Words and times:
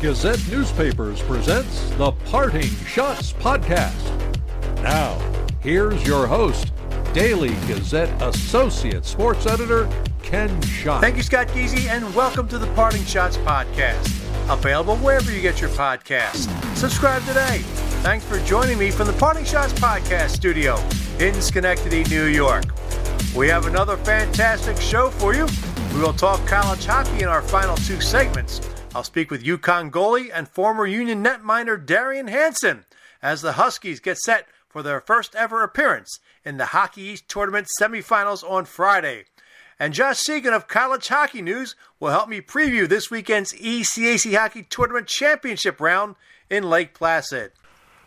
Gazette 0.00 0.46
Newspapers 0.50 1.22
presents 1.22 1.88
the 1.96 2.12
Parting 2.26 2.68
Schotts 2.84 3.32
Podcast. 3.32 3.94
Now, 4.82 5.18
here's 5.60 6.06
your 6.06 6.26
host, 6.26 6.70
Daily 7.14 7.54
Gazette 7.66 8.10
Associate 8.20 9.02
Sports 9.06 9.46
Editor, 9.46 9.88
Ken 10.22 10.60
Schott. 10.60 11.00
Thank 11.00 11.16
you, 11.16 11.22
Scott 11.22 11.48
Geezy, 11.48 11.88
and 11.88 12.14
welcome 12.14 12.46
to 12.48 12.58
the 12.58 12.66
Parting 12.74 13.00
Schotts 13.02 13.42
Podcast. 13.42 14.04
Available 14.52 14.96
wherever 14.98 15.32
you 15.32 15.40
get 15.40 15.62
your 15.62 15.70
podcasts. 15.70 16.46
Subscribe 16.76 17.24
today. 17.24 17.60
Thanks 18.02 18.24
for 18.26 18.38
joining 18.40 18.76
me 18.76 18.90
from 18.90 19.06
the 19.06 19.14
Parting 19.14 19.44
Schotts 19.44 19.72
Podcast 19.78 20.30
studio 20.30 20.76
in 21.18 21.40
Schenectady, 21.40 22.04
New 22.04 22.26
York. 22.26 22.64
We 23.34 23.48
have 23.48 23.64
another 23.64 23.96
fantastic 23.96 24.76
show 24.76 25.08
for 25.08 25.34
you. 25.34 25.46
We 25.94 26.00
will 26.02 26.12
talk 26.12 26.46
college 26.46 26.84
hockey 26.84 27.22
in 27.22 27.28
our 27.28 27.40
final 27.40 27.76
two 27.76 28.02
segments. 28.02 28.60
I'll 28.96 29.04
speak 29.04 29.30
with 29.30 29.44
UConn 29.44 29.90
goalie 29.90 30.30
and 30.32 30.48
former 30.48 30.86
Union 30.86 31.22
netminder 31.22 31.76
Darion 31.76 32.30
Hanson 32.30 32.86
as 33.20 33.42
the 33.42 33.52
Huskies 33.52 34.00
get 34.00 34.16
set 34.16 34.46
for 34.70 34.82
their 34.82 35.02
first 35.02 35.34
ever 35.34 35.62
appearance 35.62 36.18
in 36.46 36.56
the 36.56 36.64
Hockey 36.64 37.02
East 37.02 37.28
Tournament 37.28 37.66
semifinals 37.78 38.42
on 38.42 38.64
Friday. 38.64 39.24
And 39.78 39.92
Josh 39.92 40.20
Seguin 40.20 40.54
of 40.54 40.66
College 40.66 41.08
Hockey 41.08 41.42
News 41.42 41.76
will 42.00 42.08
help 42.08 42.30
me 42.30 42.40
preview 42.40 42.88
this 42.88 43.10
weekend's 43.10 43.52
ECAC 43.52 44.34
Hockey 44.34 44.62
Tournament 44.62 45.08
Championship 45.08 45.78
round 45.78 46.14
in 46.48 46.70
Lake 46.70 46.94
Placid. 46.94 47.52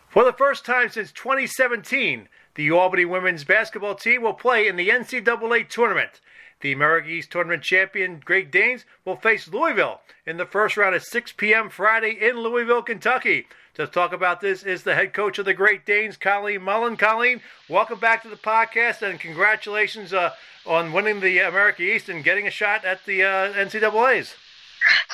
For 0.08 0.24
the 0.24 0.32
first 0.32 0.64
time 0.64 0.90
since 0.90 1.12
2017, 1.12 2.28
the 2.56 2.72
Albany 2.72 3.04
women's 3.04 3.44
basketball 3.44 3.94
team 3.94 4.22
will 4.22 4.34
play 4.34 4.66
in 4.66 4.74
the 4.74 4.88
NCAA 4.88 5.68
tournament. 5.68 6.20
The 6.60 6.72
America 6.72 7.08
East 7.08 7.30
Tournament 7.30 7.62
champion 7.62 8.20
Great 8.22 8.50
Danes 8.50 8.84
will 9.04 9.16
face 9.16 9.48
Louisville 9.48 10.02
in 10.26 10.36
the 10.36 10.44
first 10.44 10.76
round 10.76 10.94
at 10.94 11.02
6 11.02 11.32
p.m. 11.32 11.70
Friday 11.70 12.18
in 12.20 12.38
Louisville, 12.38 12.82
Kentucky. 12.82 13.46
To 13.74 13.86
talk 13.86 14.12
about 14.12 14.42
this 14.42 14.62
is 14.62 14.82
the 14.82 14.94
head 14.94 15.14
coach 15.14 15.38
of 15.38 15.46
the 15.46 15.54
Great 15.54 15.86
Danes, 15.86 16.18
Colleen 16.18 16.60
Mullen. 16.60 16.98
Colleen, 16.98 17.40
welcome 17.68 17.98
back 17.98 18.22
to 18.22 18.28
the 18.28 18.36
podcast 18.36 19.00
and 19.00 19.18
congratulations 19.18 20.12
uh, 20.12 20.34
on 20.66 20.92
winning 20.92 21.20
the 21.20 21.38
America 21.38 21.82
East 21.82 22.10
and 22.10 22.22
getting 22.22 22.46
a 22.46 22.50
shot 22.50 22.84
at 22.84 23.06
the 23.06 23.22
uh, 23.22 23.52
NCAA's. 23.54 24.34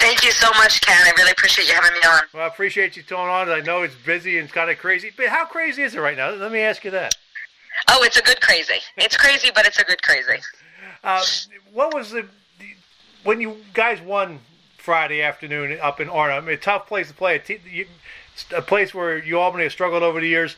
Thank 0.01 0.25
you 0.25 0.33
so 0.33 0.51
much, 0.55 0.81
Ken. 0.81 0.97
I 1.07 1.13
really 1.17 1.31
appreciate 1.31 1.69
you 1.69 1.75
having 1.75 1.93
me 1.93 2.01
on. 2.09 2.23
Well, 2.35 2.43
I 2.43 2.47
appreciate 2.49 2.97
you 2.97 3.05
towing 3.05 3.31
on. 3.31 3.49
I 3.49 3.61
know 3.61 3.83
it's 3.83 3.95
busy 3.95 4.39
and 4.39 4.51
kind 4.51 4.71
of 4.71 4.79
crazy, 4.79 5.13
but 5.17 5.27
how 5.27 5.45
crazy 5.45 5.83
is 5.83 5.95
it 5.95 6.01
right 6.01 6.17
now? 6.17 6.31
Let 6.31 6.51
me 6.51 6.61
ask 6.61 6.85
you 6.85 6.91
that. 6.91 7.15
Oh, 7.89 8.03
it's 8.03 8.17
a 8.17 8.23
good 8.23 8.41
crazy. 8.41 8.81
It's 8.97 9.17
crazy, 9.17 9.51
but 9.55 9.67
it's 9.67 9.79
a 9.79 9.85
good 9.85 10.03
crazy. 10.03 10.41
Uh, 11.07 11.23
what 11.73 11.95
was 11.95 12.11
the 12.11 12.27
when 13.23 13.41
you 13.41 13.59
guys 13.75 14.01
won 14.01 14.41
Friday 14.77 15.23
afternoon 15.23 15.79
up 15.81 16.01
in 16.01 16.09
Orono? 16.09 16.37
I 16.37 16.41
mean, 16.41 16.55
a 16.55 16.57
tough 16.57 16.89
place 16.89 17.07
to 17.09 17.15
play. 17.15 17.41
A, 18.53 18.61
place 18.61 18.93
where 18.93 19.17
you 19.17 19.39
Albany 19.39 19.63
has 19.63 19.73
struggled 19.73 20.03
over 20.03 20.21
the 20.21 20.27
years. 20.27 20.57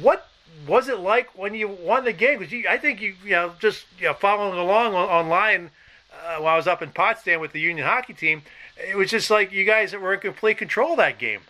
What 0.00 0.28
was 0.66 0.88
it 0.88 0.98
like 0.98 1.38
when 1.38 1.54
you 1.54 1.68
won 1.68 2.04
the 2.04 2.12
game? 2.12 2.40
Because 2.40 2.66
I 2.68 2.78
think 2.78 3.00
you, 3.00 3.14
you 3.24 3.30
know, 3.30 3.52
just 3.60 3.86
you 3.96 4.06
know, 4.06 4.14
following 4.14 4.58
along 4.58 4.94
on, 4.94 5.08
online 5.08 5.70
uh, 6.12 6.38
while 6.40 6.54
I 6.54 6.56
was 6.56 6.66
up 6.66 6.82
in 6.82 6.90
Potsdam 6.90 7.40
with 7.40 7.52
the 7.52 7.60
Union 7.60 7.86
hockey 7.86 8.12
team, 8.12 8.42
it 8.76 8.96
was 8.96 9.08
just 9.08 9.30
like 9.30 9.52
you 9.52 9.64
guys 9.64 9.94
were 9.94 10.14
in 10.14 10.20
complete 10.20 10.58
control 10.58 10.96
that 10.96 11.18
game. 11.18 11.42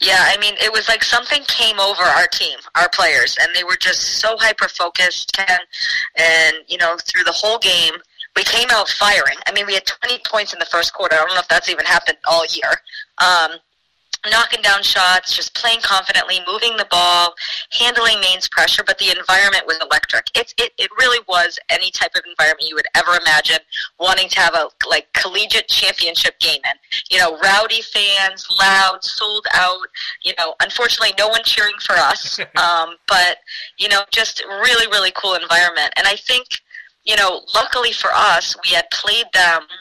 Yeah, 0.00 0.24
I 0.26 0.38
mean, 0.38 0.54
it 0.62 0.72
was 0.72 0.88
like 0.88 1.04
something 1.04 1.42
came 1.44 1.78
over 1.78 2.02
our 2.02 2.26
team, 2.26 2.58
our 2.74 2.88
players, 2.88 3.36
and 3.40 3.54
they 3.54 3.64
were 3.64 3.76
just 3.78 4.18
so 4.18 4.34
hyper 4.38 4.66
focused. 4.66 5.38
And, 5.38 5.60
and 6.16 6.56
you 6.68 6.78
know, 6.78 6.96
through 7.04 7.24
the 7.24 7.32
whole 7.32 7.58
game, 7.58 7.92
we 8.34 8.42
came 8.44 8.68
out 8.70 8.88
firing. 8.88 9.36
I 9.46 9.52
mean, 9.52 9.66
we 9.66 9.74
had 9.74 9.84
20 9.84 10.20
points 10.26 10.54
in 10.54 10.58
the 10.58 10.64
first 10.66 10.94
quarter. 10.94 11.16
I 11.16 11.18
don't 11.18 11.34
know 11.34 11.40
if 11.40 11.48
that's 11.48 11.68
even 11.68 11.84
happened 11.84 12.16
all 12.26 12.44
year. 12.46 12.70
Um, 13.18 13.58
knocking 14.28 14.60
down 14.62 14.82
shots, 14.82 15.34
just 15.34 15.54
playing 15.54 15.80
confidently, 15.82 16.40
moving 16.46 16.76
the 16.76 16.86
ball, 16.90 17.34
handling 17.72 18.20
Maine's 18.20 18.48
pressure, 18.48 18.82
but 18.84 18.98
the 18.98 19.16
environment 19.16 19.66
was 19.66 19.78
electric. 19.80 20.26
It, 20.34 20.52
it, 20.58 20.72
it 20.78 20.90
really 20.98 21.20
was 21.28 21.58
any 21.70 21.90
type 21.90 22.12
of 22.14 22.22
environment 22.28 22.68
you 22.68 22.74
would 22.74 22.86
ever 22.94 23.18
imagine 23.20 23.58
wanting 23.98 24.28
to 24.28 24.40
have 24.40 24.54
a 24.54 24.68
like 24.88 25.10
collegiate 25.12 25.68
championship 25.68 26.38
game 26.38 26.60
in. 26.64 26.72
You 27.10 27.18
know, 27.18 27.38
rowdy 27.38 27.82
fans, 27.82 28.46
loud, 28.58 29.02
sold 29.02 29.46
out, 29.54 29.88
you 30.22 30.34
know, 30.38 30.54
unfortunately 30.60 31.14
no 31.18 31.28
one 31.28 31.42
cheering 31.44 31.78
for 31.80 31.94
us. 31.94 32.38
um, 32.56 32.96
but, 33.08 33.38
you 33.78 33.88
know, 33.88 34.02
just 34.12 34.44
really, 34.44 34.86
really 34.88 35.12
cool 35.14 35.34
environment. 35.34 35.92
And 35.96 36.06
I 36.06 36.16
think, 36.16 36.46
you 37.04 37.16
know, 37.16 37.42
luckily 37.54 37.92
for 37.92 38.10
us, 38.12 38.56
we 38.64 38.74
had 38.74 38.90
played 38.90 39.26
them– 39.32 39.62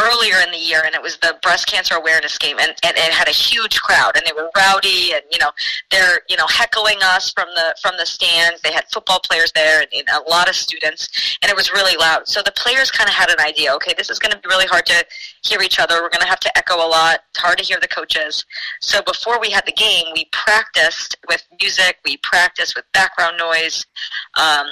earlier 0.00 0.36
in 0.44 0.50
the 0.50 0.58
year 0.58 0.82
and 0.84 0.94
it 0.94 1.02
was 1.02 1.16
the 1.18 1.36
breast 1.42 1.66
cancer 1.66 1.94
awareness 1.94 2.38
game 2.38 2.58
and, 2.58 2.70
and 2.84 2.96
it 2.96 3.12
had 3.12 3.28
a 3.28 3.32
huge 3.32 3.80
crowd 3.80 4.12
and 4.16 4.24
they 4.26 4.32
were 4.32 4.50
rowdy 4.56 5.12
and 5.12 5.22
you 5.30 5.38
know 5.38 5.50
they're 5.90 6.20
you 6.28 6.36
know 6.36 6.46
heckling 6.48 6.98
us 7.02 7.30
from 7.30 7.48
the 7.54 7.74
from 7.80 7.94
the 7.98 8.06
stands. 8.06 8.60
They 8.62 8.72
had 8.72 8.84
football 8.92 9.20
players 9.20 9.52
there 9.54 9.80
and, 9.80 9.88
and 9.92 10.08
a 10.08 10.28
lot 10.28 10.48
of 10.48 10.56
students 10.56 11.38
and 11.42 11.50
it 11.50 11.56
was 11.56 11.72
really 11.72 11.96
loud. 11.96 12.26
So 12.26 12.42
the 12.42 12.52
players 12.52 12.90
kind 12.90 13.08
of 13.08 13.14
had 13.14 13.30
an 13.30 13.40
idea 13.40 13.72
okay 13.74 13.94
this 13.96 14.10
is 14.10 14.18
going 14.18 14.32
to 14.32 14.38
be 14.38 14.48
really 14.48 14.66
hard 14.66 14.86
to 14.86 15.04
hear 15.44 15.62
each 15.62 15.78
other. 15.78 16.02
We're 16.02 16.10
going 16.10 16.22
to 16.22 16.28
have 16.28 16.40
to 16.40 16.58
echo 16.58 16.76
a 16.76 16.88
lot 16.88 17.20
it's 17.30 17.40
hard 17.40 17.58
to 17.58 17.64
hear 17.64 17.78
the 17.80 17.88
coaches. 17.88 18.44
So 18.80 19.02
before 19.02 19.40
we 19.40 19.50
had 19.50 19.66
the 19.66 19.72
game 19.72 20.06
we 20.14 20.26
practiced 20.32 21.16
with 21.28 21.42
music 21.60 21.98
we 22.04 22.16
practiced 22.18 22.74
with 22.74 22.84
background 22.92 23.38
noise 23.38 23.86
um, 24.34 24.66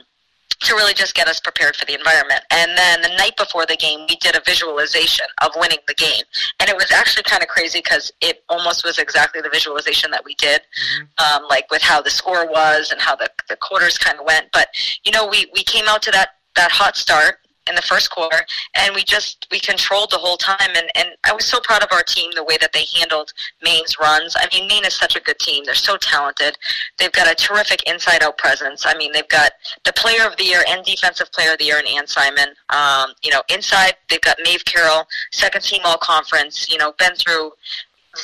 to 0.64 0.74
really 0.74 0.94
just 0.94 1.14
get 1.14 1.28
us 1.28 1.40
prepared 1.40 1.76
for 1.76 1.84
the 1.84 1.94
environment. 1.94 2.40
And 2.50 2.76
then 2.76 3.02
the 3.02 3.08
night 3.16 3.36
before 3.36 3.66
the 3.66 3.76
game, 3.76 4.06
we 4.08 4.16
did 4.16 4.36
a 4.36 4.40
visualization 4.44 5.26
of 5.42 5.50
winning 5.56 5.78
the 5.86 5.94
game. 5.94 6.24
And 6.60 6.68
it 6.68 6.76
was 6.76 6.90
actually 6.90 7.24
kind 7.24 7.42
of 7.42 7.48
crazy 7.48 7.80
because 7.80 8.12
it 8.20 8.44
almost 8.48 8.84
was 8.84 8.98
exactly 8.98 9.40
the 9.40 9.50
visualization 9.50 10.10
that 10.10 10.24
we 10.24 10.34
did, 10.34 10.60
mm-hmm. 10.60 11.42
um, 11.42 11.48
like 11.48 11.70
with 11.70 11.82
how 11.82 12.00
the 12.00 12.10
score 12.10 12.46
was 12.46 12.90
and 12.90 13.00
how 13.00 13.16
the, 13.16 13.30
the 13.48 13.56
quarters 13.56 13.98
kind 13.98 14.18
of 14.18 14.26
went. 14.26 14.46
But, 14.52 14.68
you 15.04 15.12
know, 15.12 15.26
we, 15.26 15.50
we 15.52 15.62
came 15.64 15.84
out 15.88 16.02
to 16.02 16.10
that, 16.12 16.30
that 16.56 16.70
hot 16.70 16.96
start 16.96 17.38
in 17.68 17.74
the 17.74 17.82
first 17.82 18.10
quarter 18.10 18.38
and 18.74 18.94
we 18.94 19.02
just 19.04 19.46
we 19.50 19.60
controlled 19.60 20.10
the 20.10 20.18
whole 20.18 20.36
time 20.36 20.70
and, 20.74 20.90
and 20.94 21.08
I 21.24 21.32
was 21.32 21.44
so 21.44 21.60
proud 21.60 21.82
of 21.82 21.88
our 21.92 22.02
team 22.02 22.30
the 22.34 22.44
way 22.44 22.56
that 22.60 22.72
they 22.72 22.84
handled 22.98 23.32
Maine's 23.62 23.96
runs. 24.00 24.34
I 24.36 24.48
mean 24.52 24.68
Maine 24.68 24.84
is 24.84 24.94
such 24.94 25.16
a 25.16 25.20
good 25.20 25.38
team. 25.38 25.64
They're 25.64 25.74
so 25.74 25.96
talented. 25.96 26.58
They've 26.98 27.12
got 27.12 27.30
a 27.30 27.34
terrific 27.34 27.82
inside 27.84 28.22
out 28.22 28.38
presence. 28.38 28.84
I 28.86 28.94
mean 28.96 29.12
they've 29.12 29.28
got 29.28 29.52
the 29.84 29.92
player 29.92 30.26
of 30.26 30.36
the 30.36 30.44
year 30.44 30.62
and 30.68 30.84
defensive 30.84 31.30
player 31.32 31.52
of 31.52 31.58
the 31.58 31.64
year 31.64 31.78
in 31.78 31.86
Anne 31.86 32.06
Simon. 32.06 32.48
Um, 32.70 33.12
you 33.22 33.30
know, 33.30 33.42
inside 33.48 33.94
they've 34.10 34.20
got 34.20 34.38
Maeve 34.42 34.64
Carroll, 34.64 35.06
second 35.30 35.62
team 35.62 35.80
all 35.84 35.98
conference, 35.98 36.68
you 36.70 36.78
know, 36.78 36.92
been 36.98 37.14
through 37.14 37.52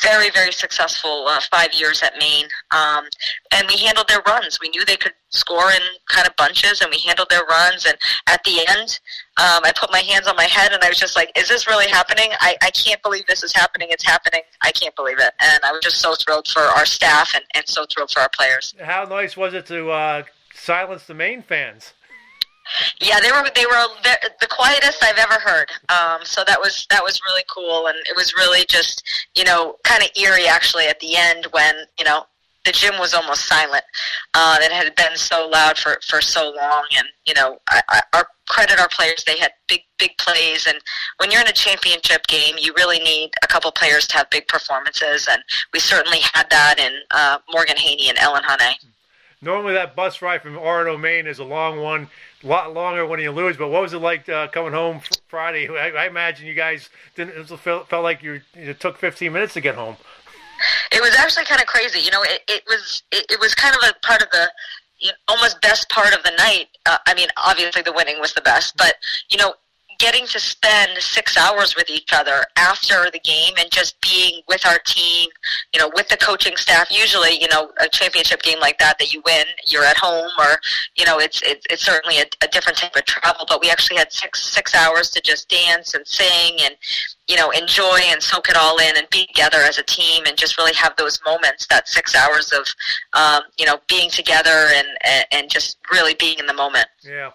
very, 0.03 0.31
very 0.31 0.53
successful 0.53 1.27
uh, 1.29 1.41
five 1.51 1.73
years 1.73 2.03
at 2.03 2.13
Maine. 2.19 2.47
Um, 2.71 3.05
and 3.53 3.67
we 3.69 3.77
handled 3.79 4.09
their 4.09 4.21
runs. 4.27 4.59
We 4.61 4.69
knew 4.69 4.85
they 4.85 4.97
could 4.97 5.15
score 5.31 5.71
in 5.71 5.83
kind 6.09 6.27
of 6.27 6.37
bunches, 6.37 6.81
and 6.81 6.91
we 6.91 6.99
handled 6.99 7.31
their 7.31 7.45
runs. 7.45 7.87
And 7.87 7.97
at 8.27 8.43
the 8.45 8.67
end, 8.69 9.01
um, 9.39 9.65
I 9.65 9.73
put 9.75 9.93
my 9.93 10.01
hands 10.01 10.27
on 10.27 10.35
my 10.35 10.45
head, 10.45 10.73
and 10.73 10.83
I 10.83 10.89
was 10.89 10.99
just 10.99 11.15
like, 11.15 11.31
"Is 11.39 11.49
this 11.49 11.67
really 11.67 11.87
happening? 11.87 12.31
I, 12.41 12.57
I 12.61 12.71
can't 12.71 13.01
believe 13.03 13.25
this 13.27 13.45
is 13.45 13.53
happening. 13.53 13.89
It's 13.91 14.05
happening. 14.05 14.43
I 14.63 14.73
can't 14.73 14.95
believe 14.97 15.21
it." 15.21 15.33
And 15.41 15.61
I 15.65 15.71
was 15.71 15.81
just 15.83 16.01
so 16.01 16.15
thrilled 16.17 16.49
for 16.49 16.63
our 16.63 16.85
staff 16.85 17.33
and, 17.35 17.45
and 17.55 17.67
so 17.69 17.87
thrilled 17.87 18.11
for 18.11 18.21
our 18.21 18.31
players. 18.31 18.75
How 18.83 19.05
nice 19.05 19.37
was 19.37 19.55
it 19.55 19.67
to 19.67 19.91
uh, 19.91 20.23
silence 20.55 21.07
the 21.07 21.15
Maine 21.15 21.43
fans? 21.43 21.95
Yeah, 23.01 23.21
they 23.21 23.31
were 23.31 23.49
they 23.55 23.65
were 23.65 23.87
the 24.41 24.47
quietest 24.49 25.03
I've 25.03 25.19
ever 25.19 25.41
heard. 25.41 25.71
Um, 25.89 26.25
so 26.25 26.43
that 26.47 26.61
was 26.61 26.87
that 26.91 27.03
was 27.03 27.21
really 27.25 27.45
cool, 27.49 27.87
and 27.87 27.97
it 28.09 28.17
was 28.17 28.35
really 28.35 28.65
just 28.69 29.03
you 29.35 29.45
know 29.45 29.77
kind 29.85 30.03
of 30.03 30.11
eerie 30.21 30.47
actually 30.47 30.87
at 30.87 31.01
the 31.01 31.17
end 31.17 31.47
when 31.53 31.75
you 31.99 32.05
know 32.05 32.27
the 32.65 32.73
gym 32.73 32.99
was 32.99 33.15
almost 33.15 33.47
silent. 33.47 33.85
Uh, 34.35 34.59
it 34.61 34.73
had 34.73 34.95
been 34.97 35.17
so 35.17 35.49
loud 35.49 35.79
for 35.79 35.99
for 36.07 36.21
so 36.21 36.53
long, 36.61 36.87
and 36.97 37.07
you 37.27 37.35
know 37.35 37.59
I, 37.69 37.83
I, 37.89 38.01
our 38.15 38.27
credit 38.49 38.79
our 38.81 38.89
players. 38.89 39.25
They 39.25 39.39
had 39.39 39.53
big 39.69 39.81
big 39.99 40.17
plays, 40.19 40.67
and 40.67 40.79
when 41.19 41.31
you're 41.31 41.41
in 41.41 41.49
a 41.49 41.53
championship 41.53 42.27
game, 42.27 42.57
you 42.59 42.73
really 42.77 42.99
need 42.99 43.31
a 43.43 43.47
couple 43.47 43.71
players 43.73 44.07
to 44.09 44.17
have 44.17 44.31
big 44.31 44.49
performances, 44.49 45.29
and 45.31 45.43
we 45.73 45.81
certainly 45.81 46.19
had 46.35 46.49
that 46.51 46.79
in 46.79 46.93
uh, 47.11 47.39
Morgan 47.53 47.77
Haney 47.77 48.09
and 48.09 48.19
Ellen 48.19 48.43
Hahne. 48.43 48.75
Normally, 49.41 49.75
that 49.75 49.95
bus 49.95 50.21
ride 50.21 50.43
from 50.43 50.55
Orono, 50.55 50.99
Maine, 50.99 51.29
is 51.29 51.39
a 51.39 51.45
long 51.45 51.81
one 51.81 52.09
a 52.43 52.47
lot 52.47 52.73
longer 52.73 53.07
when 53.07 53.21
you 53.21 53.31
lose. 53.31 53.57
But 53.57 53.69
what 53.69 53.83
was 53.83 53.93
it 53.93 53.99
like 53.99 54.29
uh, 54.29 54.49
coming 54.49 54.73
home 54.73 55.01
Friday? 55.29 55.69
I, 55.79 55.91
I, 55.91 56.07
imagine 56.07 56.47
you 56.47 56.55
guys 56.55 56.89
didn't 57.15 57.47
felt, 57.47 57.89
felt 57.89 58.03
like 58.03 58.23
you 58.23 58.41
it 58.55 58.81
took 58.81 58.99
15 58.99 59.33
minutes 59.33 59.55
to 59.55 59.61
get 59.61 59.75
home. 59.75 59.97
It 60.93 61.01
was 61.01 61.15
actually 61.17 61.45
kind 61.45 61.61
of 61.61 61.67
crazy. 61.67 62.01
You 62.01 62.11
know, 62.11 62.23
it, 62.23 62.43
it 62.49 62.63
was 62.67 63.03
it, 63.13 63.27
it 63.31 63.41
was 63.41 63.55
kind 63.55 63.75
of 63.75 63.83
a 63.89 63.95
part 64.07 64.23
of 64.23 64.31
the 64.31 64.51
you 64.99 65.09
know, 65.09 65.15
almost 65.29 65.61
best 65.61 65.89
part 65.89 66.13
of 66.15 66.23
the 66.23 66.33
night. 66.39 66.67
Uh, 66.87 66.99
I 67.07 67.15
mean, 67.15 67.29
obviously 67.37 67.83
the 67.83 67.93
winning 67.93 68.21
was 68.21 68.35
the 68.35 68.41
best, 68.41 68.77
but 68.77 68.95
you 69.31 69.39
know, 69.39 69.55
getting 69.99 70.27
to 70.27 70.39
spend 70.39 70.93
six 70.99 71.37
hours 71.37 71.75
with 71.75 71.91
each 71.91 72.13
other 72.13 72.45
after 72.57 73.11
the 73.11 73.19
game 73.19 73.55
and 73.59 73.71
just 73.71 74.01
being 74.01 74.41
with 74.49 74.65
our 74.67 74.79
team, 74.87 75.29
you 75.75 75.81
know, 75.81 75.91
with 75.95 76.09
the 76.09 76.17
coaching 76.17 76.57
staff. 76.57 76.89
Usually, 76.91 77.41
you 77.41 77.49
know, 77.49 77.73
a 77.81 77.89
championship 77.89 78.43
game 78.43 78.61
like 78.61 78.79
that 78.79 78.99
that 78.99 79.13
you 79.13 79.23
win, 79.27 79.45
you're 79.67 79.85
at 79.85 79.97
home, 79.97 80.31
or 80.39 80.59
you 80.97 81.05
know, 81.05 81.19
it's 81.19 81.43
it's, 81.43 81.67
it's 81.71 81.85
certainly 81.85 82.19
a, 82.19 82.25
a 82.43 82.49
different 82.49 82.79
type 82.79 82.95
of 82.95 83.05
travel. 83.05 83.45
But 83.49 83.61
we 83.61 83.71
actually 83.71 83.99
had 83.99 84.13
six 84.13 84.43
six 84.43 84.75
hours 84.75 85.11
to 85.11 85.21
just 85.21 85.49
dance 85.49 85.95
and 85.95 86.07
sing 86.07 86.59
and 86.63 86.77
you 87.29 87.37
know 87.37 87.51
enjoy 87.51 88.01
and 88.07 88.23
soak 88.23 88.49
it 88.49 88.57
all 88.57 88.79
in 88.79 88.97
and 88.97 89.09
be 89.11 89.27
together 89.27 89.59
as 89.59 89.79
a 89.79 89.83
team 89.83 90.25
and 90.27 90.37
just 90.37 90.57
really 90.59 90.75
have 90.75 90.95
those 90.97 91.19
moments 91.25 91.67
that 91.67 91.89
six 91.89 92.15
hours 92.15 92.53
of 92.53 92.67
um, 93.13 93.43
you 93.59 93.67
know 93.67 93.79
being 93.89 94.11
together 94.11 94.69
and, 94.75 94.87
and 95.05 95.27
and 95.33 95.51
just 95.51 95.77
really 95.93 96.15
being 96.15 96.39
in 96.39 96.47
the 96.47 96.55
moment 96.55 96.87
yeah 97.05 97.31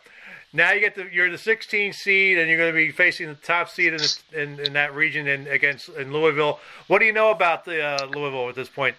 now 0.54 0.72
you 0.72 0.80
get 0.80 0.96
the 0.96 1.08
you're 1.12 1.30
the 1.30 1.38
16 1.38 1.94
seed 1.94 2.38
and 2.38 2.48
you're 2.48 2.58
going 2.58 2.72
to 2.72 2.76
be 2.76 2.92
facing 2.92 3.28
the 3.28 3.36
top 3.36 3.70
seed 3.70 3.94
in, 3.94 3.98
the, 3.98 4.20
in, 4.34 4.60
in 4.60 4.74
that 4.74 4.94
region 4.94 5.28
in 5.28 5.48
against 5.48 5.90
in 5.90 6.14
Louisville. 6.14 6.60
What 6.88 7.00
do 7.00 7.06
you 7.06 7.14
know 7.14 7.32
about 7.32 7.66
the 7.66 7.82
uh, 7.82 8.06
Louisville 8.06 8.50
at 8.50 8.56
this 8.56 8.70
point? 8.70 8.96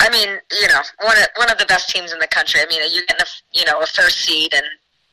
I 0.00 0.10
mean, 0.10 0.28
you 0.50 0.68
know, 0.68 0.80
one 1.02 1.16
of 1.16 1.28
one 1.36 1.50
of 1.50 1.58
the 1.58 1.66
best 1.66 1.88
teams 1.90 2.12
in 2.12 2.18
the 2.18 2.26
country. 2.26 2.60
I 2.60 2.66
mean, 2.66 2.80
you're 2.90 3.06
getting 3.06 3.22
a 3.22 3.58
you 3.58 3.64
know 3.64 3.80
a 3.80 3.86
first 3.86 4.18
seed 4.18 4.52
and 4.52 4.66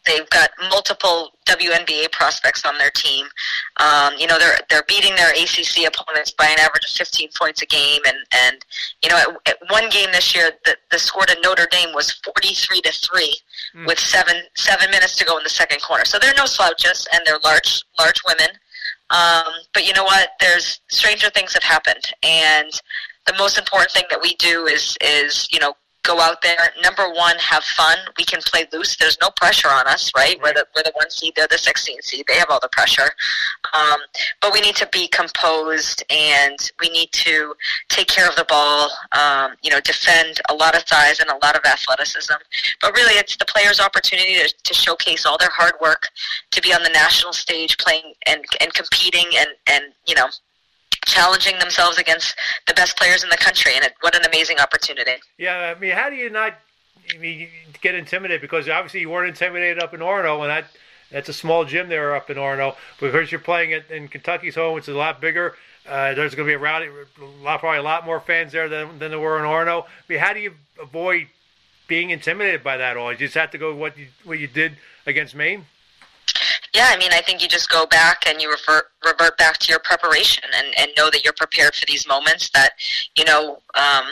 They've 0.06 0.30
got 0.30 0.50
multiple 0.70 1.32
WNBA 1.46 2.12
prospects 2.12 2.66
on 2.66 2.78
their 2.78 2.90
team. 2.92 3.28
Um, 3.78 4.14
you 4.18 4.28
know, 4.28 4.40
they're 4.40 4.60
they're 4.70 4.84
beating 4.88 5.16
their 5.16 5.32
ACC 5.32 5.88
opponents 5.88 6.32
by 6.32 6.46
an 6.46 6.60
average 6.60 6.86
of 6.86 6.92
15 6.92 7.30
points 7.38 7.62
a 7.62 7.66
game, 7.66 8.02
and 8.06 8.18
and 8.32 8.66
you 9.04 9.10
know, 9.10 9.18
at, 9.18 9.30
at 9.48 9.58
one 9.70 9.90
game 9.90 10.10
this 10.12 10.34
year, 10.34 10.52
the, 10.66 10.76
the 10.92 11.00
score 11.00 11.26
to 11.26 11.38
Notre 11.44 11.68
Dame 11.70 11.94
was 11.94 12.12
43 12.12 12.82
to 12.82 12.92
three, 12.92 13.36
mm. 13.76 13.88
with 13.88 14.00
seven 14.00 14.36
seven 14.56 14.90
minutes 14.92 15.16
to 15.18 15.26
go 15.26 15.38
in 15.38 15.44
the 15.44 15.50
second 15.50 15.82
quarter. 15.82 16.06
So 16.06 16.18
they're 16.20 16.34
no 16.36 16.46
slouches, 16.46 17.08
and 17.14 17.22
they're 17.26 17.40
large 17.44 17.84
large 18.00 18.22
women. 18.28 18.50
Um, 19.12 19.54
but 19.74 19.86
you 19.86 19.94
know 19.94 20.06
what? 20.06 20.30
There's 20.40 20.80
stranger 20.90 21.30
things 21.30 21.54
have 21.54 21.64
happened, 21.64 22.14
and 22.24 22.72
the 23.28 23.34
most 23.38 23.58
important 23.58 23.92
thing 23.92 24.06
that 24.10 24.22
we 24.22 24.36
do 24.36 24.66
is 24.66 24.98
is 25.02 25.48
you 25.52 25.60
know 25.60 25.76
go 26.04 26.20
out 26.20 26.42
there. 26.42 26.74
Number 26.82 27.10
one, 27.14 27.38
have 27.38 27.64
fun. 27.64 27.98
We 28.18 28.26
can 28.26 28.42
play 28.42 28.66
loose. 28.72 28.96
There's 28.96 29.18
no 29.22 29.30
pressure 29.32 29.70
on 29.70 29.88
us, 29.88 30.12
right? 30.16 30.40
We're 30.42 30.54
the 30.54 30.66
we're 30.76 30.84
the 30.84 30.92
one 30.96 31.10
seed. 31.10 31.34
They're 31.36 31.48
the 31.48 31.58
16 31.58 32.02
seed. 32.02 32.26
They 32.28 32.36
have 32.36 32.50
all 32.50 32.60
the 32.60 32.70
pressure. 32.72 33.10
Um, 33.74 34.00
but 34.42 34.54
we 34.54 34.62
need 34.62 34.76
to 34.78 34.90
be 34.92 35.08
composed 35.08 36.04
and 36.10 36.58
we 36.80 36.90
need 36.90 37.12
to 37.12 37.54
take 37.90 38.08
care 38.08 38.28
of 38.28 38.36
the 38.36 38.46
ball. 38.46 38.90
Um, 39.12 39.54
you 39.62 39.70
know, 39.70 39.80
defend 39.82 40.42
a 40.50 40.54
lot 40.54 40.76
of 40.76 40.88
size 40.88 41.20
and 41.20 41.30
a 41.30 41.46
lot 41.46 41.56
of 41.56 41.64
athleticism. 41.66 42.34
But 42.82 42.96
really, 42.96 43.14
it's 43.14 43.38
the 43.38 43.46
players' 43.46 43.80
opportunity 43.80 44.36
to, 44.36 44.54
to 44.64 44.74
showcase 44.74 45.26
all 45.26 45.38
their 45.38 45.52
hard 45.52 45.74
work, 45.82 46.08
to 46.52 46.62
be 46.62 46.74
on 46.74 46.84
the 46.84 46.90
national 46.90 47.34
stage, 47.34 47.78
playing 47.78 48.14
and 48.26 48.44
and 48.60 48.74
competing 48.74 49.26
and 49.38 49.50
and 49.68 49.86
you 50.08 50.16
know 50.16 50.28
challenging 51.06 51.60
themselves 51.60 51.98
against 51.98 52.36
the 52.68 52.74
best 52.74 52.98
players 52.98 53.24
in 53.24 53.30
the 53.30 53.38
country, 53.38 53.74
and 53.76 53.84
it, 53.84 53.94
what 54.02 54.16
an 54.16 54.26
amazing 54.26 54.60
opportunity. 54.60 55.16
Yeah, 55.38 55.74
I 55.76 55.80
mean, 55.80 55.92
how 55.92 56.10
do 56.10 56.16
you 56.16 56.30
not 56.30 56.56
I 57.14 57.18
mean, 57.18 57.50
get 57.82 57.96
intimidated? 57.96 58.42
Because 58.42 58.70
obviously 58.70 59.02
you 59.02 59.10
weren't 59.10 59.30
intimidated 59.30 59.82
up 59.82 59.94
in 59.94 60.00
Orono, 60.00 60.42
and 60.42 60.50
that 60.50 60.66
that's 61.12 61.30
a 61.30 61.34
small 61.34 61.66
gym 61.66 61.90
there 61.90 62.16
up 62.16 62.30
in 62.30 62.38
Orono. 62.38 62.76
But 63.00 63.12
because 63.12 63.32
you're 63.32 63.42
playing 63.42 63.82
in 63.90 64.08
Kentucky's 64.08 64.56
home, 64.56 64.76
which 64.76 64.88
is 64.88 64.96
a 64.96 64.98
lot 64.98 65.20
bigger. 65.20 65.56
Uh, 65.88 66.14
there's 66.14 66.36
going 66.36 66.48
to 66.48 66.52
be 66.52 66.54
a 66.54 66.60
rowdy, 66.60 66.90
lot, 67.42 67.60
probably 67.60 67.80
a 67.80 67.84
lot 67.84 68.06
more 68.06 68.20
fans 68.20 68.52
there 68.52 68.70
than, 68.70 69.00
than 69.00 69.10
there 69.10 69.20
were 69.20 69.40
in 69.40 69.46
Orono. 69.46 69.84
I 69.84 69.88
mean, 70.08 70.20
how 70.20 70.32
do 70.32 70.40
you 70.40 70.54
avoid 70.80 71.28
being 71.88 72.12
intimidated 72.12 72.64
by 72.64 72.78
that 72.78 72.98
all? 72.98 73.12
You 73.12 73.18
just 73.18 73.34
have 73.34 73.52
to 73.52 73.58
go 73.58 73.76
what 73.76 73.98
you 73.98 74.08
what 74.24 74.38
you 74.38 74.48
did 74.48 74.78
against 75.06 75.36
Maine. 75.36 75.66
Yeah, 76.74 76.88
I 76.90 76.98
mean, 76.98 77.12
I 77.12 77.22
think 77.22 77.42
you 77.42 77.48
just 77.48 77.70
go 77.70 77.86
back 77.86 78.24
and 78.28 78.42
you 78.42 78.50
revert 78.50 78.86
revert 79.06 79.38
back 79.38 79.58
to 79.60 79.70
your 79.70 79.80
preparation 79.80 80.44
and, 80.56 80.68
and 80.78 80.92
know 80.98 81.10
that 81.10 81.24
you're 81.24 81.34
prepared 81.34 81.76
for 81.76 81.86
these 81.86 82.08
moments. 82.08 82.50
That 82.52 82.72
you 83.16 83.26
know, 83.26 83.58
um, 83.76 84.06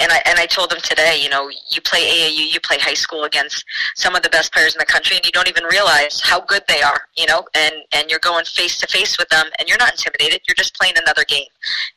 and 0.00 0.12
I 0.12 0.20
and 0.26 0.38
I 0.38 0.46
told 0.46 0.70
them 0.70 0.80
today, 0.82 1.18
you 1.22 1.30
know, 1.30 1.48
you 1.48 1.80
play 1.80 2.00
AAU, 2.00 2.52
you 2.52 2.60
play 2.60 2.78
high 2.78 2.94
school 2.94 3.24
against 3.24 3.64
some 3.94 4.14
of 4.14 4.22
the 4.22 4.28
best 4.28 4.52
players 4.52 4.74
in 4.74 4.78
the 4.78 4.86
country, 4.86 5.16
and 5.16 5.24
you 5.24 5.32
don't 5.32 5.48
even 5.48 5.64
realize 5.64 6.20
how 6.20 6.40
good 6.40 6.62
they 6.68 6.82
are, 6.82 7.00
you 7.16 7.26
know, 7.26 7.44
and 7.54 7.74
and 7.92 8.10
you're 8.10 8.18
going 8.18 8.44
face 8.44 8.78
to 8.78 8.86
face 8.86 9.16
with 9.18 9.28
them, 9.30 9.46
and 9.58 9.68
you're 9.68 9.78
not 9.78 9.92
intimidated. 9.92 10.42
You're 10.46 10.56
just 10.56 10.74
playing 10.74 10.94
another 10.98 11.24
game, 11.24 11.48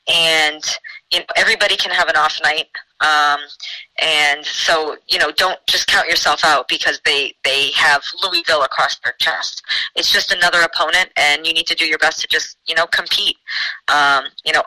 and 0.07 0.63
you 1.11 1.19
know, 1.19 1.25
everybody 1.35 1.75
can 1.75 1.91
have 1.91 2.07
an 2.07 2.15
off 2.15 2.39
night. 2.43 2.67
Um, 3.01 3.39
and 4.01 4.45
so, 4.45 4.97
you 5.07 5.19
know, 5.19 5.31
don't 5.31 5.59
just 5.67 5.87
count 5.87 6.07
yourself 6.07 6.43
out 6.43 6.67
because 6.67 7.01
they, 7.05 7.33
they 7.43 7.71
have 7.71 8.03
Louisville 8.23 8.63
across 8.63 8.97
their 8.99 9.13
chest. 9.19 9.63
It's 9.95 10.11
just 10.11 10.31
another 10.31 10.61
opponent, 10.61 11.09
and 11.17 11.45
you 11.45 11.53
need 11.53 11.67
to 11.67 11.75
do 11.75 11.85
your 11.85 11.97
best 11.97 12.21
to 12.21 12.27
just, 12.27 12.57
you 12.65 12.75
know, 12.75 12.87
compete. 12.87 13.37
Um, 13.87 14.25
you 14.45 14.53
know, 14.53 14.63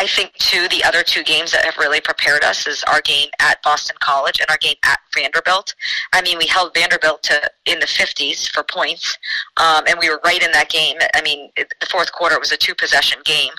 I 0.00 0.06
think 0.06 0.32
too 0.34 0.68
the 0.68 0.84
other 0.84 1.02
two 1.02 1.24
games 1.24 1.50
that 1.50 1.64
have 1.64 1.76
really 1.76 2.00
prepared 2.00 2.44
us 2.44 2.68
is 2.68 2.84
our 2.84 3.00
game 3.00 3.28
at 3.40 3.60
Boston 3.64 3.96
College 3.98 4.38
and 4.38 4.48
our 4.48 4.56
game 4.58 4.76
at 4.84 5.00
Vanderbilt. 5.12 5.74
I 6.12 6.22
mean, 6.22 6.38
we 6.38 6.46
held 6.46 6.72
Vanderbilt 6.72 7.24
to 7.24 7.50
in 7.66 7.80
the 7.80 7.86
50s 7.86 8.48
for 8.48 8.62
points, 8.62 9.18
um, 9.56 9.84
and 9.88 9.98
we 9.98 10.08
were 10.08 10.20
right 10.24 10.42
in 10.42 10.52
that 10.52 10.70
game. 10.70 10.98
I 11.14 11.22
mean, 11.22 11.50
the 11.56 11.86
fourth 11.90 12.12
quarter 12.12 12.38
was 12.38 12.52
a 12.52 12.56
two 12.56 12.76
possession 12.76 13.18
game, 13.24 13.52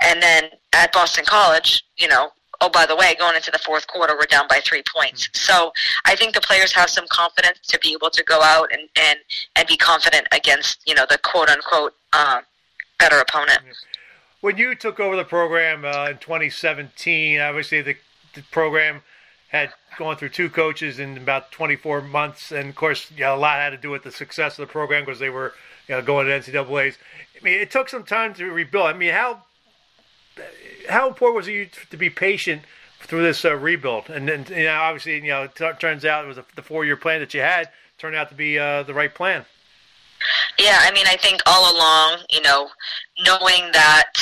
and 0.00 0.22
then 0.22 0.44
at 0.72 0.92
Boston 0.92 1.24
College, 1.26 1.84
you 1.98 2.08
know, 2.08 2.30
oh, 2.62 2.68
by 2.68 2.86
the 2.86 2.94
way, 2.94 3.14
going 3.18 3.34
into 3.34 3.50
the 3.50 3.58
fourth 3.58 3.88
quarter, 3.88 4.14
we're 4.14 4.26
down 4.26 4.46
by 4.48 4.60
three 4.64 4.82
points. 4.94 5.28
So 5.32 5.72
I 6.04 6.14
think 6.14 6.34
the 6.34 6.40
players 6.40 6.72
have 6.72 6.88
some 6.88 7.06
confidence 7.10 7.58
to 7.68 7.78
be 7.80 7.92
able 7.92 8.10
to 8.10 8.22
go 8.22 8.40
out 8.40 8.70
and, 8.72 8.88
and, 8.96 9.18
and 9.56 9.66
be 9.66 9.76
confident 9.76 10.28
against, 10.32 10.80
you 10.86 10.94
know, 10.94 11.04
the 11.08 11.18
quote 11.18 11.50
unquote 11.50 11.94
uh, 12.12 12.40
better 12.98 13.18
opponent. 13.18 13.58
When 14.40 14.56
you 14.56 14.74
took 14.76 15.00
over 15.00 15.16
the 15.16 15.24
program 15.24 15.84
uh, 15.84 16.10
in 16.10 16.18
2017, 16.18 17.40
obviously 17.40 17.82
the, 17.82 17.96
the 18.34 18.42
program 18.52 19.02
had 19.48 19.72
gone 19.98 20.16
through 20.16 20.30
two 20.30 20.48
coaches 20.48 20.98
in 20.98 21.16
about 21.16 21.50
24 21.52 22.00
months, 22.00 22.52
and 22.52 22.70
of 22.70 22.74
course, 22.74 23.10
yeah, 23.16 23.34
a 23.34 23.36
lot 23.36 23.58
had 23.58 23.70
to 23.70 23.76
do 23.76 23.90
with 23.90 24.04
the 24.04 24.10
success 24.10 24.58
of 24.58 24.66
the 24.66 24.72
program 24.72 25.04
because 25.04 25.18
they 25.18 25.30
were 25.30 25.52
you 25.88 25.94
know, 25.94 26.02
going 26.02 26.26
to 26.26 26.32
NCAA's. 26.32 26.96
I 27.38 27.44
mean, 27.44 27.60
it 27.60 27.70
took 27.70 27.88
some 27.88 28.04
time 28.04 28.34
to 28.34 28.46
rebuild. 28.46 28.86
I 28.86 28.94
mean, 28.94 29.12
how 29.12 29.42
how 30.88 31.08
important 31.08 31.36
was 31.36 31.48
it 31.48 31.72
to 31.90 31.96
be 31.96 32.10
patient 32.10 32.62
through 33.00 33.22
this 33.22 33.44
uh, 33.44 33.54
rebuild? 33.54 34.10
And 34.10 34.28
then, 34.28 34.46
you 34.48 34.64
know, 34.64 34.74
obviously, 34.74 35.16
you 35.16 35.28
know, 35.28 35.44
it 35.44 35.54
t- 35.54 35.70
turns 35.78 36.04
out 36.04 36.24
it 36.24 36.28
was 36.28 36.38
a, 36.38 36.44
the 36.54 36.62
four-year 36.62 36.96
plan 36.96 37.20
that 37.20 37.34
you 37.34 37.40
had 37.40 37.70
turned 37.98 38.16
out 38.16 38.28
to 38.30 38.34
be 38.34 38.58
uh, 38.58 38.82
the 38.82 38.94
right 38.94 39.14
plan. 39.14 39.44
Yeah, 40.58 40.78
I 40.80 40.92
mean, 40.92 41.06
I 41.08 41.16
think 41.16 41.40
all 41.46 41.74
along, 41.74 42.18
you 42.30 42.40
know, 42.42 42.68
knowing 43.24 43.72
that 43.72 44.12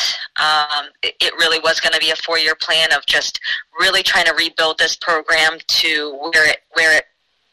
um, 0.41 0.87
it, 1.03 1.15
it 1.21 1.35
really 1.35 1.59
was 1.59 1.81
going 1.81 1.93
to 1.93 1.99
be 1.99 2.11
a 2.11 2.17
four-year 2.17 2.55
plan 2.55 2.93
of 2.93 3.05
just 3.06 3.41
really 3.79 4.03
trying 4.03 4.25
to 4.25 4.35
rebuild 4.35 4.79
this 4.79 4.97
program 4.97 5.59
to 5.67 6.17
where 6.33 6.49
it 6.49 6.59
where 6.73 6.97
it 6.97 7.05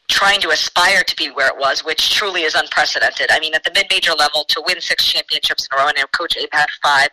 trying 0.08 0.40
to 0.40 0.48
aspire 0.50 1.02
to 1.04 1.16
be 1.16 1.30
where 1.30 1.48
it 1.48 1.58
was, 1.58 1.84
which 1.84 2.14
truly 2.14 2.42
is 2.42 2.54
unprecedented. 2.54 3.26
I 3.30 3.38
mean, 3.40 3.54
at 3.54 3.62
the 3.62 3.70
mid-major 3.74 4.12
level, 4.12 4.44
to 4.48 4.62
win 4.66 4.80
six 4.80 5.04
championships 5.04 5.68
in 5.70 5.78
a 5.78 5.82
row, 5.82 5.88
and 5.88 6.12
Coach 6.12 6.36
Abe 6.36 6.48
had 6.52 6.68
five, 6.82 7.08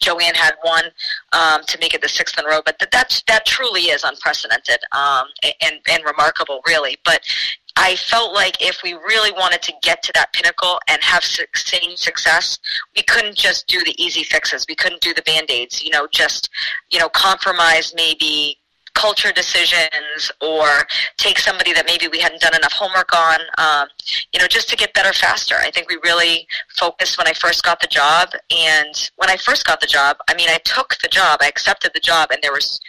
Joanne 0.00 0.34
had 0.34 0.54
one 0.62 0.84
um, 1.32 1.62
to 1.66 1.78
make 1.78 1.94
it 1.94 2.02
the 2.02 2.08
sixth 2.08 2.38
in 2.38 2.44
a 2.44 2.48
row. 2.48 2.60
But 2.64 2.78
that 2.80 2.90
that, 2.90 3.22
that 3.28 3.46
truly 3.46 3.82
is 3.82 4.04
unprecedented 4.04 4.78
um, 4.92 5.26
and 5.62 5.80
and 5.90 6.04
remarkable, 6.04 6.60
really. 6.66 6.98
But 7.04 7.22
I 7.76 7.96
felt 7.96 8.34
like 8.34 8.60
if 8.60 8.82
we 8.82 8.94
really 8.94 9.32
wanted 9.32 9.62
to 9.62 9.72
get 9.82 10.02
to 10.02 10.12
that 10.14 10.32
pinnacle 10.32 10.80
and 10.88 11.02
have 11.02 11.22
sustained 11.24 11.98
success, 11.98 12.58
we 12.96 13.02
couldn't 13.02 13.36
just 13.36 13.66
do 13.68 13.82
the 13.84 13.94
easy 14.02 14.24
fixes. 14.24 14.66
We 14.68 14.74
couldn't 14.74 15.00
do 15.00 15.14
the 15.14 15.22
band 15.22 15.50
aids. 15.50 15.82
You 15.82 15.90
know, 15.90 16.08
just 16.12 16.50
you 16.90 16.98
know, 16.98 17.08
compromise 17.08 17.94
maybe 17.96 18.59
culture 18.94 19.32
decisions 19.32 20.30
or 20.40 20.86
take 21.16 21.38
somebody 21.38 21.72
that 21.72 21.86
maybe 21.86 22.08
we 22.08 22.20
hadn't 22.20 22.40
done 22.40 22.54
enough 22.54 22.72
homework 22.72 23.14
on, 23.14 23.40
um, 23.58 23.88
you 24.32 24.40
know, 24.40 24.46
just 24.46 24.68
to 24.68 24.76
get 24.76 24.92
better 24.94 25.12
faster. 25.12 25.56
I 25.56 25.70
think 25.70 25.88
we 25.88 25.98
really 26.04 26.46
focused 26.76 27.18
when 27.18 27.26
I 27.26 27.32
first 27.32 27.64
got 27.64 27.80
the 27.80 27.86
job. 27.86 28.30
And 28.50 29.10
when 29.16 29.30
I 29.30 29.36
first 29.36 29.66
got 29.66 29.80
the 29.80 29.86
job, 29.86 30.18
I 30.28 30.34
mean, 30.34 30.48
I 30.48 30.58
took 30.64 30.96
the 31.02 31.08
job, 31.08 31.40
I 31.42 31.48
accepted 31.48 31.92
the 31.94 32.00
job, 32.00 32.30
and 32.30 32.40
there 32.42 32.52
was 32.52 32.80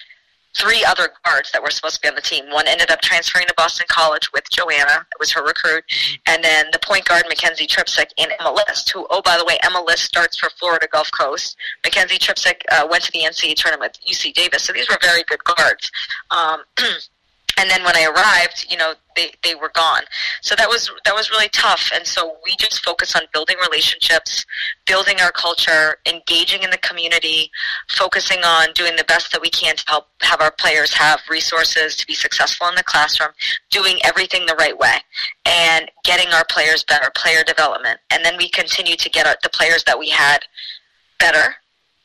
three 0.58 0.84
other 0.86 1.10
guards 1.26 1.52
that 1.52 1.62
were 1.62 1.70
supposed 1.70 1.96
to 1.96 2.02
be 2.02 2.08
on 2.08 2.16
the 2.16 2.22
team. 2.22 2.46
One 2.52 2.68
ended 2.68 2.92
up 2.92 3.02
transferring 3.02 3.48
to 3.48 3.54
Boston 3.56 3.86
College 3.90 4.32
with 4.34 4.44
Joanna. 4.50 5.06
It 5.12 5.20
was 5.20 5.32
her 5.32 5.44
recruit. 5.44 5.84
Mm-hmm. 5.90 6.16
And 6.28 6.44
then 6.44 6.66
the 6.72 6.80
point 6.80 7.06
guard, 7.06 7.24
Mackenzie 7.30 7.68
Tripsick, 7.68 8.08
and 8.18 8.32
Emma 8.40 8.54
List, 8.68 8.92
who, 8.92 9.06
oh, 9.10 9.22
by 9.22 9.38
the 9.38 9.46
way, 9.46 9.58
Emma 9.64 9.84
List 9.86 10.04
starts 10.04 10.38
for 10.38 10.50
Florida 10.60 10.88
Gulf 10.92 11.10
Coast. 11.18 11.56
Mackenzie 11.84 12.18
Tripsick 12.18 12.62
uh, 12.72 12.88
went 12.90 13.04
to 13.04 13.12
the 13.12 13.20
NCAA 13.20 13.56
tournament 13.56 13.98
with 14.06 14.16
UC 14.16 14.34
Davis. 14.34 14.64
So 14.64 14.74
these 14.74 14.90
were 14.90 14.98
very 15.02 15.24
good 15.24 15.44
guards. 15.44 15.92
Um, 16.30 16.64
and 17.58 17.70
then 17.70 17.84
when 17.84 17.96
I 17.96 18.06
arrived, 18.06 18.68
you 18.70 18.78
know, 18.78 18.94
they, 19.16 19.32
they 19.44 19.56
were 19.56 19.72
gone. 19.74 20.04
So 20.42 20.56
that 20.56 20.70
was 20.70 20.90
that 21.06 21.14
was 21.14 21.30
really 21.30 21.50
tough. 21.50 21.92
And 21.94 22.06
so 22.06 22.38
we 22.46 22.56
just 22.58 22.84
focus 22.84 23.16
on 23.16 23.24
building 23.34 23.58
relationships, 23.62 24.46
building 24.86 25.20
our 25.22 25.32
culture, 25.32 25.98
engaging 26.06 26.64
in 26.64 26.70
the 26.70 26.78
community, 26.78 27.52
focusing 27.90 28.40
on 28.44 28.70
doing 28.74 28.96
the 28.96 29.04
best 29.04 29.32
that 29.32 29.42
we 29.42 29.50
can 29.50 29.76
to 29.76 29.84
help 29.88 30.08
have 30.22 30.42
our 30.42 30.52
players 30.52 30.94
have 30.94 31.20
resources 31.30 31.96
to 31.98 32.08
be 32.08 32.14
successful 32.14 32.68
in 32.68 32.76
the 32.76 32.84
classroom, 32.84 33.32
doing 33.70 33.98
everything 34.04 34.46
the 34.46 34.56
right 34.56 34.78
way, 34.78 34.98
and 35.46 35.92
getting 36.04 36.32
our 36.34 36.46
players 36.46 36.84
better, 36.84 37.12
player 37.16 37.44
development. 37.44 38.00
And 38.12 38.24
then 38.24 38.38
we 38.38 38.50
continue 38.50 38.96
to 38.96 39.10
get 39.10 39.28
our, 39.28 39.36
the 39.44 39.50
players 39.50 39.84
that 39.86 40.00
we 40.00 40.10
had 40.10 40.40
better, 41.20 41.56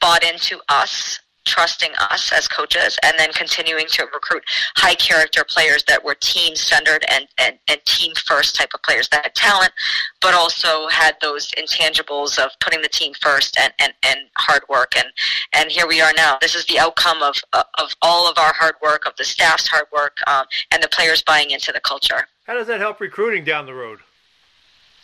bought 0.00 0.24
into 0.24 0.60
us 0.68 1.20
trusting 1.46 1.90
us 2.10 2.32
as 2.32 2.46
coaches 2.48 2.98
and 3.02 3.18
then 3.18 3.32
continuing 3.32 3.86
to 3.88 4.04
recruit 4.12 4.42
high 4.76 4.94
character 4.94 5.44
players 5.48 5.82
that 5.84 6.04
were 6.04 6.14
team 6.16 6.54
centered 6.54 7.04
and, 7.10 7.26
and, 7.38 7.58
and 7.68 7.80
team 7.86 8.12
first 8.26 8.54
type 8.54 8.70
of 8.74 8.82
players 8.82 9.08
that 9.08 9.22
had 9.24 9.34
talent 9.34 9.72
but 10.20 10.34
also 10.34 10.88
had 10.88 11.16
those 11.22 11.50
intangibles 11.52 12.38
of 12.38 12.50
putting 12.60 12.82
the 12.82 12.88
team 12.88 13.12
first 13.20 13.56
and, 13.58 13.72
and, 13.78 13.92
and 14.04 14.20
hard 14.36 14.62
work. 14.68 14.96
And, 14.96 15.06
and 15.52 15.70
here 15.70 15.86
we 15.86 16.00
are 16.00 16.12
now. 16.16 16.36
This 16.40 16.54
is 16.54 16.66
the 16.66 16.78
outcome 16.78 17.22
of, 17.22 17.36
of 17.52 17.94
all 18.02 18.28
of 18.28 18.36
our 18.38 18.52
hard 18.52 18.74
work 18.82 19.06
of 19.06 19.14
the 19.16 19.24
staff's 19.24 19.68
hard 19.68 19.86
work 19.92 20.16
um, 20.26 20.46
and 20.72 20.82
the 20.82 20.88
players 20.88 21.22
buying 21.22 21.50
into 21.50 21.72
the 21.72 21.80
culture. 21.80 22.26
How 22.44 22.54
does 22.54 22.66
that 22.66 22.80
help 22.80 23.00
recruiting 23.00 23.44
down 23.44 23.66
the 23.66 23.74
road? 23.74 24.00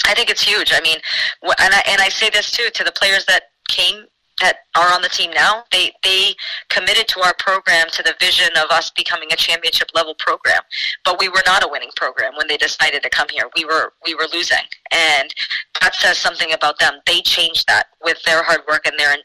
I 0.07 0.15
think 0.15 0.31
it's 0.31 0.43
huge. 0.43 0.73
I 0.75 0.81
mean, 0.81 0.99
and 1.43 1.75
I, 1.75 1.83
and 1.87 2.01
I 2.01 2.09
say 2.09 2.29
this 2.31 2.51
too 2.51 2.69
to 2.75 2.85
the 2.85 2.93
players 2.93 3.25
that 3.27 3.51
came 3.69 4.07
that 4.43 4.67
are 4.75 4.93
on 4.93 5.03
the 5.03 5.09
team 5.09 5.31
now, 5.31 5.65
they 5.71 5.93
they 6.03 6.35
committed 6.69 7.07
to 7.09 7.21
our 7.21 7.35
program 7.39 7.87
to 7.93 8.03
the 8.03 8.15
vision 8.21 8.49
of 8.57 8.71
us 8.71 8.91
becoming 8.91 9.33
a 9.33 9.37
championship 9.37 9.89
level 9.95 10.15
program. 10.19 10.61
But 11.05 11.19
we 11.19 11.29
were 11.29 11.43
not 11.47 11.65
a 11.65 11.69
winning 11.69 11.93
program 11.97 12.33
when 12.37 12.49
they 12.49 12.57
decided 12.57 13.03
to 13.05 13.11
come 13.11 13.29
here. 13.31 13.45
We 13.57 13.65
were 13.65 13.93
we 14.05 14.15
were 14.15 14.27
losing, 14.33 14.67
and 14.91 15.33
that 15.81 15.95
says 15.95 16.19
something 16.19 16.53
about 16.53 16.79
them. 16.79 16.95
They 17.07 17.21
changed 17.23 17.67
that 17.69 17.87
with 18.03 18.23
their 18.25 18.43
hard 18.43 18.61
work 18.69 18.85
and 18.87 18.99
their 18.99 19.17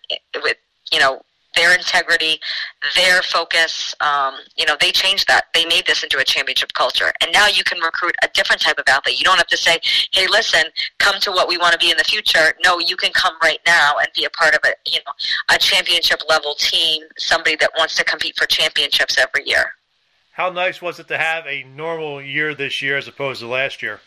with 0.43 0.57
you 0.91 0.99
know 0.99 1.21
their 1.57 1.73
integrity, 1.73 2.39
their 2.95 3.21
focus. 3.21 3.93
Um, 3.99 4.35
you 4.55 4.65
know, 4.65 4.77
they 4.79 4.91
changed 4.91 5.27
that. 5.27 5.45
They 5.53 5.65
made 5.65 5.85
this 5.85 6.03
into 6.03 6.19
a 6.19 6.23
championship 6.23 6.71
culture. 6.73 7.11
And 7.21 7.31
now 7.33 7.47
you 7.47 7.63
can 7.63 7.79
recruit 7.81 8.15
a 8.23 8.29
different 8.33 8.61
type 8.61 8.77
of 8.77 8.83
athlete. 8.87 9.19
You 9.19 9.25
don't 9.25 9.37
have 9.37 9.47
to 9.47 9.57
say, 9.57 9.79
hey, 10.13 10.27
listen, 10.27 10.63
come 10.99 11.19
to 11.21 11.31
what 11.31 11.47
we 11.47 11.57
want 11.57 11.73
to 11.73 11.79
be 11.79 11.91
in 11.91 11.97
the 11.97 12.03
future. 12.03 12.53
No, 12.63 12.79
you 12.79 12.95
can 12.95 13.11
come 13.11 13.33
right 13.41 13.59
now 13.65 13.95
and 13.99 14.07
be 14.15 14.25
a 14.25 14.29
part 14.29 14.53
of 14.53 14.61
a, 14.63 14.69
you 14.89 14.99
know, 15.05 15.13
a 15.53 15.57
championship 15.57 16.21
level 16.29 16.53
team, 16.55 17.03
somebody 17.17 17.55
that 17.57 17.71
wants 17.77 17.95
to 17.97 18.03
compete 18.03 18.37
for 18.37 18.45
championships 18.45 19.17
every 19.17 19.47
year. 19.47 19.73
How 20.31 20.51
nice 20.51 20.81
was 20.83 20.99
it 20.99 21.07
to 21.07 21.17
have 21.17 21.47
a 21.47 21.63
normal 21.63 22.21
year 22.21 22.53
this 22.53 22.81
year 22.81 22.95
as 22.95 23.07
opposed 23.07 23.41
to 23.41 23.47
last 23.47 23.81
year? 23.81 24.01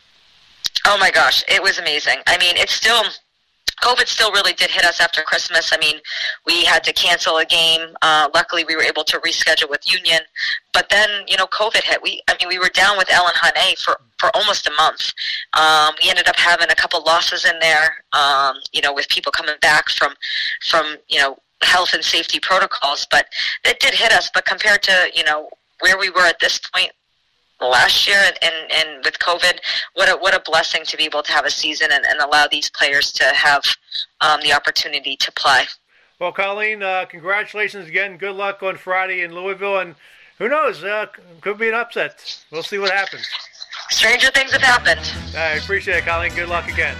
Oh 0.86 0.96
my 0.98 1.10
gosh, 1.10 1.42
it 1.48 1.60
was 1.60 1.78
amazing. 1.78 2.18
I 2.26 2.38
mean, 2.38 2.56
it's 2.56 2.72
still 2.72 3.02
COVID 3.82 4.06
still 4.06 4.32
really 4.32 4.52
did 4.52 4.70
hit 4.70 4.84
us 4.84 5.00
after 5.00 5.22
Christmas. 5.22 5.70
I 5.72 5.78
mean, 5.78 6.00
we 6.46 6.64
had 6.64 6.84
to 6.84 6.92
cancel 6.92 7.38
a 7.38 7.44
game. 7.44 7.96
Uh, 8.02 8.28
luckily, 8.34 8.64
we 8.64 8.76
were 8.76 8.82
able 8.82 9.04
to 9.04 9.18
reschedule 9.20 9.70
with 9.70 9.90
Union, 9.90 10.20
but 10.72 10.88
then 10.88 11.08
you 11.26 11.36
know, 11.36 11.46
COVID 11.46 11.82
hit. 11.82 12.02
We, 12.02 12.22
I 12.28 12.36
mean, 12.40 12.48
we 12.48 12.58
were 12.58 12.68
down 12.68 12.98
with 12.98 13.10
Ellen 13.10 13.34
Hahne 13.34 13.78
for 13.78 14.00
for 14.18 14.34
almost 14.36 14.66
a 14.66 14.72
month. 14.72 15.12
Um, 15.54 15.94
we 16.02 16.10
ended 16.10 16.28
up 16.28 16.36
having 16.36 16.70
a 16.70 16.74
couple 16.74 17.02
losses 17.04 17.44
in 17.44 17.58
there. 17.60 18.04
Um, 18.12 18.56
you 18.72 18.80
know, 18.80 18.92
with 18.92 19.08
people 19.08 19.32
coming 19.32 19.56
back 19.60 19.88
from 19.88 20.14
from 20.68 20.96
you 21.08 21.18
know 21.18 21.38
health 21.62 21.92
and 21.94 22.04
safety 22.04 22.40
protocols, 22.40 23.06
but 23.10 23.26
it 23.64 23.80
did 23.80 23.94
hit 23.94 24.12
us. 24.12 24.30
But 24.32 24.44
compared 24.44 24.82
to 24.84 25.10
you 25.14 25.24
know 25.24 25.48
where 25.80 25.98
we 25.98 26.10
were 26.10 26.26
at 26.26 26.38
this 26.40 26.58
point 26.58 26.92
last 27.60 28.06
year 28.06 28.18
and, 28.18 28.36
and, 28.42 28.72
and 28.72 29.04
with 29.04 29.18
COVID, 29.18 29.58
what 29.94 30.08
a, 30.08 30.16
what 30.16 30.34
a 30.34 30.40
blessing 30.40 30.82
to 30.86 30.96
be 30.96 31.04
able 31.04 31.22
to 31.22 31.32
have 31.32 31.44
a 31.44 31.50
season 31.50 31.88
and, 31.92 32.04
and 32.06 32.20
allow 32.20 32.46
these 32.46 32.70
players 32.70 33.12
to 33.12 33.24
have 33.24 33.62
um, 34.20 34.40
the 34.42 34.52
opportunity 34.52 35.16
to 35.16 35.32
play. 35.32 35.64
Well, 36.18 36.32
Colleen, 36.32 36.82
uh, 36.82 37.06
congratulations 37.06 37.88
again. 37.88 38.18
Good 38.18 38.36
luck 38.36 38.62
on 38.62 38.76
Friday 38.76 39.22
in 39.22 39.34
Louisville, 39.34 39.78
and 39.78 39.94
who 40.38 40.48
knows, 40.48 40.84
uh, 40.84 41.06
could 41.40 41.58
be 41.58 41.68
an 41.68 41.74
upset. 41.74 42.42
We'll 42.50 42.62
see 42.62 42.78
what 42.78 42.90
happens. 42.90 43.26
Stranger 43.88 44.30
things 44.30 44.52
have 44.52 44.62
happened. 44.62 45.00
I 45.36 45.52
appreciate 45.52 45.98
it, 45.98 46.04
Colleen. 46.04 46.34
Good 46.34 46.48
luck 46.48 46.68
again. 46.68 46.96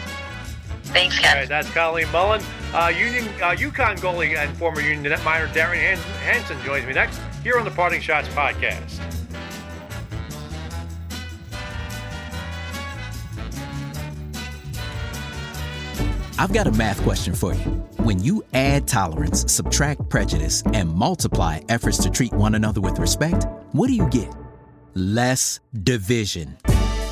Thanks, 0.85 1.19
Ken. 1.19 1.37
Right, 1.37 1.49
that's 1.49 1.71
Colleen 1.71 2.11
Mullen. 2.11 2.43
Uh, 2.75 2.93
Union 2.97 3.25
uh, 3.41 3.55
UConn 3.55 3.99
goalie 3.99 4.37
and 4.37 4.57
former 4.57 4.81
Union 4.81 5.05
netminder 5.05 5.53
Darion 5.53 5.99
Hanson 6.23 6.61
joins 6.65 6.85
me 6.87 6.93
next 6.93 7.21
here 7.43 7.59
on 7.59 7.65
the 7.65 7.71
Parting 7.71 8.01
Schotts 8.01 8.27
podcast. 8.29 9.20
I've 16.41 16.55
got 16.55 16.67
a 16.67 16.73
math 16.73 17.03
question 17.03 17.35
for 17.35 17.53
you. 17.53 17.71
When 17.99 18.19
you 18.25 18.43
add 18.55 18.89
tolerance, 18.89 19.53
subtract 19.53 20.09
prejudice, 20.09 20.63
and 20.73 20.91
multiply 20.91 21.61
efforts 21.69 21.99
to 21.99 22.09
treat 22.09 22.33
one 22.33 22.55
another 22.55 22.81
with 22.81 22.99
respect, 22.99 23.47
what 23.73 23.89
do 23.89 23.93
you 23.93 24.09
get? 24.09 24.35
Less 24.95 25.61
division. 25.83 26.57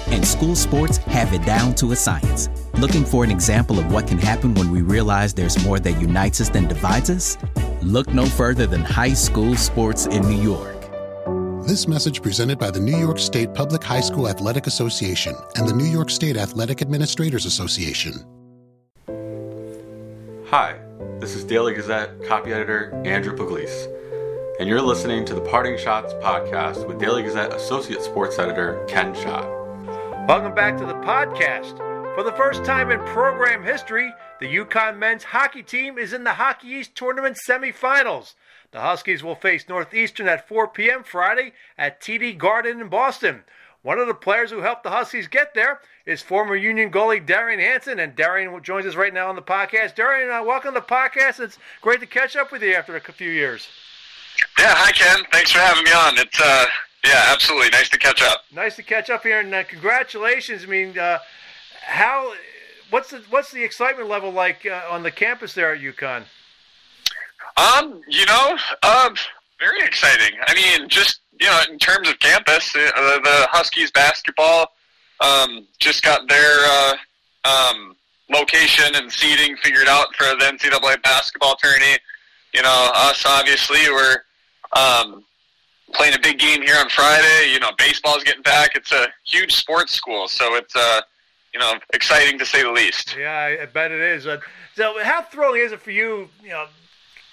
And 0.07 0.27
school 0.27 0.57
sports 0.57 0.97
have 0.97 1.35
it 1.35 1.45
down 1.45 1.75
to 1.75 1.93
a 1.93 1.97
science. 1.97 2.49
Looking 2.79 3.05
for 3.05 3.23
an 3.23 3.31
example 3.31 3.79
of 3.79 3.93
what 3.93 4.07
can 4.07 4.17
happen 4.17 4.55
when 4.55 4.71
we 4.71 4.81
realize 4.81 5.35
there's 5.35 5.63
more 5.63 5.79
that 5.79 6.01
unites 6.01 6.41
us 6.41 6.49
than 6.49 6.67
divides 6.67 7.11
us? 7.11 7.37
Look 7.83 8.09
no 8.15 8.25
further 8.25 8.67
than 8.67 8.81
high 8.81 9.13
school 9.13 9.57
sports 9.57 10.07
in 10.07 10.23
New 10.23 10.41
York. 10.41 10.75
This 11.67 11.87
message 11.87 12.23
presented 12.23 12.59
by 12.59 12.71
the 12.71 12.81
New 12.81 12.97
York 12.97 13.19
State 13.19 13.53
Public 13.53 13.85
High 13.85 14.01
School 14.01 14.27
Athletic 14.27 14.67
Association 14.67 15.35
and 15.57 15.69
the 15.69 15.75
New 15.75 15.85
York 15.85 16.09
State 16.09 16.39
Athletic 16.39 16.81
Administrators 16.81 17.45
Association. 17.45 18.25
Hi, 20.51 20.79
this 21.19 21.35
is 21.35 21.45
Daily 21.45 21.75
Gazette 21.75 22.25
copy 22.25 22.55
editor 22.55 22.99
Andrew 23.05 23.37
Pugliese, 23.37 23.87
and 24.59 24.67
you're 24.67 24.81
listening 24.81 25.27
to 25.27 25.35
the 25.35 25.43
Parting 25.43 25.75
Schotts 25.75 26.19
podcast 26.23 26.89
with 26.89 26.99
Daily 26.99 27.23
Gazette 27.23 27.53
associate 27.53 28.01
sports 28.01 28.39
editor 28.39 28.83
Ken 28.89 29.15
Schott. 29.15 29.47
Welcome 30.27 30.55
back 30.55 30.79
to 30.79 30.87
the 30.87 30.95
podcast. 30.95 31.77
For 32.15 32.23
the 32.23 32.33
first 32.33 32.65
time 32.65 32.91
in 32.91 32.99
program 33.01 33.63
history, 33.63 34.11
the 34.41 34.47
UConn 34.47 34.97
men's 34.97 35.25
hockey 35.25 35.63
team 35.63 35.99
is 35.99 36.15
in 36.15 36.25
the 36.25 36.33
Hockey 36.33 36.69
East 36.69 36.95
tournament 36.95 37.37
semifinals. 37.47 38.33
The 38.71 38.81
Huskies 38.81 39.23
will 39.23 39.35
face 39.35 39.69
Northeastern 39.69 40.29
at 40.29 40.49
4 40.49 40.69
p.m. 40.69 41.05
Friday 41.05 41.53
at 41.77 42.01
TD 42.01 42.39
Garden 42.39 42.81
in 42.81 42.89
Boston. 42.89 43.45
One 43.83 43.99
of 43.99 44.07
the 44.07 44.15
players 44.15 44.51
who 44.51 44.63
helped 44.63 44.83
the 44.83 44.91
Huskies 44.91 45.29
get 45.29 45.53
there 45.53 45.81
is 46.09 46.23
former 46.23 46.57
Union 46.57 46.91
goalie 46.91 47.25
Darion 47.25 47.59
Hanson, 47.59 47.99
and 47.99 48.17
Darion 48.17 48.63
joins 48.63 48.87
us 48.87 48.97
right 48.97 49.13
now 49.13 49.29
on 49.29 49.37
the 49.37 49.43
podcast. 49.43 49.95
Darion, 49.95 50.31
uh, 50.31 50.43
welcome 50.43 50.73
to 50.73 50.81
the 50.81 50.87
podcast. 50.87 51.39
It's 51.39 51.59
great 51.83 52.01
to 52.01 52.07
catch 52.07 52.35
up 52.35 52.51
with 52.51 52.63
you 52.63 52.75
after 52.75 52.97
a 52.97 53.01
few 53.01 53.31
years. 53.31 53.69
Yeah, 54.59 54.73
hi 54.75 54.91
Ken. 54.93 55.23
Thanks 55.31 55.53
for 55.53 55.59
having 55.59 55.85
me 55.85 55.93
on. 55.93 56.17
It's 56.17 56.41
uh, 56.41 56.65
yeah, 57.05 57.27
absolutely 57.27 57.69
nice 57.69 57.91
to 57.91 57.99
catch 57.99 58.23
up. 58.23 58.45
Nice 58.55 58.77
to 58.77 58.83
catch 58.83 59.11
up 59.11 59.23
here, 59.23 59.41
and 59.41 59.55
uh, 59.55 59.65
congratulations. 59.65 60.65
I 60.65 60.67
mean, 60.67 60.99
uh, 60.99 61.19
how 61.83 62.33
what's 62.89 63.11
the 63.11 63.23
what's 63.29 63.53
the 63.53 63.63
excitement 63.63 64.09
level 64.09 64.31
like 64.31 64.65
uh, 64.65 64.85
on 64.91 65.03
the 65.03 65.11
campus 65.11 65.53
there 65.53 65.75
at 65.75 65.81
UConn? 65.83 66.23
Um, 67.59 68.01
you 68.09 68.25
know, 68.25 68.57
um, 68.83 69.15
very 69.61 69.83
exciting. 69.85 70.39
I 70.47 70.55
mean, 70.55 70.89
just 70.89 71.21
you 71.39 71.49
know, 71.49 71.61
in 71.71 71.79
terms 71.79 72.09
of 72.09 72.19
campus, 72.19 72.75
uh, 72.75 72.81
the 72.95 73.47
Huskies 73.51 73.91
basketball 73.91 74.73
um, 75.21 75.67
just 75.79 76.03
got 76.03 76.29
their 76.29 76.59
uh, 76.65 76.95
um, 77.45 77.97
location 78.31 78.95
and 78.95 79.11
seating 79.11 79.57
figured 79.57 79.89
out 79.89 80.15
for 80.15 80.25
the 80.25 80.45
NCAA 80.45 81.03
basketball 81.03 81.57
tourney. 81.57 81.99
You 82.55 82.63
know, 82.63 82.91
us 82.95 83.25
obviously 83.27 83.81
we're 83.91 84.17
um, 84.73 85.25
playing 85.93 86.15
a 86.15 86.19
big 86.19 86.39
game 86.39 86.63
here 86.63 86.77
on 86.79 86.89
Friday. 86.89 87.53
You 87.53 87.61
know, 87.61 87.71
baseball's 87.79 88.25
getting 88.25 88.43
back. 88.43 88.75
It's 88.75 88.93
a 88.93 89.09
huge 89.25 89.55
sports 89.55 89.93
school, 89.95 90.29
so 90.29 90.55
it's 90.55 90.75
uh, 90.75 91.01
you 91.53 91.61
know 91.61 91.75
exciting 91.93 92.39
to 92.39 92.47
say 92.47 92.63
the 92.63 92.73
least. 92.73 93.17
Yeah, 93.19 93.57
I 93.63 93.67
bet 93.67 93.91
it 93.91 94.01
is. 94.01 94.27
So, 94.75 95.03
how 95.03 95.23
thrilling 95.23 95.61
is 95.61 95.73
it 95.73 95.81
for 95.81 95.91
you? 95.91 96.29
You 96.43 96.51
know, 96.51 96.67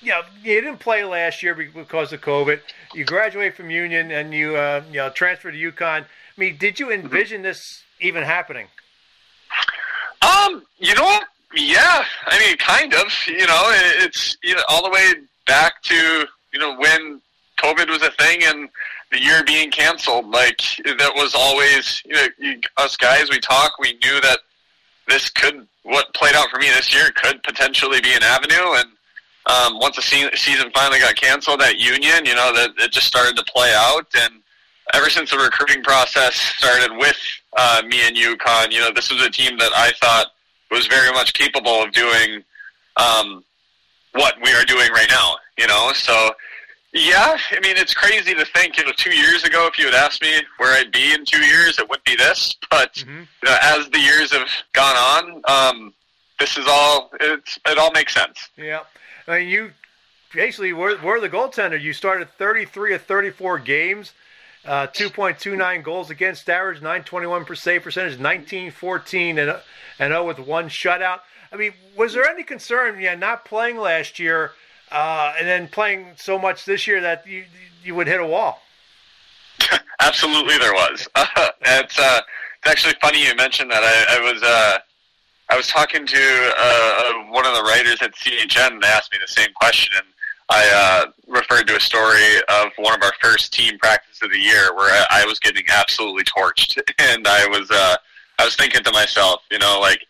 you 0.02 0.10
know, 0.10 0.22
you 0.44 0.62
didn't 0.62 0.80
play 0.80 1.04
last 1.04 1.44
year 1.44 1.56
because 1.56 2.14
of 2.14 2.22
COVID. 2.22 2.60
You 2.94 3.06
graduate 3.06 3.56
from 3.56 3.70
Union 3.70 4.12
and 4.12 4.34
you 4.34 4.56
uh, 4.56 4.84
you 4.90 4.98
know 4.98 5.10
transfer 5.10 5.52
to 5.52 5.72
UConn. 5.72 6.06
I 6.38 6.42
mean, 6.42 6.58
did 6.58 6.80
you 6.80 6.92
envision 6.92 7.42
this 7.42 7.84
even 8.02 8.24
happening? 8.24 8.68
Um, 10.22 10.64
you 10.78 10.96
know? 10.96 11.20
Yeah, 11.56 12.04
I 12.26 12.40
mean, 12.40 12.58
kind 12.58 12.94
of. 12.94 13.06
You 13.28 13.48
know, 13.48 13.64
it's 14.04 14.38
you 14.44 14.56
know 14.56 14.64
all 14.68 14.84
the 14.84 14.90
way 14.90 15.14
back 15.48 15.82
to 15.84 16.28
you 16.54 16.60
know 16.60 16.76
when 16.78 17.22
COVID 17.60 17.88
was 17.90 18.02
a 18.02 18.12
thing 18.12 18.42
and 18.44 18.68
the 19.12 19.22
year 19.22 19.42
being 19.46 19.72
canceled. 19.72 20.30
Like 20.30 20.60
that 20.86 21.14
was 21.16 21.34
always 21.34 22.02
you 22.06 22.16
know 22.16 22.28
you, 22.38 22.60
us 22.76 22.98
guys. 22.98 23.30
We 23.30 23.40
talk. 23.40 23.80
We 23.80 23.94
knew 24.04 24.20
that 24.22 24.40
this 25.08 25.30
could 25.30 25.66
what 25.84 26.14
played 26.14 26.36
out 26.36 26.50
for 26.50 26.60
me 26.60 26.68
this 26.70 26.94
year 26.94 27.12
could 27.16 27.42
potentially 27.44 28.02
be 28.02 28.14
an 28.14 28.24
avenue 28.24 28.74
and 28.74 28.90
um, 29.48 29.78
once 29.80 29.96
the 29.96 30.02
season 30.02 30.72
finally 30.74 31.00
got 31.00 31.16
canceled 31.16 31.62
at 31.62 31.78
Union, 31.78 32.26
you 32.26 32.34
know 32.34 32.52
that 32.54 32.72
it 32.78 32.92
just 32.92 33.06
started 33.06 33.36
to 33.38 33.44
play 33.44 33.72
out, 33.76 34.08
and 34.16 34.42
ever 34.94 35.10
since 35.10 35.32
the 35.32 35.38
recruiting 35.38 35.84
process 35.84 36.36
started 36.36 36.96
with 36.98 37.18
uh, 37.58 37.82
me 37.88 38.06
and 38.06 38.16
UConn, 38.16 38.72
you 38.72 38.80
know, 38.80 38.92
this 38.92 39.12
was 39.12 39.22
a 39.22 39.30
team 39.30 39.58
that 39.58 39.72
I 39.76 39.92
thought 40.02 40.28
was 40.72 40.88
very 40.88 41.12
much 41.12 41.34
capable 41.34 41.82
of 41.82 41.92
doing 41.92 42.44
um, 42.98 43.44
what 44.14 44.36
we 44.44 44.52
are 44.54 44.66
doing 44.66 44.92
right 44.92 45.10
now. 45.10 45.38
You 45.58 45.68
know, 45.68 45.92
so 45.94 46.32
yeah, 46.94 47.38
I 47.52 47.60
mean, 47.62 47.78
it's 47.78 47.94
crazy 47.94 48.34
to 48.34 48.46
think. 48.46 48.78
You 48.78 48.86
know, 48.86 48.92
two 48.96 49.14
years 49.14 49.44
ago, 49.44 49.68
if 49.68 49.78
you 49.78 49.86
had 49.86 49.94
asked 49.94 50.22
me 50.22 50.32
where 50.58 50.74
I'd 50.74 50.92
be 50.92 51.14
in 51.14 51.26
two 51.26 51.44
years, 51.44 51.80
it 51.80 51.90
wouldn't 51.90 52.06
be 52.06 52.16
this. 52.16 52.56
But 52.70 52.94
mm-hmm. 52.96 53.20
you 53.20 53.50
know, 53.50 53.58
as 53.62 53.90
the 53.90 54.00
years 54.00 54.32
have 54.34 54.48
gone 54.74 54.96
on, 54.96 55.42
um, 55.48 55.94
this 56.40 56.58
is 56.58 56.66
all. 56.68 57.12
It's 57.20 57.60
it 57.66 57.78
all 57.78 57.92
makes 57.92 58.14
sense. 58.14 58.50
Yeah, 58.58 58.82
I 59.28 59.40
mean, 59.40 59.50
you 59.50 59.72
basically 60.34 60.74
were, 60.74 60.98
were 60.98 61.20
the 61.20 61.30
goaltender. 61.30 61.80
You 61.82 61.94
started 61.94 62.30
33 62.38 62.96
of 62.96 63.02
34 63.04 63.60
games. 63.60 64.14
Uh, 64.66 64.88
2.29 64.88 65.84
goals 65.84 66.10
against 66.10 66.50
average, 66.50 66.78
921 66.78 67.46
per 67.46 67.54
save 67.56 67.84
percentage, 67.84 68.20
1914 68.20 69.38
and 69.38 69.60
and 70.00 70.12
0 70.12 70.26
with 70.26 70.40
one 70.40 70.70
shutout. 70.70 71.20
I 71.52 71.56
mean, 71.56 71.74
was 71.96 72.14
there 72.14 72.28
any 72.28 72.44
concern, 72.44 73.00
yeah, 73.00 73.16
not 73.16 73.46
playing 73.46 73.78
last 73.78 74.18
year, 74.20 74.52
uh, 74.92 75.34
and 75.38 75.48
then 75.48 75.68
playing 75.68 76.08
so 76.18 76.40
much 76.40 76.66
this 76.66 76.88
year 76.88 77.00
that 77.02 77.28
you 77.28 77.46
you 77.84 77.94
would 77.96 78.08
hit 78.08 78.20
a 78.20 78.26
wall? 78.26 78.62
Absolutely, 80.00 80.58
there 80.58 80.74
was. 80.74 81.08
Uh, 81.38 81.50
it's 81.62 82.00
uh, 82.00 82.22
it's 82.58 82.72
actually 82.72 82.96
funny 83.02 83.26
you 83.26 83.36
mentioned 83.36 83.70
that. 83.70 83.84
I, 83.84 84.18
I 84.18 84.32
was 84.32 84.42
uh, 84.42 84.78
I 85.50 85.58
was 85.58 85.68
talking 85.68 86.06
to 86.06 86.54
uh, 86.58 87.14
one 87.30 87.46
of 87.46 87.56
the 87.56 87.64
writers 87.64 88.02
at 88.02 88.16
CHN. 88.16 88.74
And 88.74 88.82
they 88.82 88.88
asked 88.88 89.12
me 89.12 89.20
the 89.22 89.32
same 89.32 89.54
question, 89.54 89.94
and 89.98 90.08
I 90.50 91.04
uh, 91.08 91.12
referred 91.28 91.68
to 91.68 91.76
a 91.76 91.80
story 91.80 92.38
of 92.50 92.68
one 92.78 92.94
of 92.94 93.02
our 93.02 93.14
first 93.22 93.54
team 93.54 93.78
practices 93.80 94.22
of 94.22 94.32
the 94.32 94.38
year 94.40 94.76
where 94.76 94.92
I, 94.92 95.22
I 95.22 95.26
was 95.26 95.40
getting 95.40 95.64
absolutely 95.70 96.24
torched, 96.24 96.78
and 97.00 97.28
I 97.28 97.48
was 97.48 97.70
uh, 97.72 97.96
I 98.40 98.46
was 98.46 98.56
thinking 98.56 98.84
to 98.84 98.92
myself, 98.92 99.42
you 99.52 99.60
know, 99.60 99.80
like, 99.80 100.06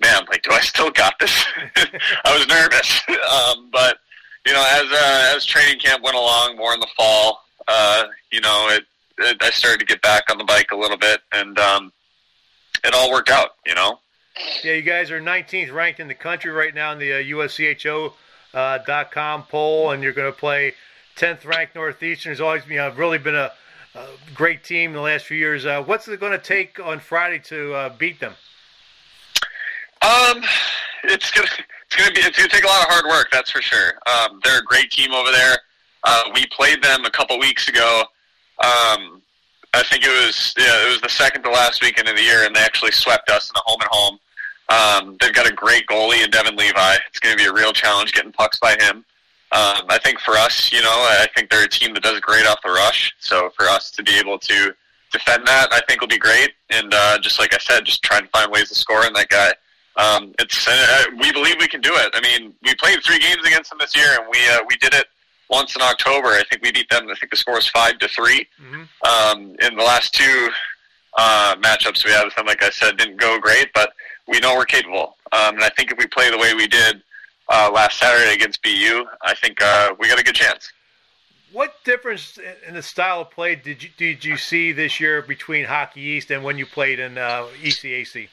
man, 0.00 0.24
like, 0.30 0.42
do 0.42 0.52
I 0.52 0.60
still 0.60 0.90
got 0.90 1.18
this? 1.18 1.44
I 2.24 2.36
was 2.36 2.46
nervous, 2.48 3.02
um, 3.30 3.68
but 3.72 3.98
you 4.46 4.52
know, 4.52 4.64
as 4.72 4.84
uh, 4.90 5.34
as 5.36 5.44
training 5.44 5.78
camp 5.80 6.02
went 6.02 6.16
along, 6.16 6.56
more 6.56 6.72
in 6.72 6.80
the 6.80 6.88
fall, 6.96 7.42
uh, 7.68 8.04
you 8.30 8.40
know, 8.40 8.68
it, 8.70 8.84
it 9.18 9.42
I 9.42 9.50
started 9.50 9.80
to 9.80 9.86
get 9.86 10.00
back 10.00 10.24
on 10.30 10.38
the 10.38 10.44
bike 10.44 10.70
a 10.72 10.76
little 10.76 10.98
bit, 10.98 11.20
and 11.32 11.58
um, 11.58 11.92
it 12.84 12.94
all 12.94 13.10
worked 13.10 13.30
out, 13.30 13.50
you 13.66 13.74
know. 13.74 13.98
Yeah, 14.64 14.72
you 14.72 14.82
guys 14.82 15.10
are 15.12 15.20
19th 15.20 15.72
ranked 15.72 16.00
in 16.00 16.08
the 16.08 16.14
country 16.14 16.50
right 16.50 16.74
now 16.74 16.90
in 16.90 16.98
the 16.98 17.12
uh, 17.12 17.16
USCHO 17.18 18.14
dot 18.54 19.10
com 19.10 19.42
poll, 19.44 19.90
and 19.90 20.02
you're 20.02 20.12
going 20.12 20.32
to 20.32 20.38
play 20.38 20.74
10th 21.16 21.44
ranked 21.44 21.74
Northeastern. 21.74 22.30
Has 22.30 22.40
always 22.40 22.66
you 22.68 22.76
know, 22.76 22.90
really 22.90 23.18
been 23.18 23.34
a, 23.34 23.52
a 23.94 24.06
great 24.34 24.64
team 24.64 24.90
in 24.90 24.96
the 24.96 25.02
last 25.02 25.26
few 25.26 25.36
years. 25.36 25.66
Uh, 25.66 25.82
what's 25.82 26.08
it 26.08 26.20
going 26.20 26.32
to 26.32 26.38
take 26.38 26.78
on 26.78 27.00
Friday 27.00 27.38
to 27.40 27.74
uh, 27.74 27.88
beat 27.96 28.20
them? 28.20 28.34
Um, 30.02 30.42
it's 31.04 31.30
gonna 31.30 31.48
it's 31.86 31.96
gonna 31.96 32.12
be 32.12 32.20
it's 32.20 32.36
gonna 32.36 32.48
take 32.48 32.64
a 32.64 32.66
lot 32.66 32.82
of 32.82 32.88
hard 32.90 33.06
work. 33.06 33.28
That's 33.32 33.50
for 33.50 33.62
sure. 33.62 33.94
Um, 34.06 34.40
they're 34.44 34.58
a 34.58 34.64
great 34.64 34.90
team 34.90 35.12
over 35.12 35.30
there. 35.30 35.56
Uh, 36.02 36.24
we 36.34 36.44
played 36.46 36.82
them 36.82 37.06
a 37.06 37.10
couple 37.10 37.38
weeks 37.38 37.68
ago. 37.68 38.02
Um, 38.62 39.22
I 39.72 39.82
think 39.82 40.04
it 40.04 40.26
was 40.26 40.54
yeah, 40.58 40.86
it 40.86 40.90
was 40.90 41.00
the 41.00 41.08
second 41.08 41.42
to 41.44 41.50
last 41.50 41.82
weekend 41.82 42.08
of 42.08 42.16
the 42.16 42.22
year, 42.22 42.44
and 42.44 42.54
they 42.54 42.60
actually 42.60 42.92
swept 42.92 43.30
us 43.30 43.48
in 43.48 43.54
the 43.54 43.62
home 43.64 43.80
and 43.80 43.88
home. 43.90 44.18
Um, 44.68 45.16
they've 45.20 45.32
got 45.32 45.48
a 45.48 45.52
great 45.52 45.86
goalie 45.86 46.24
in 46.24 46.30
Devin 46.30 46.56
Levi. 46.56 46.96
It's 47.08 47.18
going 47.18 47.36
to 47.36 47.42
be 47.42 47.48
a 47.48 47.52
real 47.52 47.72
challenge 47.72 48.12
getting 48.12 48.32
pucks 48.32 48.58
by 48.58 48.76
him. 48.80 49.04
Um, 49.52 49.86
I 49.88 49.98
think 50.02 50.18
for 50.20 50.32
us, 50.32 50.72
you 50.72 50.82
know, 50.82 50.88
I 50.88 51.28
think 51.34 51.50
they're 51.50 51.64
a 51.64 51.68
team 51.68 51.94
that 51.94 52.02
does 52.02 52.18
great 52.20 52.46
off 52.46 52.58
the 52.64 52.70
rush. 52.70 53.14
So 53.20 53.50
for 53.56 53.66
us 53.66 53.90
to 53.92 54.02
be 54.02 54.18
able 54.18 54.38
to 54.38 54.74
defend 55.12 55.46
that, 55.46 55.68
I 55.72 55.80
think 55.86 56.00
will 56.00 56.08
be 56.08 56.18
great. 56.18 56.52
And 56.70 56.92
uh, 56.92 57.18
just 57.20 57.38
like 57.38 57.54
I 57.54 57.58
said, 57.58 57.84
just 57.84 58.02
trying 58.02 58.24
to 58.24 58.28
find 58.30 58.50
ways 58.50 58.68
to 58.70 58.74
score 58.74 59.06
in 59.06 59.12
that 59.12 59.28
guy. 59.28 59.52
Um, 59.96 60.34
it's 60.40 60.66
uh, 60.66 61.04
we 61.20 61.30
believe 61.30 61.54
we 61.60 61.68
can 61.68 61.80
do 61.80 61.92
it. 61.94 62.10
I 62.14 62.20
mean, 62.20 62.52
we 62.64 62.74
played 62.74 63.00
three 63.04 63.20
games 63.20 63.46
against 63.46 63.70
them 63.70 63.78
this 63.78 63.94
year, 63.94 64.18
and 64.18 64.24
we 64.28 64.38
uh, 64.48 64.58
we 64.68 64.74
did 64.76 64.92
it 64.92 65.06
once 65.48 65.76
in 65.76 65.82
October. 65.82 66.28
I 66.28 66.42
think 66.50 66.62
we 66.62 66.72
beat 66.72 66.90
them. 66.90 67.08
I 67.08 67.14
think 67.14 67.30
the 67.30 67.36
score 67.36 67.54
was 67.54 67.68
five 67.68 67.98
to 67.98 68.08
3 68.08 68.46
mm-hmm. 68.60 68.82
um, 69.04 69.54
in 69.60 69.76
the 69.76 69.84
last 69.84 70.12
two 70.12 70.48
uh, 71.16 71.54
matchups 71.60 72.04
we 72.04 72.10
had 72.10 72.24
with 72.24 72.34
them. 72.34 72.46
Like 72.46 72.62
I 72.62 72.70
said, 72.70 72.96
didn't 72.96 73.18
go 73.18 73.38
great, 73.38 73.68
but 73.72 73.92
we 74.28 74.40
know 74.40 74.56
we're 74.56 74.64
capable. 74.64 75.16
Um, 75.32 75.56
and 75.56 75.64
I 75.64 75.70
think 75.70 75.90
if 75.90 75.98
we 75.98 76.06
play 76.06 76.30
the 76.30 76.38
way 76.38 76.54
we 76.54 76.66
did 76.66 77.02
uh, 77.48 77.70
last 77.72 77.98
Saturday 77.98 78.34
against 78.34 78.62
BU, 78.62 79.04
I 79.22 79.34
think 79.34 79.62
uh, 79.62 79.94
we 79.98 80.08
got 80.08 80.18
a 80.18 80.24
good 80.24 80.34
chance. 80.34 80.72
What 81.52 81.74
difference 81.84 82.38
in 82.66 82.74
the 82.74 82.82
style 82.82 83.20
of 83.20 83.30
play 83.30 83.54
did 83.54 83.82
you 83.82 83.88
did 83.96 84.24
you 84.24 84.36
see 84.36 84.72
this 84.72 84.98
year 84.98 85.22
between 85.22 85.66
Hockey 85.66 86.00
East 86.00 86.32
and 86.32 86.42
when 86.42 86.58
you 86.58 86.66
played 86.66 86.98
in 86.98 87.16
uh, 87.16 87.46
ECAC? 87.62 88.28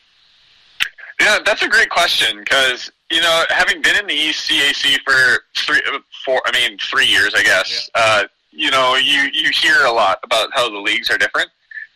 Yeah, 1.19 1.37
that's 1.45 1.61
a 1.61 1.69
great 1.69 1.91
question 1.91 2.39
because 2.39 2.91
you 3.11 3.21
know, 3.21 3.43
having 3.49 3.81
been 3.81 3.97
in 3.97 4.07
the 4.07 4.13
ECAC 4.13 4.99
for 5.05 5.43
three, 5.55 5.81
four, 6.25 6.41
I 6.45 6.51
mean, 6.51 6.77
three 6.79 7.05
years, 7.05 7.35
I 7.35 7.43
guess. 7.43 7.89
Yeah. 7.95 8.01
Uh, 8.01 8.23
you 8.51 8.71
know, 8.71 8.95
you 8.95 9.29
you 9.33 9.49
hear 9.51 9.85
a 9.85 9.91
lot 9.91 10.19
about 10.23 10.49
how 10.53 10.69
the 10.69 10.77
leagues 10.77 11.09
are 11.09 11.17
different, 11.17 11.49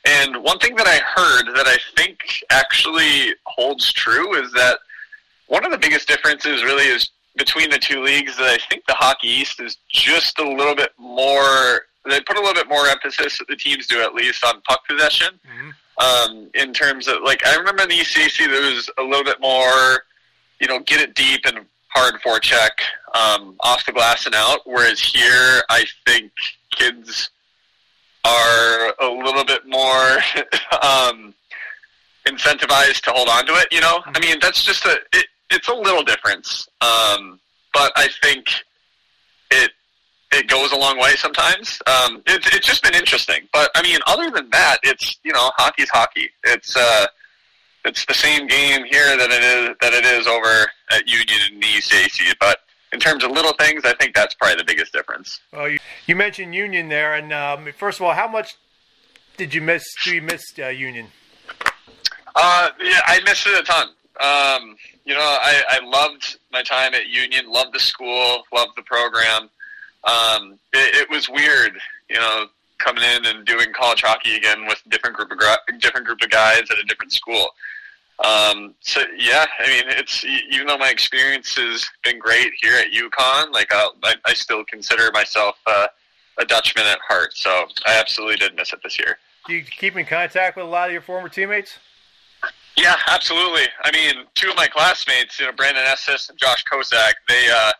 and 0.05 0.43
one 0.43 0.59
thing 0.59 0.75
that 0.75 0.87
I 0.87 0.97
heard 0.97 1.55
that 1.55 1.67
I 1.67 1.77
think 1.97 2.19
actually 2.51 3.33
holds 3.45 3.91
true 3.91 4.35
is 4.41 4.51
that 4.53 4.79
one 5.47 5.65
of 5.65 5.71
the 5.71 5.77
biggest 5.77 6.07
differences 6.07 6.63
really 6.63 6.85
is 6.85 7.09
between 7.35 7.69
the 7.69 7.77
two 7.77 8.01
leagues 8.01 8.37
that 8.37 8.47
I 8.47 8.57
think 8.69 8.85
the 8.85 8.93
Hockey 8.93 9.27
East 9.27 9.59
is 9.59 9.77
just 9.89 10.39
a 10.39 10.47
little 10.47 10.75
bit 10.75 10.91
more. 10.97 11.81
They 12.05 12.21
put 12.21 12.37
a 12.37 12.39
little 12.39 12.53
bit 12.53 12.69
more 12.69 12.87
emphasis, 12.87 13.39
that 13.39 13.47
the 13.47 13.55
teams 13.55 13.87
do 13.87 14.01
at 14.01 14.13
least, 14.13 14.43
on 14.43 14.61
puck 14.61 14.87
possession. 14.87 15.39
Mm-hmm. 15.45 15.69
Um, 15.97 16.49
in 16.53 16.73
terms 16.73 17.07
of 17.07 17.17
like, 17.23 17.45
I 17.47 17.55
remember 17.55 17.83
in 17.83 17.89
the 17.89 17.95
ECAC 17.95 18.37
there 18.49 18.73
was 18.73 18.89
a 18.97 19.03
little 19.03 19.23
bit 19.23 19.39
more, 19.39 20.03
you 20.59 20.67
know, 20.67 20.79
get 20.79 21.01
it 21.01 21.15
deep 21.15 21.41
and 21.45 21.65
hard 21.89 22.15
forecheck 22.21 22.71
um, 23.13 23.55
off 23.61 23.85
the 23.85 23.91
glass 23.91 24.25
and 24.25 24.35
out. 24.35 24.59
Whereas 24.65 24.99
here, 24.99 25.63
I 25.69 25.85
think 26.05 26.31
kids 26.71 27.29
are 28.25 28.93
a 28.99 29.07
little 29.07 29.45
bit 29.45 29.67
more 29.67 30.17
um, 30.81 31.33
incentivized 32.27 33.01
to 33.01 33.11
hold 33.11 33.29
on 33.29 33.45
to 33.45 33.53
it. 33.53 33.67
You 33.71 33.81
know, 33.81 34.01
I 34.05 34.19
mean, 34.19 34.37
that's 34.41 34.63
just 34.63 34.85
a 34.85 34.97
it, 35.13 35.27
it's 35.51 35.67
a 35.67 35.73
little 35.73 36.03
difference, 36.03 36.67
um, 36.81 37.39
but 37.73 37.91
I 37.95 38.09
think 38.21 38.47
it 39.51 39.71
it 40.31 40.47
goes 40.47 40.71
a 40.71 40.77
long 40.77 40.99
way 40.99 41.15
sometimes. 41.15 41.79
Um, 41.87 42.23
it's 42.25 42.47
it's 42.55 42.65
just 42.65 42.83
been 42.83 42.95
interesting, 42.95 43.47
but 43.53 43.69
I 43.75 43.83
mean, 43.83 43.99
other 44.07 44.31
than 44.31 44.49
that, 44.49 44.77
it's 44.83 45.17
you 45.23 45.31
know, 45.31 45.51
hockey's 45.55 45.89
hockey. 45.89 46.29
It's 46.43 46.75
uh, 46.75 47.05
it's 47.85 48.05
the 48.05 48.13
same 48.13 48.47
game 48.47 48.83
here 48.85 49.15
that 49.17 49.29
it 49.31 49.43
is 49.43 49.75
that 49.81 49.93
it 49.93 50.05
is 50.05 50.27
over 50.27 50.69
at 50.91 51.07
Union 51.07 51.39
and 51.51 51.61
the 51.61 51.67
ECAC, 51.67 52.33
but 52.39 52.59
in 52.95 53.01
terms 53.01 53.25
of 53.25 53.31
little 53.31 53.51
things, 53.53 53.83
I 53.83 53.93
think 53.93 54.15
that's 54.15 54.33
probably 54.33 54.55
the 54.55 54.63
biggest 54.63 54.93
difference. 54.93 55.41
Well, 55.51 55.67
you, 55.67 55.79
you 56.07 56.15
mentioned 56.15 56.55
Union 56.55 56.87
there, 56.87 57.13
and 57.15 57.33
um, 57.33 57.67
first 57.77 57.99
of 57.99 58.05
all, 58.05 58.13
how 58.13 58.27
much 58.27 58.55
did 59.35 59.53
you 59.53 59.59
miss? 59.59 59.83
Do 60.03 60.15
you 60.15 60.21
miss 60.21 60.41
uh, 60.57 60.69
Union? 60.69 61.07
Uh, 62.35 62.69
yeah, 62.81 63.01
I 63.05 63.19
missed 63.25 63.45
it 63.47 63.59
a 63.59 63.63
ton. 63.63 63.87
Um, 64.21 64.77
you 65.03 65.13
know, 65.13 65.19
I, 65.19 65.61
I 65.69 65.85
loved 65.85 66.37
my 66.53 66.63
time 66.63 66.93
at 66.93 67.07
Union, 67.07 67.51
loved 67.51 67.73
the 67.73 67.79
school, 67.79 68.43
loved 68.53 68.71
the 68.77 68.83
program. 68.83 69.49
Um, 70.05 70.57
it, 70.71 70.95
it 71.01 71.09
was 71.09 71.27
weird, 71.27 71.77
you 72.09 72.15
know, 72.15 72.45
coming 72.77 73.03
in 73.03 73.25
and 73.25 73.45
doing 73.45 73.73
college 73.73 74.03
hockey 74.03 74.35
again 74.35 74.67
with 74.67 74.81
different 74.87 75.17
group 75.17 75.31
of 75.31 75.39
different 75.79 76.07
group 76.07 76.21
of 76.21 76.29
guys 76.29 76.61
at 76.71 76.77
a 76.77 76.83
different 76.83 77.11
school. 77.11 77.49
Um, 78.23 78.73
so 78.79 79.01
yeah, 79.17 79.45
I 79.59 79.67
mean, 79.67 79.83
it's 79.87 80.23
even 80.23 80.67
though 80.67 80.77
my 80.77 80.89
experience 80.89 81.55
has 81.57 81.85
been 82.03 82.17
great 82.17 82.53
here 82.61 82.77
at 82.77 82.91
UConn, 82.91 83.51
like 83.51 83.67
I, 83.71 84.15
I 84.25 84.33
still 84.33 84.63
consider 84.63 85.11
myself 85.11 85.55
uh, 85.67 85.87
a 86.37 86.45
Dutchman 86.45 86.85
at 86.85 86.99
heart. 87.07 87.35
So 87.35 87.67
I 87.85 87.99
absolutely 87.99 88.37
did 88.37 88.55
miss 88.55 88.71
it 88.71 88.79
this 88.83 88.97
year. 88.97 89.17
Do 89.47 89.53
you 89.53 89.63
keep 89.63 89.95
in 89.95 90.05
contact 90.05 90.55
with 90.55 90.65
a 90.65 90.69
lot 90.69 90.87
of 90.87 90.93
your 90.93 91.01
former 91.01 91.29
teammates? 91.29 91.77
Yeah, 92.77 92.95
absolutely. 93.07 93.67
I 93.83 93.91
mean, 93.91 94.25
two 94.33 94.49
of 94.49 94.55
my 94.55 94.67
classmates, 94.67 95.39
you 95.39 95.45
know, 95.45 95.51
Brandon 95.53 95.83
Estes 95.85 96.29
and 96.29 96.37
Josh 96.37 96.63
Kozak, 96.65 97.13
they 97.27 97.49
uh, 97.53 97.71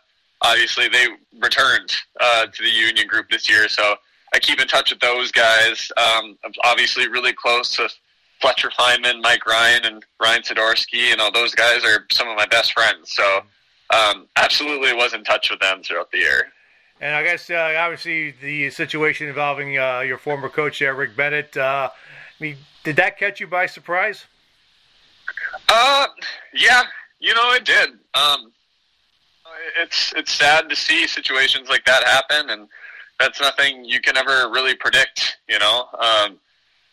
obviously 0.42 0.88
they 0.88 1.06
returned 1.40 1.92
uh, 2.20 2.46
to 2.46 2.62
the 2.62 2.70
Union 2.70 3.06
group 3.06 3.28
this 3.30 3.48
year. 3.48 3.68
So 3.68 3.96
I 4.34 4.38
keep 4.38 4.60
in 4.60 4.68
touch 4.68 4.90
with 4.90 5.00
those 5.00 5.30
guys. 5.32 5.90
Um, 5.96 6.36
I'm 6.44 6.52
obviously 6.64 7.08
really 7.08 7.32
close 7.32 7.74
to 7.76 7.88
Fletcher 8.40 8.70
Feynman, 8.70 9.22
Mike 9.22 9.46
Ryan, 9.46 9.84
and 9.84 10.04
Ryan 10.20 10.42
Sidorsky. 10.42 11.08
You 11.08 11.16
know, 11.16 11.30
those 11.32 11.54
guys 11.54 11.84
are 11.84 12.06
some 12.10 12.28
of 12.28 12.36
my 12.36 12.46
best 12.46 12.72
friends. 12.72 13.12
So, 13.12 13.40
um, 13.90 14.26
absolutely 14.36 14.92
was 14.92 15.14
in 15.14 15.24
touch 15.24 15.50
with 15.50 15.60
them 15.60 15.82
throughout 15.82 16.10
the 16.10 16.18
year. 16.18 16.52
And 17.00 17.14
I 17.14 17.22
guess 17.22 17.50
uh, 17.50 17.74
obviously 17.78 18.32
the 18.40 18.70
situation 18.70 19.28
involving 19.28 19.78
uh, 19.78 20.00
your 20.00 20.18
former 20.18 20.48
coach, 20.48 20.80
uh, 20.80 20.92
Rick 20.92 21.16
Bennett. 21.16 21.56
Uh, 21.56 21.90
I 21.92 22.42
mean, 22.42 22.56
did 22.84 22.96
that 22.96 23.18
catch 23.18 23.40
you 23.40 23.46
by 23.46 23.66
surprise? 23.66 24.24
Uh, 25.68 26.06
yeah, 26.54 26.84
you 27.18 27.34
know 27.34 27.52
it 27.52 27.64
did. 27.64 27.90
Um, 28.14 28.52
it's 29.78 30.14
it's 30.16 30.32
sad 30.32 30.68
to 30.68 30.76
see 30.76 31.06
situations 31.06 31.68
like 31.68 31.84
that 31.84 32.04
happen, 32.04 32.50
and 32.50 32.68
that's 33.18 33.40
nothing 33.40 33.84
you 33.84 34.00
can 34.00 34.16
ever 34.16 34.50
really 34.50 34.74
predict. 34.74 35.38
You 35.48 35.58
know, 35.58 35.88
um, 35.98 36.38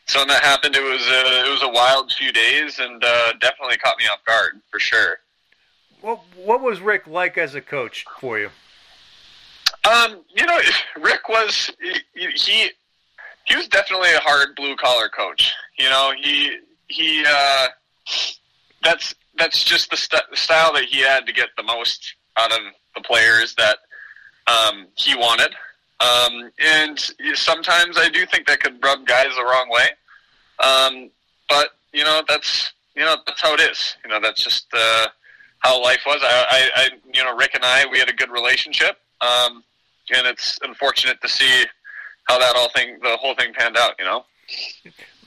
so 0.06 0.20
when 0.20 0.28
that 0.28 0.44
happened, 0.44 0.76
it 0.76 0.84
was 0.84 1.08
a, 1.08 1.48
it 1.48 1.52
was 1.52 1.64
a 1.64 1.70
wild 1.70 2.12
few 2.12 2.32
days, 2.32 2.80
and 2.80 3.04
uh, 3.04 3.34
definitely 3.40 3.78
caught 3.78 3.98
me 3.98 4.06
off 4.06 4.24
guard 4.26 4.62
for 4.70 4.80
sure. 4.80 5.18
What 6.02 6.20
what 6.36 6.62
was 6.62 6.82
Rick 6.82 7.08
like 7.08 7.38
as 7.38 7.56
a 7.56 7.62
coach 7.62 8.06
for 8.20 8.38
you? 8.38 8.50
Um, 9.90 10.22
you 10.36 10.46
know, 10.46 10.60
Rick 11.02 11.30
was 11.30 11.72
he 12.14 12.28
he, 12.36 12.70
he 13.46 13.56
was 13.56 13.68
definitely 13.68 14.14
a 14.14 14.20
hard 14.20 14.56
blue 14.56 14.76
collar 14.76 15.10
coach. 15.10 15.54
You 15.80 15.90
know, 15.90 16.14
he 16.22 16.58
he 16.88 17.24
uh, 17.26 17.68
that's 18.84 19.16
that's 19.38 19.64
just 19.64 19.90
the 19.90 19.98
st- 19.98 20.24
style 20.34 20.74
that 20.74 20.86
he 20.86 21.00
had 21.00 21.26
to 21.26 21.34
get 21.34 21.50
the 21.58 21.64
most 21.64 22.16
out 22.38 22.52
of 22.52 22.60
the 22.96 23.02
players 23.02 23.56
that 23.56 23.78
um, 24.48 24.88
he 24.96 25.16
wanted. 25.16 25.54
Um, 26.04 26.52
and 26.60 27.00
sometimes 27.36 27.98
I 27.98 28.10
do 28.10 28.26
think 28.26 28.48
that 28.48 28.60
could 28.60 28.84
rub 28.84 29.06
guys 29.06 29.36
the 29.36 29.44
wrong 29.44 29.70
way. 29.70 29.88
Um, 30.60 31.10
but 31.48 31.70
you 31.94 32.04
know, 32.04 32.22
that's 32.28 32.74
you 32.96 33.04
know 33.04 33.16
that's 33.26 33.42
how 33.42 33.54
it 33.54 33.62
is. 33.62 33.96
You 34.04 34.10
know, 34.10 34.20
that's 34.22 34.44
just 34.44 34.68
uh, 34.74 35.08
how 35.60 35.82
life 35.82 36.02
was. 36.06 36.22
I, 36.24 36.46
I, 36.50 36.70
I, 36.76 36.90
you 37.14 37.24
know, 37.24 37.36
Rick 37.36 37.52
and 37.54 37.64
I, 37.64 37.86
we 37.92 38.00
had 38.00 38.10
a 38.10 38.14
good 38.14 38.32
relationship, 38.32 38.98
um, 39.22 39.64
and 40.16 40.28
it's 40.28 40.60
unfortunate 40.64 41.22
to 41.22 41.30
see 41.30 41.66
how 42.26 42.40
that 42.40 42.56
all 42.56 42.70
thing, 42.70 43.00
the 43.02 43.18
whole 43.18 43.36
thing 43.36 43.54
panned 43.54 43.78
out. 43.78 43.94
You 44.00 44.06
know. 44.06 44.26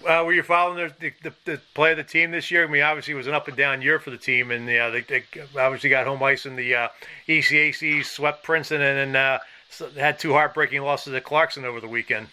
Uh, 0.06 0.22
were 0.24 0.32
you 0.32 0.42
following 0.42 0.92
the, 1.00 1.12
the, 1.22 1.32
the, 1.46 1.60
play 1.74 1.90
of 1.90 1.96
the 1.96 2.04
team 2.04 2.30
this 2.30 2.50
year? 2.50 2.64
I 2.64 2.66
mean, 2.68 2.82
obviously 2.82 3.14
it 3.14 3.16
was 3.16 3.26
an 3.26 3.34
up 3.34 3.48
and 3.48 3.56
down 3.56 3.82
year 3.82 3.98
for 3.98 4.10
the 4.10 4.18
team, 4.18 4.50
and 4.50 4.68
yeah, 4.68 4.90
they, 4.90 5.00
they 5.00 5.24
obviously 5.58 5.90
got 5.90 6.06
home 6.06 6.22
ice 6.22 6.46
in 6.46 6.54
the 6.54 6.74
uh, 6.74 6.88
ECAC, 7.26 8.04
swept 8.04 8.44
Princeton, 8.44 8.82
and 8.82 9.14
then 9.14 9.40
uh, 9.80 9.88
had 9.98 10.18
two 10.18 10.32
heartbreaking 10.32 10.82
losses 10.82 11.14
at 11.14 11.24
Clarkson 11.24 11.64
over 11.64 11.80
the 11.80 11.88
weekend. 11.88 12.28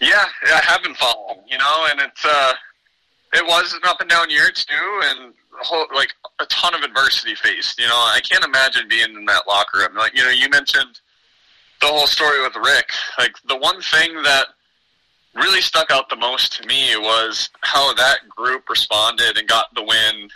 Yeah, 0.00 0.24
I 0.46 0.60
have 0.64 0.82
been 0.82 0.94
following, 0.94 1.40
you 1.48 1.58
know, 1.58 1.86
and 1.90 2.00
it's 2.00 2.24
uh, 2.24 2.52
it 3.34 3.46
was 3.46 3.72
an 3.72 3.80
up 3.84 4.00
and 4.00 4.10
down 4.10 4.30
year 4.30 4.50
too, 4.50 5.00
and 5.04 5.34
whole, 5.60 5.86
like 5.94 6.12
a 6.40 6.46
ton 6.46 6.74
of 6.74 6.82
adversity 6.82 7.34
faced. 7.34 7.78
You 7.78 7.86
know, 7.86 7.94
I 7.94 8.20
can't 8.20 8.44
imagine 8.44 8.88
being 8.88 9.14
in 9.14 9.24
that 9.26 9.46
locker 9.46 9.78
room. 9.78 9.94
Like, 9.96 10.16
you 10.16 10.22
know, 10.22 10.30
you 10.30 10.48
mentioned 10.48 11.00
the 11.80 11.86
whole 11.86 12.06
story 12.06 12.42
with 12.42 12.56
Rick. 12.56 12.90
Like, 13.18 13.34
the 13.48 13.56
one 13.56 13.80
thing 13.80 14.22
that 14.22 14.46
really 15.34 15.60
stuck 15.60 15.90
out 15.90 16.08
the 16.08 16.16
most 16.16 16.52
to 16.54 16.66
me 16.66 16.96
was 16.96 17.50
how 17.60 17.92
that 17.94 18.28
group 18.28 18.68
responded 18.68 19.36
and 19.36 19.48
got 19.48 19.74
the 19.74 19.82
win 19.82 20.28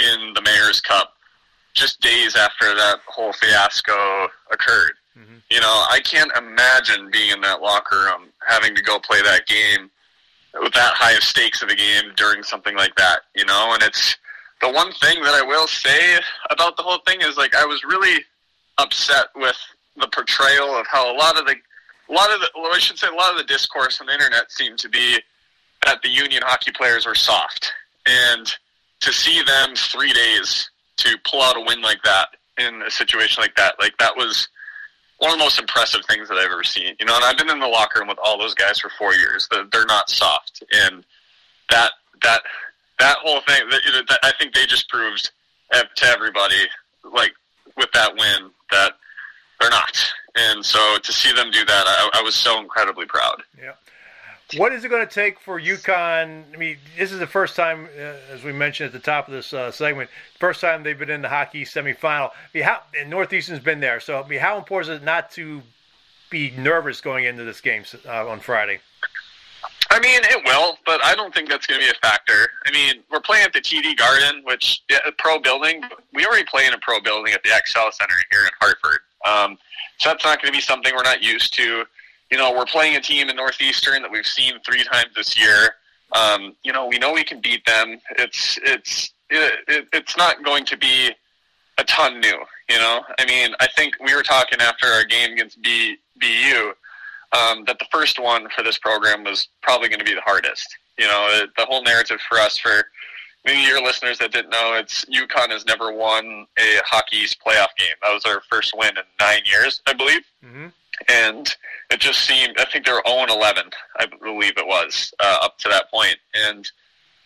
in 0.00 0.34
the 0.34 0.42
Mayor's 0.42 0.80
Cup 0.80 1.14
just 1.74 2.00
days 2.00 2.34
after 2.34 2.74
that 2.74 3.00
whole 3.06 3.32
fiasco 3.34 4.28
occurred. 4.50 4.92
Mm-hmm. 5.18 5.36
You 5.50 5.60
know, 5.60 5.84
I 5.90 6.00
can't 6.04 6.30
imagine 6.36 7.10
being 7.10 7.30
in 7.30 7.40
that 7.40 7.62
locker 7.62 8.04
room, 8.04 8.28
having 8.46 8.74
to 8.74 8.82
go 8.82 8.98
play 8.98 9.22
that 9.22 9.46
game 9.46 9.90
with 10.60 10.72
that 10.74 10.94
high 10.94 11.12
of 11.12 11.22
stakes 11.22 11.62
of 11.62 11.68
a 11.68 11.74
game 11.74 12.12
during 12.16 12.42
something 12.42 12.76
like 12.76 12.94
that. 12.96 13.20
You 13.34 13.44
know, 13.46 13.70
and 13.72 13.82
it's 13.82 14.16
the 14.60 14.70
one 14.70 14.92
thing 14.92 15.22
that 15.22 15.34
I 15.34 15.42
will 15.42 15.66
say 15.66 16.18
about 16.50 16.76
the 16.76 16.82
whole 16.82 16.98
thing 17.06 17.20
is 17.20 17.36
like 17.36 17.54
I 17.54 17.64
was 17.64 17.82
really 17.84 18.24
upset 18.78 19.26
with 19.34 19.56
the 19.96 20.08
portrayal 20.08 20.76
of 20.76 20.86
how 20.86 21.10
a 21.10 21.16
lot 21.16 21.38
of 21.38 21.46
the 21.46 21.54
a 22.08 22.12
lot 22.12 22.32
of 22.32 22.40
the 22.40 22.48
well, 22.54 22.72
I 22.74 22.78
should 22.78 22.98
say 22.98 23.08
a 23.08 23.14
lot 23.14 23.32
of 23.32 23.38
the 23.38 23.44
discourse 23.44 24.00
on 24.00 24.06
the 24.06 24.12
internet 24.12 24.50
seemed 24.52 24.78
to 24.80 24.88
be 24.88 25.18
that 25.84 26.02
the 26.02 26.08
union 26.08 26.42
hockey 26.44 26.72
players 26.72 27.06
were 27.06 27.14
soft 27.14 27.72
and 28.06 28.46
to 29.00 29.12
see 29.12 29.42
them 29.42 29.74
three 29.74 30.12
days 30.12 30.70
to 30.98 31.16
pull 31.24 31.42
out 31.42 31.56
a 31.56 31.60
win 31.60 31.82
like 31.82 32.02
that 32.02 32.28
in 32.58 32.82
a 32.82 32.90
situation 32.90 33.42
like 33.42 33.54
that 33.56 33.74
like 33.78 33.96
that 33.98 34.16
was 34.16 34.48
one 35.18 35.32
of 35.32 35.38
the 35.38 35.44
most 35.44 35.58
impressive 35.58 36.04
things 36.06 36.28
that 36.28 36.38
I've 36.38 36.50
ever 36.50 36.64
seen. 36.64 36.94
You 37.00 37.06
know, 37.06 37.16
and 37.16 37.24
I've 37.24 37.38
been 37.38 37.50
in 37.50 37.58
the 37.58 37.66
locker 37.66 38.00
room 38.00 38.08
with 38.08 38.18
all 38.22 38.38
those 38.38 38.54
guys 38.54 38.78
for 38.78 38.90
four 38.98 39.14
years. 39.14 39.48
They're 39.50 39.86
not 39.86 40.10
soft, 40.10 40.62
and 40.72 41.04
that 41.70 41.92
that 42.22 42.42
that 42.98 43.16
whole 43.18 43.40
thing. 43.40 43.68
That, 43.70 43.80
you 43.84 43.92
know, 43.92 44.02
that 44.08 44.20
I 44.22 44.32
think 44.38 44.54
they 44.54 44.66
just 44.66 44.88
proved 44.88 45.30
to 45.72 46.06
everybody, 46.06 46.66
like 47.12 47.32
with 47.76 47.90
that 47.92 48.12
win, 48.16 48.50
that 48.70 48.92
they're 49.60 49.70
not. 49.70 50.12
And 50.36 50.64
so 50.64 50.98
to 50.98 51.12
see 51.12 51.32
them 51.32 51.50
do 51.50 51.64
that, 51.64 51.84
I, 51.86 52.10
I 52.14 52.22
was 52.22 52.34
so 52.34 52.60
incredibly 52.60 53.06
proud. 53.06 53.42
Yeah. 53.58 53.72
What 54.54 54.72
is 54.72 54.84
it 54.84 54.90
going 54.90 55.06
to 55.06 55.12
take 55.12 55.40
for 55.40 55.60
UConn? 55.60 56.44
I 56.54 56.56
mean, 56.56 56.76
this 56.96 57.10
is 57.10 57.18
the 57.18 57.26
first 57.26 57.56
time, 57.56 57.88
uh, 57.98 58.32
as 58.32 58.44
we 58.44 58.52
mentioned 58.52 58.86
at 58.86 58.92
the 58.92 59.00
top 59.00 59.26
of 59.26 59.34
this 59.34 59.52
uh, 59.52 59.72
segment, 59.72 60.08
first 60.38 60.60
time 60.60 60.84
they've 60.84 60.98
been 60.98 61.10
in 61.10 61.22
the 61.22 61.28
hockey 61.28 61.64
semifinal. 61.64 62.30
I 62.30 62.32
mean, 62.54 62.62
how, 62.62 62.82
and 62.98 63.10
Northeastern's 63.10 63.58
been 63.58 63.80
there, 63.80 63.98
so 63.98 64.22
I 64.22 64.28
mean, 64.28 64.38
how 64.38 64.56
important 64.56 64.92
is 64.92 65.02
it 65.02 65.04
not 65.04 65.32
to 65.32 65.62
be 66.30 66.52
nervous 66.56 67.00
going 67.00 67.24
into 67.24 67.42
this 67.42 67.60
game 67.60 67.82
uh, 68.06 68.28
on 68.28 68.38
Friday? 68.38 68.78
I 69.90 69.98
mean, 69.98 70.20
it 70.22 70.44
will, 70.44 70.78
but 70.86 71.04
I 71.04 71.16
don't 71.16 71.34
think 71.34 71.48
that's 71.48 71.66
going 71.66 71.80
to 71.80 71.86
be 71.86 71.90
a 71.90 72.06
factor. 72.06 72.48
I 72.66 72.72
mean, 72.72 73.02
we're 73.10 73.20
playing 73.20 73.46
at 73.46 73.52
the 73.52 73.60
TD 73.60 73.96
Garden, 73.96 74.42
which 74.44 74.82
yeah, 74.88 74.98
a 75.06 75.12
pro 75.12 75.40
building. 75.40 75.82
We 76.14 76.24
already 76.24 76.44
play 76.44 76.66
in 76.66 76.72
a 76.72 76.78
pro 76.78 77.00
building 77.00 77.32
at 77.32 77.42
the 77.42 77.50
XL 77.50 77.90
Center 77.90 78.14
here 78.30 78.42
in 78.42 78.50
Hartford, 78.60 79.00
um, 79.24 79.58
so 79.98 80.10
that's 80.10 80.24
not 80.24 80.40
going 80.40 80.52
to 80.52 80.56
be 80.56 80.60
something 80.60 80.94
we're 80.94 81.02
not 81.02 81.22
used 81.22 81.52
to 81.54 81.84
you 82.30 82.38
know, 82.38 82.52
we're 82.52 82.66
playing 82.66 82.96
a 82.96 83.00
team 83.00 83.28
in 83.28 83.36
Northeastern 83.36 84.02
that 84.02 84.10
we've 84.10 84.26
seen 84.26 84.54
three 84.64 84.82
times 84.84 85.10
this 85.14 85.38
year. 85.38 85.74
Um, 86.12 86.56
you 86.62 86.72
know, 86.72 86.86
we 86.86 86.98
know 86.98 87.12
we 87.12 87.24
can 87.24 87.40
beat 87.40 87.64
them. 87.66 87.98
It's 88.18 88.58
it's 88.62 89.12
it, 89.30 89.54
it, 89.68 89.88
it's 89.92 90.16
not 90.16 90.44
going 90.44 90.64
to 90.66 90.76
be 90.76 91.10
a 91.78 91.84
ton 91.84 92.20
new. 92.20 92.38
You 92.68 92.78
know, 92.78 93.02
I 93.18 93.26
mean, 93.26 93.54
I 93.60 93.68
think 93.76 93.94
we 94.04 94.14
were 94.14 94.22
talking 94.22 94.60
after 94.60 94.86
our 94.86 95.04
game 95.04 95.32
against 95.32 95.60
B, 95.62 95.96
BU 96.20 96.72
um, 97.32 97.64
that 97.66 97.78
the 97.78 97.86
first 97.92 98.20
one 98.20 98.48
for 98.54 98.62
this 98.62 98.78
program 98.78 99.24
was 99.24 99.48
probably 99.62 99.88
going 99.88 99.98
to 99.98 100.04
be 100.04 100.14
the 100.14 100.20
hardest. 100.22 100.66
You 100.98 101.06
know, 101.06 101.44
the 101.56 101.66
whole 101.66 101.82
narrative 101.82 102.18
for 102.28 102.38
us 102.38 102.56
for 102.56 102.86
maybe 103.44 103.60
your 103.60 103.82
listeners 103.82 104.18
that 104.18 104.32
didn't 104.32 104.50
know, 104.50 104.74
it's 104.74 105.04
UConn 105.04 105.50
has 105.50 105.66
never 105.66 105.92
won 105.92 106.46
a 106.58 106.78
Hockey 106.84 107.24
playoff 107.24 107.68
game. 107.76 107.94
That 108.02 108.12
was 108.14 108.24
our 108.24 108.42
first 108.48 108.74
win 108.76 108.96
in 108.96 109.04
nine 109.20 109.42
years, 109.44 109.82
I 109.86 109.92
believe. 109.92 110.22
Mm-hmm 110.44 110.66
and 111.08 111.54
it 111.90 112.00
just 112.00 112.20
seemed. 112.20 112.58
I 112.58 112.64
think 112.64 112.86
they 112.86 112.92
were 112.92 113.02
0 113.06 113.26
11, 113.28 113.64
I 113.98 114.06
believe 114.06 114.52
it 114.56 114.66
was 114.66 115.12
uh, 115.20 115.38
up 115.42 115.58
to 115.58 115.68
that 115.68 115.90
point, 115.90 116.16
and 116.34 116.68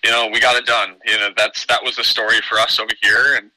you 0.05 0.11
know 0.11 0.29
we 0.33 0.41
got 0.41 0.57
it 0.57 0.67
done. 0.67 0.97
You 1.07 1.19
know 1.19 1.31
that's 1.37 1.67
that 1.67 1.83
was 1.83 1.97
the 1.97 2.05
story 2.05 2.41
for 2.49 2.59
us 2.59 2.79
over 2.79 2.93
here, 3.03 3.35
and 3.37 3.51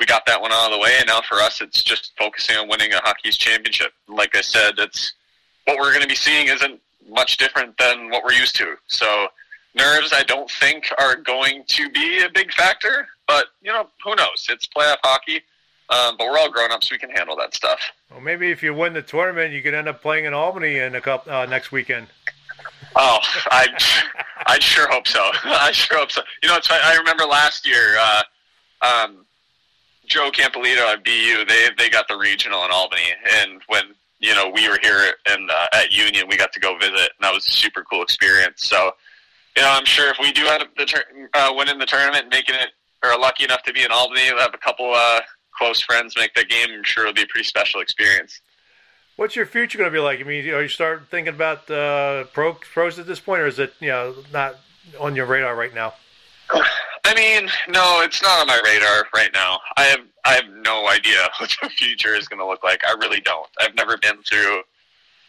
we 0.00 0.06
got 0.06 0.26
that 0.26 0.40
one 0.40 0.52
out 0.52 0.66
of 0.66 0.72
the 0.72 0.78
way. 0.78 0.94
And 0.98 1.06
now 1.06 1.20
for 1.22 1.36
us, 1.36 1.60
it's 1.60 1.82
just 1.82 2.12
focusing 2.18 2.56
on 2.56 2.68
winning 2.68 2.92
a 2.92 2.98
hockey's 2.98 3.36
championship. 3.36 3.92
Like 4.08 4.36
I 4.36 4.40
said, 4.40 4.74
it's 4.78 5.12
what 5.64 5.78
we're 5.78 5.90
going 5.90 6.02
to 6.02 6.08
be 6.08 6.14
seeing 6.14 6.48
isn't 6.48 6.80
much 7.08 7.36
different 7.36 7.76
than 7.78 8.10
what 8.10 8.24
we're 8.24 8.32
used 8.32 8.56
to. 8.56 8.74
So 8.86 9.28
nerves, 9.74 10.12
I 10.12 10.22
don't 10.22 10.50
think, 10.50 10.90
are 10.98 11.16
going 11.16 11.64
to 11.66 11.90
be 11.90 12.22
a 12.22 12.28
big 12.28 12.52
factor. 12.52 13.08
But 13.26 13.46
you 13.62 13.72
know, 13.72 13.88
who 14.04 14.14
knows? 14.14 14.46
It's 14.48 14.66
playoff 14.66 14.98
hockey. 15.02 15.42
Um, 15.90 16.16
but 16.18 16.26
we're 16.26 16.38
all 16.38 16.50
grown 16.50 16.70
ups; 16.70 16.88
so 16.88 16.94
we 16.94 16.98
can 16.98 17.10
handle 17.10 17.36
that 17.36 17.54
stuff. 17.54 17.80
Well, 18.10 18.20
maybe 18.20 18.50
if 18.50 18.62
you 18.62 18.74
win 18.74 18.92
the 18.92 19.02
tournament, 19.02 19.54
you 19.54 19.62
could 19.62 19.74
end 19.74 19.88
up 19.88 20.02
playing 20.02 20.26
in 20.26 20.34
Albany 20.34 20.78
in 20.78 20.94
a 20.94 21.00
couple 21.00 21.32
uh, 21.32 21.46
next 21.46 21.72
weekend. 21.72 22.08
Oh, 22.94 23.18
I, 23.50 23.68
I 24.46 24.58
sure 24.58 24.88
hope 24.88 25.06
so. 25.06 25.20
I 25.44 25.72
sure 25.72 25.98
hope 25.98 26.10
so. 26.10 26.22
You 26.42 26.48
know, 26.48 26.56
it's, 26.56 26.70
I 26.70 26.96
remember 26.96 27.24
last 27.24 27.66
year, 27.66 27.96
uh, 27.98 28.22
um, 28.82 29.24
Joe 30.06 30.30
Campolito 30.30 30.80
at 30.80 31.04
BU, 31.04 31.44
they 31.46 31.68
they 31.76 31.88
got 31.88 32.08
the 32.08 32.16
regional 32.16 32.64
in 32.64 32.70
Albany, 32.70 33.02
and 33.40 33.60
when 33.68 33.94
you 34.18 34.34
know 34.34 34.50
we 34.50 34.68
were 34.68 34.78
here 34.82 35.14
in 35.32 35.48
uh, 35.50 35.66
at 35.72 35.92
Union, 35.92 36.26
we 36.28 36.36
got 36.36 36.52
to 36.52 36.60
go 36.60 36.76
visit, 36.78 36.94
and 36.94 37.22
that 37.22 37.32
was 37.32 37.46
a 37.46 37.50
super 37.50 37.84
cool 37.84 38.02
experience. 38.02 38.68
So, 38.68 38.92
you 39.56 39.62
know, 39.62 39.70
I'm 39.70 39.84
sure 39.84 40.10
if 40.10 40.18
we 40.18 40.32
do 40.32 40.46
end 40.48 40.62
up 40.62 40.74
the 40.76 40.86
tur- 40.86 41.28
uh, 41.34 41.52
winning 41.54 41.78
the 41.78 41.86
tournament, 41.86 42.28
making 42.30 42.54
it, 42.56 42.70
or 43.04 43.18
lucky 43.18 43.44
enough 43.44 43.62
to 43.64 43.72
be 43.72 43.84
in 43.84 43.92
Albany, 43.92 44.22
we'll 44.32 44.40
have 44.40 44.54
a 44.54 44.58
couple 44.58 44.92
uh, 44.94 45.20
close 45.58 45.80
friends 45.80 46.16
make 46.16 46.34
that 46.34 46.48
game, 46.48 46.68
I'm 46.70 46.84
sure 46.84 47.04
it'll 47.04 47.14
be 47.14 47.22
a 47.22 47.26
pretty 47.26 47.46
special 47.46 47.80
experience. 47.80 48.40
What's 49.16 49.34
your 49.34 49.46
future 49.46 49.78
going 49.78 49.90
to 49.90 49.94
be 49.94 50.00
like? 50.00 50.20
I 50.20 50.22
mean, 50.22 50.48
are 50.50 50.62
you 50.62 50.68
start 50.68 51.08
thinking 51.10 51.34
about 51.34 51.68
uh, 51.70 52.24
pro 52.32 52.54
pros 52.54 52.98
at 52.98 53.06
this 53.06 53.18
point, 53.18 53.40
or 53.40 53.46
is 53.46 53.58
it 53.58 53.74
you 53.80 53.88
know 53.88 54.14
not 54.32 54.56
on 55.00 55.16
your 55.16 55.26
radar 55.26 55.56
right 55.56 55.74
now? 55.74 55.94
I 57.04 57.14
mean, 57.14 57.50
no, 57.68 58.00
it's 58.02 58.22
not 58.22 58.40
on 58.40 58.46
my 58.46 58.60
radar 58.64 59.06
right 59.14 59.30
now. 59.32 59.58
I 59.76 59.84
have 59.84 60.00
I 60.24 60.34
have 60.34 60.48
no 60.62 60.88
idea 60.88 61.28
what 61.38 61.54
the 61.62 61.68
future 61.70 62.14
is 62.14 62.28
going 62.28 62.38
to 62.38 62.46
look 62.46 62.62
like. 62.62 62.84
I 62.84 62.92
really 62.92 63.20
don't. 63.20 63.48
I've 63.60 63.74
never 63.74 63.96
been 63.96 64.22
through, 64.22 64.62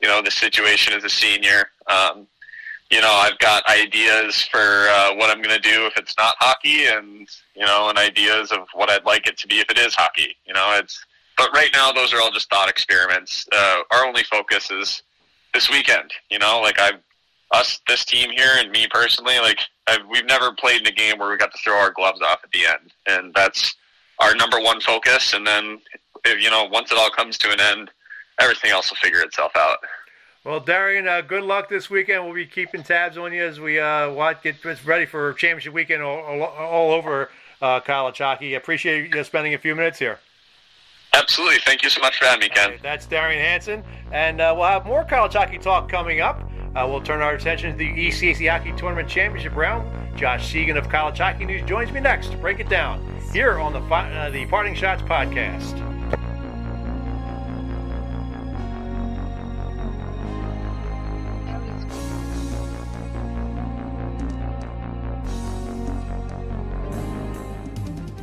you 0.01 0.09
know, 0.09 0.21
the 0.21 0.31
situation 0.31 0.93
as 0.93 1.03
a 1.03 1.09
senior. 1.09 1.69
Um, 1.87 2.27
you 2.89 3.01
know, 3.01 3.11
I've 3.11 3.37
got 3.39 3.67
ideas 3.67 4.43
for 4.43 4.87
uh, 4.89 5.15
what 5.15 5.29
I'm 5.29 5.41
going 5.41 5.55
to 5.55 5.61
do 5.61 5.85
if 5.85 5.97
it's 5.97 6.15
not 6.17 6.35
hockey, 6.39 6.85
and 6.85 7.27
you 7.55 7.65
know, 7.65 7.89
and 7.89 7.97
ideas 7.97 8.51
of 8.51 8.67
what 8.73 8.89
I'd 8.89 9.05
like 9.05 9.27
it 9.27 9.37
to 9.37 9.47
be 9.47 9.59
if 9.59 9.69
it 9.69 9.77
is 9.77 9.93
hockey. 9.95 10.35
You 10.45 10.53
know, 10.53 10.75
it's 10.77 11.05
but 11.37 11.51
right 11.53 11.69
now 11.71 11.91
those 11.91 12.13
are 12.13 12.21
all 12.21 12.31
just 12.31 12.49
thought 12.49 12.69
experiments. 12.69 13.47
Uh, 13.51 13.79
our 13.91 14.05
only 14.05 14.23
focus 14.23 14.71
is 14.71 15.03
this 15.53 15.69
weekend. 15.69 16.11
You 16.29 16.39
know, 16.39 16.59
like 16.61 16.79
I've 16.79 16.99
us 17.51 17.79
this 17.87 18.05
team 18.05 18.29
here 18.29 18.51
and 18.57 18.71
me 18.71 18.87
personally, 18.91 19.39
like 19.39 19.59
I've, 19.87 20.01
we've 20.09 20.25
never 20.25 20.51
played 20.53 20.81
in 20.81 20.87
a 20.87 20.91
game 20.91 21.17
where 21.17 21.31
we 21.31 21.37
got 21.37 21.51
to 21.51 21.57
throw 21.63 21.75
our 21.75 21.91
gloves 21.91 22.21
off 22.21 22.41
at 22.43 22.51
the 22.51 22.65
end, 22.65 22.93
and 23.07 23.33
that's 23.33 23.75
our 24.19 24.35
number 24.35 24.59
one 24.59 24.81
focus. 24.81 25.33
And 25.33 25.45
then, 25.45 25.79
if, 26.25 26.41
you 26.41 26.49
know, 26.49 26.65
once 26.65 26.91
it 26.91 26.97
all 26.97 27.09
comes 27.09 27.37
to 27.39 27.51
an 27.51 27.59
end, 27.59 27.89
everything 28.39 28.71
else 28.71 28.89
will 28.89 28.97
figure 28.97 29.21
itself 29.21 29.51
out. 29.55 29.77
Well, 30.45 30.61
Darion, 30.61 31.07
uh, 31.07 31.21
good 31.21 31.43
luck 31.43 31.67
this 31.67 31.89
weekend. 31.89 32.23
We'll 32.23 32.33
be 32.33 32.45
keeping 32.45 32.81
tabs 32.81 33.17
on 33.17 33.33
you 33.33 33.43
as 33.43 33.59
we 33.59 33.77
uh, 33.77 34.09
watch, 34.11 34.41
get 34.41 34.63
ready 34.85 35.05
for 35.05 35.33
championship 35.33 35.73
weekend 35.73 36.01
all, 36.01 36.19
all, 36.19 36.41
all 36.43 36.91
over 36.91 37.29
uh, 37.61 37.81
college 37.81 38.19
hockey. 38.19 38.53
Appreciate 38.53 39.13
you 39.13 39.23
spending 39.25 39.53
a 39.53 39.57
few 39.57 39.75
minutes 39.75 39.99
here. 39.99 40.19
Absolutely. 41.13 41.57
Thank 41.65 41.83
you 41.83 41.89
so 41.89 41.99
much 41.99 42.17
for 42.17 42.25
having 42.25 42.41
me, 42.41 42.49
Ken. 42.49 42.69
Right, 42.69 42.81
that's 42.81 43.05
Darion 43.05 43.41
Hanson, 43.41 43.83
and 44.11 44.39
uh, 44.39 44.53
we'll 44.55 44.67
have 44.67 44.85
more 44.85 45.03
college 45.03 45.33
hockey 45.33 45.57
talk 45.57 45.89
coming 45.89 46.21
up. 46.21 46.41
Uh, 46.75 46.87
we'll 46.87 47.01
turn 47.01 47.19
our 47.19 47.33
attention 47.33 47.71
to 47.71 47.77
the 47.77 47.89
ECAC 47.89 48.49
Hockey 48.49 48.71
Tournament 48.77 49.09
Championship 49.09 49.55
round. 49.55 49.89
Josh 50.17 50.51
Seguin 50.51 50.77
of 50.77 50.87
College 50.87 51.17
Hockey 51.17 51.45
News 51.45 51.67
joins 51.67 51.91
me 51.91 51.99
next 51.99 52.31
to 52.31 52.37
break 52.37 52.59
it 52.59 52.69
down 52.69 53.03
here 53.33 53.57
on 53.57 53.73
the 53.73 53.79
uh, 53.79 54.29
the 54.29 54.45
Parting 54.45 54.75
Schotts 54.75 55.05
podcast. 55.05 55.88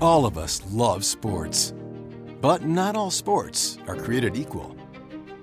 All 0.02 0.26
of 0.26 0.36
us 0.36 0.62
love 0.70 1.06
sports, 1.06 1.72
but 2.42 2.66
not 2.66 2.96
all 2.96 3.10
sports 3.10 3.78
are 3.86 3.96
created 3.96 4.36
equal. 4.36 4.76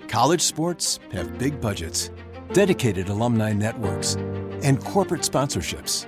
College 0.07 0.41
sports 0.41 0.99
have 1.11 1.39
big 1.39 1.59
budgets, 1.59 2.11
dedicated 2.51 3.09
alumni 3.09 3.51
networks, 3.51 4.13
and 4.61 4.79
corporate 4.79 5.21
sponsorships. 5.21 6.07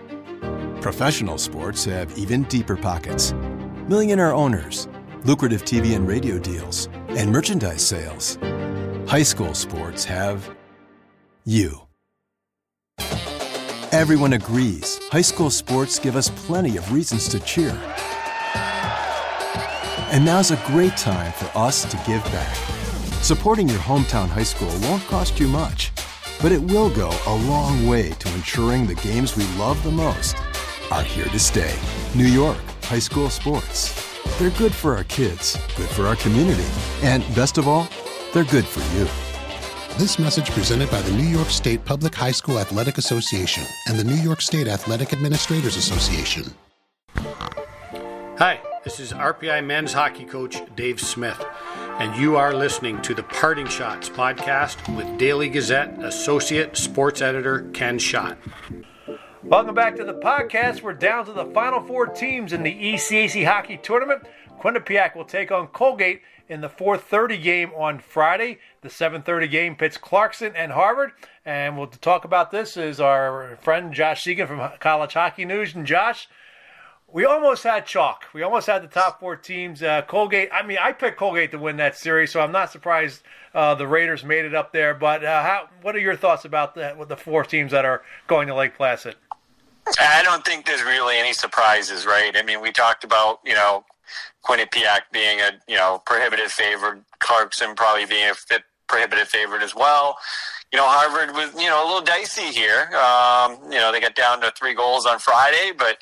Professional 0.79 1.39
sports 1.39 1.85
have 1.85 2.15
even 2.19 2.43
deeper 2.43 2.75
pockets 2.75 3.33
millionaire 3.87 4.33
owners, 4.33 4.87
lucrative 5.25 5.63
TV 5.63 5.95
and 5.95 6.07
radio 6.07 6.37
deals, 6.37 6.87
and 7.09 7.31
merchandise 7.31 7.85
sales. 7.85 8.37
High 9.07 9.23
school 9.23 9.55
sports 9.55 10.05
have 10.05 10.55
you. 11.45 11.81
Everyone 13.91 14.33
agrees 14.33 14.99
high 15.09 15.21
school 15.21 15.49
sports 15.49 15.97
give 15.97 16.15
us 16.15 16.29
plenty 16.29 16.77
of 16.77 16.91
reasons 16.93 17.27
to 17.29 17.39
cheer. 17.39 17.75
And 20.11 20.23
now's 20.23 20.51
a 20.51 20.61
great 20.67 20.95
time 20.95 21.31
for 21.31 21.49
us 21.57 21.83
to 21.85 21.97
give 22.05 22.23
back. 22.25 22.55
Supporting 23.23 23.67
your 23.67 23.79
hometown 23.79 24.27
high 24.27 24.43
school 24.43 24.71
won't 24.83 25.03
cost 25.07 25.39
you 25.39 25.47
much, 25.47 25.91
but 26.41 26.51
it 26.51 26.61
will 26.61 26.89
go 26.89 27.09
a 27.25 27.35
long 27.35 27.87
way 27.87 28.11
to 28.11 28.33
ensuring 28.35 28.85
the 28.85 28.95
games 28.95 29.35
we 29.35 29.45
love 29.57 29.81
the 29.83 29.91
most 29.91 30.35
are 30.91 31.01
here 31.01 31.25
to 31.25 31.39
stay. 31.39 31.75
New 32.13 32.27
York 32.27 32.57
High 32.83 32.99
School 32.99 33.29
Sports. 33.29 33.93
They're 34.37 34.51
good 34.51 34.73
for 34.73 34.95
our 34.95 35.05
kids, 35.05 35.57
good 35.75 35.89
for 35.89 36.05
our 36.05 36.15
community, 36.17 36.67
and 37.01 37.23
best 37.33 37.57
of 37.57 37.67
all, 37.67 37.87
they're 38.33 38.43
good 38.43 38.65
for 38.65 38.81
you. 38.95 39.05
This 39.97 40.19
message 40.19 40.51
presented 40.51 40.91
by 40.91 41.01
the 41.01 41.13
New 41.13 41.23
York 41.27 41.49
State 41.49 41.83
Public 41.85 42.13
High 42.13 42.31
School 42.31 42.59
Athletic 42.59 42.97
Association 42.97 43.63
and 43.87 43.97
the 43.97 44.03
New 44.03 44.21
York 44.21 44.41
State 44.41 44.67
Athletic 44.67 45.13
Administrators 45.13 45.77
Association. 45.77 46.53
Hi. 48.37 48.59
This 48.85 48.99
is 48.99 49.13
RPI 49.13 49.65
men's 49.65 49.93
hockey 49.93 50.25
coach 50.25 50.61
Dave 50.75 51.01
Smith, 51.01 51.43
and 51.97 52.15
you 52.21 52.37
are 52.37 52.53
listening 52.53 53.01
to 53.01 53.15
the 53.15 53.23
Parting 53.23 53.65
Schotts 53.65 54.11
podcast 54.11 54.95
with 54.95 55.17
Daily 55.17 55.49
Gazette 55.49 55.97
Associate 56.03 56.77
Sports 56.77 57.19
Editor 57.19 57.67
Ken 57.73 57.97
Schott. 57.97 58.37
Welcome 59.41 59.73
back 59.73 59.95
to 59.95 60.03
the 60.03 60.13
podcast. 60.13 60.83
We're 60.83 60.93
down 60.93 61.25
to 61.25 61.33
the 61.33 61.45
final 61.45 61.81
four 61.81 62.05
teams 62.05 62.53
in 62.53 62.61
the 62.61 62.71
ECAC 62.71 63.43
hockey 63.43 63.77
tournament. 63.81 64.21
Quinnipiac 64.59 65.15
will 65.15 65.25
take 65.25 65.51
on 65.51 65.65
Colgate 65.69 66.21
in 66.47 66.61
the 66.61 66.69
4:30 66.69 67.41
game 67.41 67.71
on 67.75 67.97
Friday. 67.97 68.59
The 68.81 68.89
7:30 68.91 69.47
game 69.47 69.75
pits 69.75 69.97
Clarkson 69.97 70.55
and 70.55 70.71
Harvard. 70.71 71.11
And 71.43 71.75
we'll 71.75 71.87
talk 71.87 72.23
about 72.23 72.51
this 72.51 72.77
is 72.77 73.01
our 73.01 73.57
friend 73.63 73.91
Josh 73.91 74.23
Seguin 74.23 74.45
from 74.45 74.69
College 74.79 75.13
Hockey 75.13 75.43
News. 75.43 75.73
And 75.73 75.87
Josh, 75.87 76.29
we 77.15 77.23
almost 77.23 77.63
had 77.63 77.85
chalk. 77.85 78.25
We 78.33 78.43
almost 78.43 78.67
had 78.67 78.83
the 78.83 78.89
top 78.89 79.21
four 79.21 79.37
teams. 79.37 79.81
Uh, 79.81 80.01
Colgate. 80.01 80.49
I 80.51 80.67
mean, 80.67 80.77
I 80.81 80.91
picked 80.91 81.17
Colgate 81.17 81.49
to 81.51 81.57
win 81.57 81.77
that 81.77 81.95
series, 81.95 82.29
so 82.29 82.41
I'm 82.41 82.51
not 82.51 82.73
surprised 82.73 83.21
uh, 83.53 83.73
the 83.73 83.87
Raiders 83.87 84.25
made 84.25 84.43
it 84.43 84.53
up 84.53 84.73
there. 84.73 84.93
But 84.93 85.23
uh, 85.23 85.41
how? 85.41 85.69
What 85.81 85.95
are 85.95 85.99
your 85.99 86.17
thoughts 86.17 86.43
about 86.43 86.75
with 86.97 87.07
the 87.07 87.15
four 87.15 87.45
teams 87.45 87.71
that 87.71 87.85
are 87.85 88.01
going 88.27 88.49
to 88.49 88.53
Lake 88.53 88.75
Placid? 88.75 89.15
I 89.97 90.23
don't 90.23 90.43
think 90.43 90.65
there's 90.65 90.83
really 90.83 91.15
any 91.15 91.31
surprises, 91.31 92.05
right? 92.05 92.35
I 92.35 92.43
mean, 92.43 92.59
we 92.59 92.73
talked 92.73 93.05
about 93.05 93.39
you 93.45 93.53
know 93.53 93.85
Quinnipiac 94.43 95.03
being 95.13 95.39
a 95.39 95.51
you 95.69 95.77
know 95.77 96.01
prohibitive 96.05 96.51
favorite, 96.51 97.01
Clarkson 97.19 97.75
probably 97.75 98.05
being 98.05 98.29
a 98.29 98.33
fit 98.33 98.63
prohibitive 98.89 99.29
favorite 99.29 99.63
as 99.63 99.73
well. 99.73 100.17
You 100.73 100.79
know, 100.79 100.85
Harvard 100.85 101.33
was 101.33 101.53
you 101.53 101.69
know 101.69 101.81
a 101.81 101.87
little 101.87 102.01
dicey 102.01 102.51
here. 102.51 102.89
Um, 102.93 103.57
you 103.71 103.79
know, 103.79 103.93
they 103.93 104.01
got 104.01 104.15
down 104.15 104.41
to 104.41 104.51
three 104.51 104.73
goals 104.73 105.05
on 105.05 105.19
Friday, 105.19 105.71
but 105.77 105.99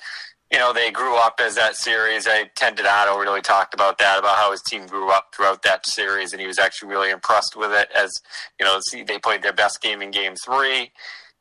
you 0.53 0.59
know, 0.59 0.71
they 0.71 0.91
grew 0.91 1.17
up 1.17 1.39
as 1.43 1.55
that 1.55 1.75
series. 1.75 2.27
I 2.27 2.43
Ted 2.55 2.75
Donato 2.75 3.17
really 3.17 3.41
talked 3.41 3.73
about 3.73 3.97
that, 3.97 4.19
about 4.19 4.37
how 4.37 4.51
his 4.51 4.61
team 4.61 4.85
grew 4.85 5.09
up 5.09 5.33
throughout 5.35 5.63
that 5.63 5.87
series, 5.87 6.31
and 6.31 6.39
he 6.39 6.45
was 6.45 6.59
actually 6.59 6.89
really 6.89 7.09
impressed 7.09 7.55
with 7.55 7.71
it. 7.71 7.89
As 7.95 8.11
you 8.59 8.65
know, 8.65 8.79
they 9.07 9.17
played 9.17 9.41
their 9.41 9.51
best 9.51 9.81
game 9.81 10.03
in 10.03 10.11
Game 10.11 10.35
Three, 10.35 10.91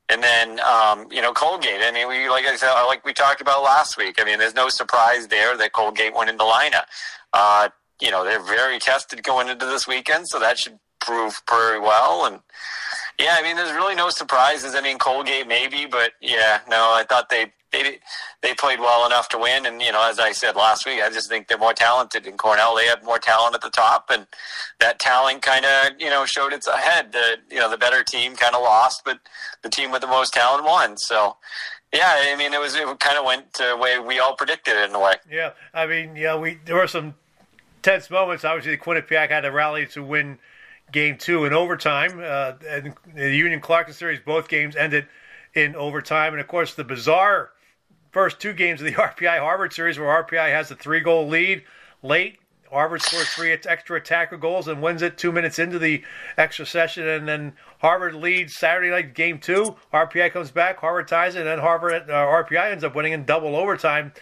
and 0.08 0.22
then 0.22 0.60
um, 0.60 1.08
you 1.12 1.20
know 1.20 1.34
Colgate. 1.34 1.82
I 1.82 1.92
mean, 1.92 2.08
we 2.08 2.30
like 2.30 2.46
I 2.46 2.56
said, 2.56 2.72
like 2.84 3.04
we 3.04 3.12
talked 3.12 3.42
about 3.42 3.62
last 3.62 3.98
week. 3.98 4.16
I 4.18 4.24
mean, 4.24 4.38
there's 4.38 4.54
no 4.54 4.70
surprise 4.70 5.28
there 5.28 5.58
that 5.58 5.74
Colgate 5.74 6.16
went 6.16 6.30
into 6.30 6.44
Lynah. 6.44 6.84
Uh, 7.34 7.68
you 8.00 8.10
know, 8.10 8.24
they're 8.24 8.42
very 8.42 8.78
tested 8.78 9.22
going 9.22 9.48
into 9.48 9.66
this 9.66 9.86
weekend, 9.86 10.26
so 10.28 10.40
that 10.40 10.58
should 10.58 10.78
prove 11.00 11.42
pretty 11.46 11.80
well. 11.80 12.24
And 12.24 12.40
yeah, 13.18 13.36
I 13.38 13.42
mean, 13.42 13.56
there's 13.56 13.72
really 13.72 13.94
no 13.94 14.10
surprises. 14.10 14.74
I 14.74 14.80
mean, 14.80 14.98
Colgate 14.98 15.46
maybe, 15.46 15.86
but 15.86 16.12
yeah, 16.20 16.60
no, 16.68 16.92
I 16.94 17.04
thought 17.08 17.28
they 17.28 17.52
they 17.70 17.98
they 18.42 18.54
played 18.54 18.80
well 18.80 19.06
enough 19.06 19.28
to 19.30 19.38
win. 19.38 19.66
And 19.66 19.80
you 19.82 19.92
know, 19.92 20.08
as 20.08 20.18
I 20.18 20.32
said 20.32 20.56
last 20.56 20.86
week, 20.86 21.00
I 21.02 21.10
just 21.10 21.28
think 21.28 21.48
they're 21.48 21.58
more 21.58 21.72
talented 21.72 22.26
in 22.26 22.36
Cornell. 22.36 22.76
They 22.76 22.86
had 22.86 23.02
more 23.02 23.18
talent 23.18 23.54
at 23.54 23.60
the 23.60 23.70
top, 23.70 24.06
and 24.10 24.26
that 24.80 24.98
talent 24.98 25.42
kind 25.42 25.64
of 25.64 26.00
you 26.00 26.10
know 26.10 26.24
showed 26.24 26.52
its 26.52 26.68
head. 26.68 27.12
The 27.12 27.36
you 27.50 27.60
know 27.60 27.70
the 27.70 27.78
better 27.78 28.02
team 28.02 28.36
kind 28.36 28.54
of 28.54 28.62
lost, 28.62 29.02
but 29.04 29.18
the 29.62 29.68
team 29.68 29.90
with 29.90 30.00
the 30.00 30.06
most 30.06 30.32
talent 30.32 30.64
won. 30.64 30.96
So. 30.96 31.36
Yeah, 31.94 32.08
I 32.08 32.36
mean, 32.36 32.54
it 32.54 32.58
was 32.58 32.74
it 32.74 32.86
kind 33.00 33.18
of 33.18 33.26
went 33.26 33.52
the 33.52 33.76
way 33.78 33.98
we 33.98 34.18
all 34.18 34.34
predicted 34.34 34.76
it 34.76 34.88
in 34.88 34.96
a 34.96 34.98
way. 34.98 35.12
Yeah, 35.30 35.50
I 35.74 35.86
mean, 35.86 36.16
yeah, 36.16 36.34
we 36.34 36.58
there 36.64 36.76
were 36.76 36.86
some 36.86 37.16
tense 37.82 38.08
moments. 38.08 38.46
Obviously, 38.46 38.76
the 38.76 38.82
Quinnipiac 38.82 39.28
had 39.28 39.42
to 39.42 39.50
rally 39.50 39.86
to 39.88 40.02
win 40.02 40.38
game 40.92 41.16
two 41.18 41.44
in 41.44 41.52
overtime. 41.52 42.20
Uh, 42.22 42.52
and 42.68 42.94
the 43.14 43.34
Union 43.34 43.60
Clarkson 43.60 43.94
series, 43.94 44.20
both 44.20 44.48
games 44.48 44.76
ended 44.76 45.06
in 45.54 45.74
overtime. 45.74 46.32
And 46.32 46.40
of 46.40 46.46
course, 46.46 46.74
the 46.74 46.84
bizarre 46.84 47.50
first 48.10 48.38
two 48.40 48.52
games 48.52 48.80
of 48.80 48.86
the 48.86 48.92
RPI 48.92 49.38
Harvard 49.38 49.72
series, 49.72 49.98
where 49.98 50.22
RPI 50.22 50.50
has 50.50 50.70
a 50.70 50.76
three 50.76 51.00
goal 51.00 51.26
lead 51.26 51.64
late. 52.02 52.38
Harvard 52.70 53.02
scores 53.02 53.28
three 53.28 53.52
extra 53.52 53.98
attacker 53.98 54.38
goals 54.38 54.66
and 54.66 54.80
wins 54.80 55.02
it 55.02 55.18
two 55.18 55.30
minutes 55.30 55.58
into 55.58 55.78
the 55.78 56.02
extra 56.38 56.64
session. 56.64 57.06
And 57.06 57.28
then 57.28 57.52
Harvard 57.80 58.14
leads 58.14 58.54
Saturday 58.56 58.88
night 58.88 59.14
game 59.14 59.38
two. 59.38 59.76
RPI 59.92 60.32
comes 60.32 60.50
back, 60.50 60.78
Harvard 60.78 61.06
ties 61.06 61.34
it, 61.34 61.40
and 61.40 61.48
then 61.48 61.58
Harvard 61.58 62.08
uh, 62.08 62.14
RPI 62.14 62.72
ends 62.72 62.82
up 62.82 62.94
winning 62.94 63.12
in 63.12 63.26
double 63.26 63.56
overtime. 63.56 64.12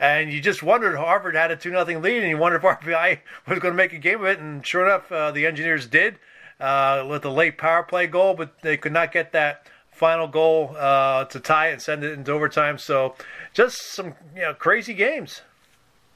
And 0.00 0.32
you 0.32 0.40
just 0.40 0.62
wondered 0.62 0.96
Harvard 0.96 1.36
had 1.36 1.50
a 1.50 1.56
two 1.56 1.70
nothing 1.70 2.00
lead, 2.00 2.22
and 2.22 2.30
you 2.30 2.38
wondered 2.38 2.56
if 2.56 2.62
RPI 2.80 3.20
was 3.46 3.58
going 3.58 3.72
to 3.72 3.76
make 3.76 3.92
a 3.92 3.98
game 3.98 4.20
of 4.20 4.26
it. 4.26 4.38
And 4.38 4.66
sure 4.66 4.86
enough, 4.86 5.12
uh, 5.12 5.30
the 5.30 5.46
Engineers 5.46 5.86
did 5.86 6.18
uh, 6.58 7.06
with 7.08 7.24
a 7.24 7.30
late 7.30 7.58
power 7.58 7.82
play 7.82 8.06
goal, 8.06 8.34
but 8.34 8.62
they 8.62 8.78
could 8.78 8.92
not 8.92 9.12
get 9.12 9.32
that 9.32 9.66
final 9.90 10.26
goal 10.26 10.74
uh, 10.78 11.26
to 11.26 11.38
tie 11.38 11.68
and 11.68 11.82
send 11.82 12.02
it 12.02 12.12
into 12.12 12.32
overtime. 12.32 12.78
So 12.78 13.14
just 13.52 13.92
some 13.92 14.14
you 14.34 14.40
know 14.40 14.54
crazy 14.54 14.94
games. 14.94 15.42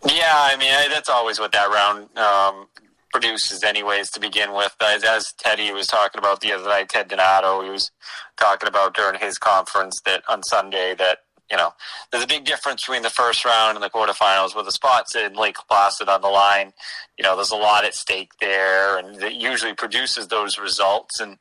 Yeah, 0.07 0.33
I 0.33 0.57
mean 0.57 0.71
that's 0.91 1.11
always 1.11 1.39
what 1.39 1.53
that 1.53 1.69
round 1.69 2.17
um, 2.17 2.69
produces, 3.13 3.63
anyways. 3.63 4.11
To 4.13 4.21
begin 4.21 4.55
with, 4.55 4.75
as, 4.81 5.05
as 5.05 5.33
Teddy 5.39 5.71
was 5.73 5.87
talking 5.87 6.19
about 6.19 6.41
the 6.41 6.53
other 6.53 6.69
night, 6.69 6.89
Ted 6.89 7.09
Donato, 7.09 7.63
he 7.63 7.69
was 7.69 7.91
talking 8.39 8.69
about 8.69 8.95
during 8.95 9.21
his 9.21 9.37
conference 9.37 10.01
that 10.07 10.23
on 10.29 10.43
Sunday 10.43 10.95
that 10.99 11.19
you 11.51 11.57
know, 11.57 11.75
there's 12.11 12.25
a 12.25 12.29
big 12.29 12.45
difference 12.45 12.83
between 12.83 13.03
the 13.03 13.11
first 13.11 13.45
round 13.45 13.77
and 13.77 13.85
the 13.85 13.91
quarterfinals 13.91 14.57
with 14.57 14.65
the 14.65 14.73
spots 14.73 15.15
in 15.15 15.35
Lake 15.35 15.57
Placid 15.69 16.09
on 16.09 16.23
the 16.23 16.29
line. 16.29 16.73
You 17.19 17.23
know, 17.23 17.37
there's 17.37 17.51
a 17.51 17.57
lot 17.57 17.85
at 17.85 17.95
stake 17.95 18.31
there, 18.41 18.97
and 18.97 19.23
it 19.23 19.35
usually 19.35 19.75
produces 19.75 20.29
those 20.29 20.59
results. 20.59 21.21
And 21.21 21.37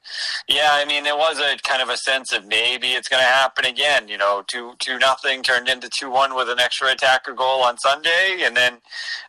yeah, 0.48 0.72
I 0.74 0.86
mean, 0.86 1.04
there 1.04 1.16
was 1.16 1.40
a 1.40 1.58
kind 1.68 1.82
of 1.82 1.90
a 1.90 1.98
sense 1.98 2.34
of 2.34 2.46
maybe 2.46 2.90
it's 2.90 3.08
going 3.08 3.24
to 3.24 3.28
happen 3.28 3.66
again. 3.66 4.08
You 4.08 4.18
know, 4.18 4.44
two 4.46 4.74
two 4.80 5.00
nothing 5.00 5.42
turned 5.42 5.70
into 5.70 5.90
two 5.90 6.12
one 6.12 6.36
with 6.36 6.50
an 6.50 6.60
extra 6.60 6.92
attacker 6.92 7.34
goal 7.34 7.64
on 7.64 7.78
Sunday, 7.78 8.42
and 8.44 8.58
then 8.58 8.80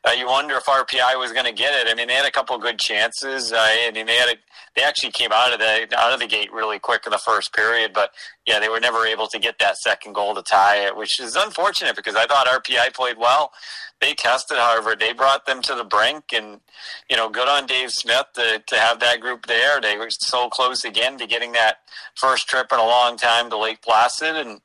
uh, 0.04 0.10
you 0.10 0.26
wonder 0.26 0.56
if 0.56 0.64
RPI 0.64 1.18
was 1.18 1.32
going 1.32 1.46
to 1.46 1.52
get 1.52 1.72
it. 1.74 1.90
I 1.90 1.94
mean, 1.94 2.08
they 2.08 2.14
had 2.14 2.26
a 2.26 2.32
couple 2.32 2.58
good 2.58 2.78
chances. 2.78 3.52
Uh, 3.52 3.58
I 3.58 3.90
mean, 3.94 4.06
they 4.06 4.16
had 4.16 4.28
a 4.28 4.36
they 4.74 4.82
actually 4.82 5.12
came 5.12 5.30
out 5.32 5.52
of 5.52 5.60
the 5.60 5.86
out 5.96 6.12
of 6.12 6.20
the 6.20 6.26
gate 6.26 6.52
really 6.52 6.78
quick 6.78 7.02
in 7.06 7.12
the 7.12 7.18
first 7.18 7.54
period, 7.54 7.92
but 7.92 8.10
yeah, 8.44 8.58
they 8.58 8.68
were 8.68 8.80
never 8.80 9.06
able 9.06 9.28
to 9.28 9.38
get 9.38 9.58
that 9.60 9.76
second 9.78 10.14
goal 10.14 10.34
to 10.34 10.42
tie 10.42 10.63
RPI, 10.64 10.96
which 10.96 11.20
is 11.20 11.36
unfortunate 11.36 11.96
because 11.96 12.16
I 12.16 12.26
thought 12.26 12.46
RPI 12.46 12.94
played 12.94 13.18
well. 13.18 13.52
They 14.00 14.14
tested 14.14 14.58
Harvard. 14.58 15.00
They 15.00 15.12
brought 15.12 15.46
them 15.46 15.62
to 15.62 15.74
the 15.74 15.84
brink, 15.84 16.32
and 16.32 16.60
you 17.08 17.16
know, 17.16 17.28
good 17.28 17.48
on 17.48 17.66
Dave 17.66 17.90
Smith 17.90 18.26
to, 18.34 18.62
to 18.66 18.76
have 18.76 19.00
that 19.00 19.20
group 19.20 19.46
there. 19.46 19.80
They 19.80 19.96
were 19.96 20.10
so 20.10 20.48
close 20.48 20.84
again 20.84 21.16
to 21.18 21.26
getting 21.26 21.52
that 21.52 21.78
first 22.14 22.48
trip 22.48 22.66
in 22.72 22.78
a 22.78 22.84
long 22.84 23.16
time 23.16 23.50
to 23.50 23.56
Lake 23.56 23.80
Placid, 23.82 24.36
and 24.36 24.60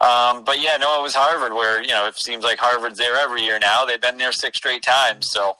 um, 0.00 0.44
but 0.44 0.60
yeah, 0.60 0.76
no, 0.76 1.00
it 1.00 1.02
was 1.02 1.14
Harvard 1.14 1.52
where 1.54 1.82
you 1.82 1.88
know 1.88 2.06
it 2.06 2.16
seems 2.16 2.44
like 2.44 2.58
Harvard's 2.58 2.98
there 2.98 3.16
every 3.16 3.42
year 3.42 3.58
now. 3.58 3.84
They've 3.84 4.00
been 4.00 4.18
there 4.18 4.32
six 4.32 4.58
straight 4.58 4.82
times, 4.82 5.30
so. 5.30 5.56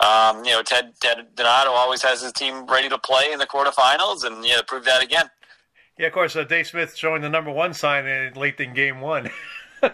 Um, 0.00 0.44
you 0.44 0.50
know, 0.50 0.62
Ted, 0.62 0.92
Ted 1.00 1.24
Donato 1.36 1.70
always 1.70 2.02
has 2.02 2.20
his 2.20 2.32
team 2.32 2.66
ready 2.66 2.88
to 2.88 2.98
play 2.98 3.30
in 3.32 3.38
the 3.38 3.46
quarterfinals, 3.46 4.24
and 4.24 4.44
yeah, 4.44 4.60
proved 4.66 4.86
that 4.86 5.02
again. 5.02 5.30
Yeah, 5.98 6.08
of 6.08 6.12
course. 6.12 6.34
Uh, 6.34 6.44
Dave 6.44 6.66
Smith 6.66 6.96
showing 6.96 7.22
the 7.22 7.28
number 7.28 7.50
one 7.50 7.74
sign 7.74 8.06
in, 8.06 8.34
late 8.34 8.58
in 8.58 8.74
game 8.74 9.00
one. 9.00 9.30
yeah, 9.82 9.90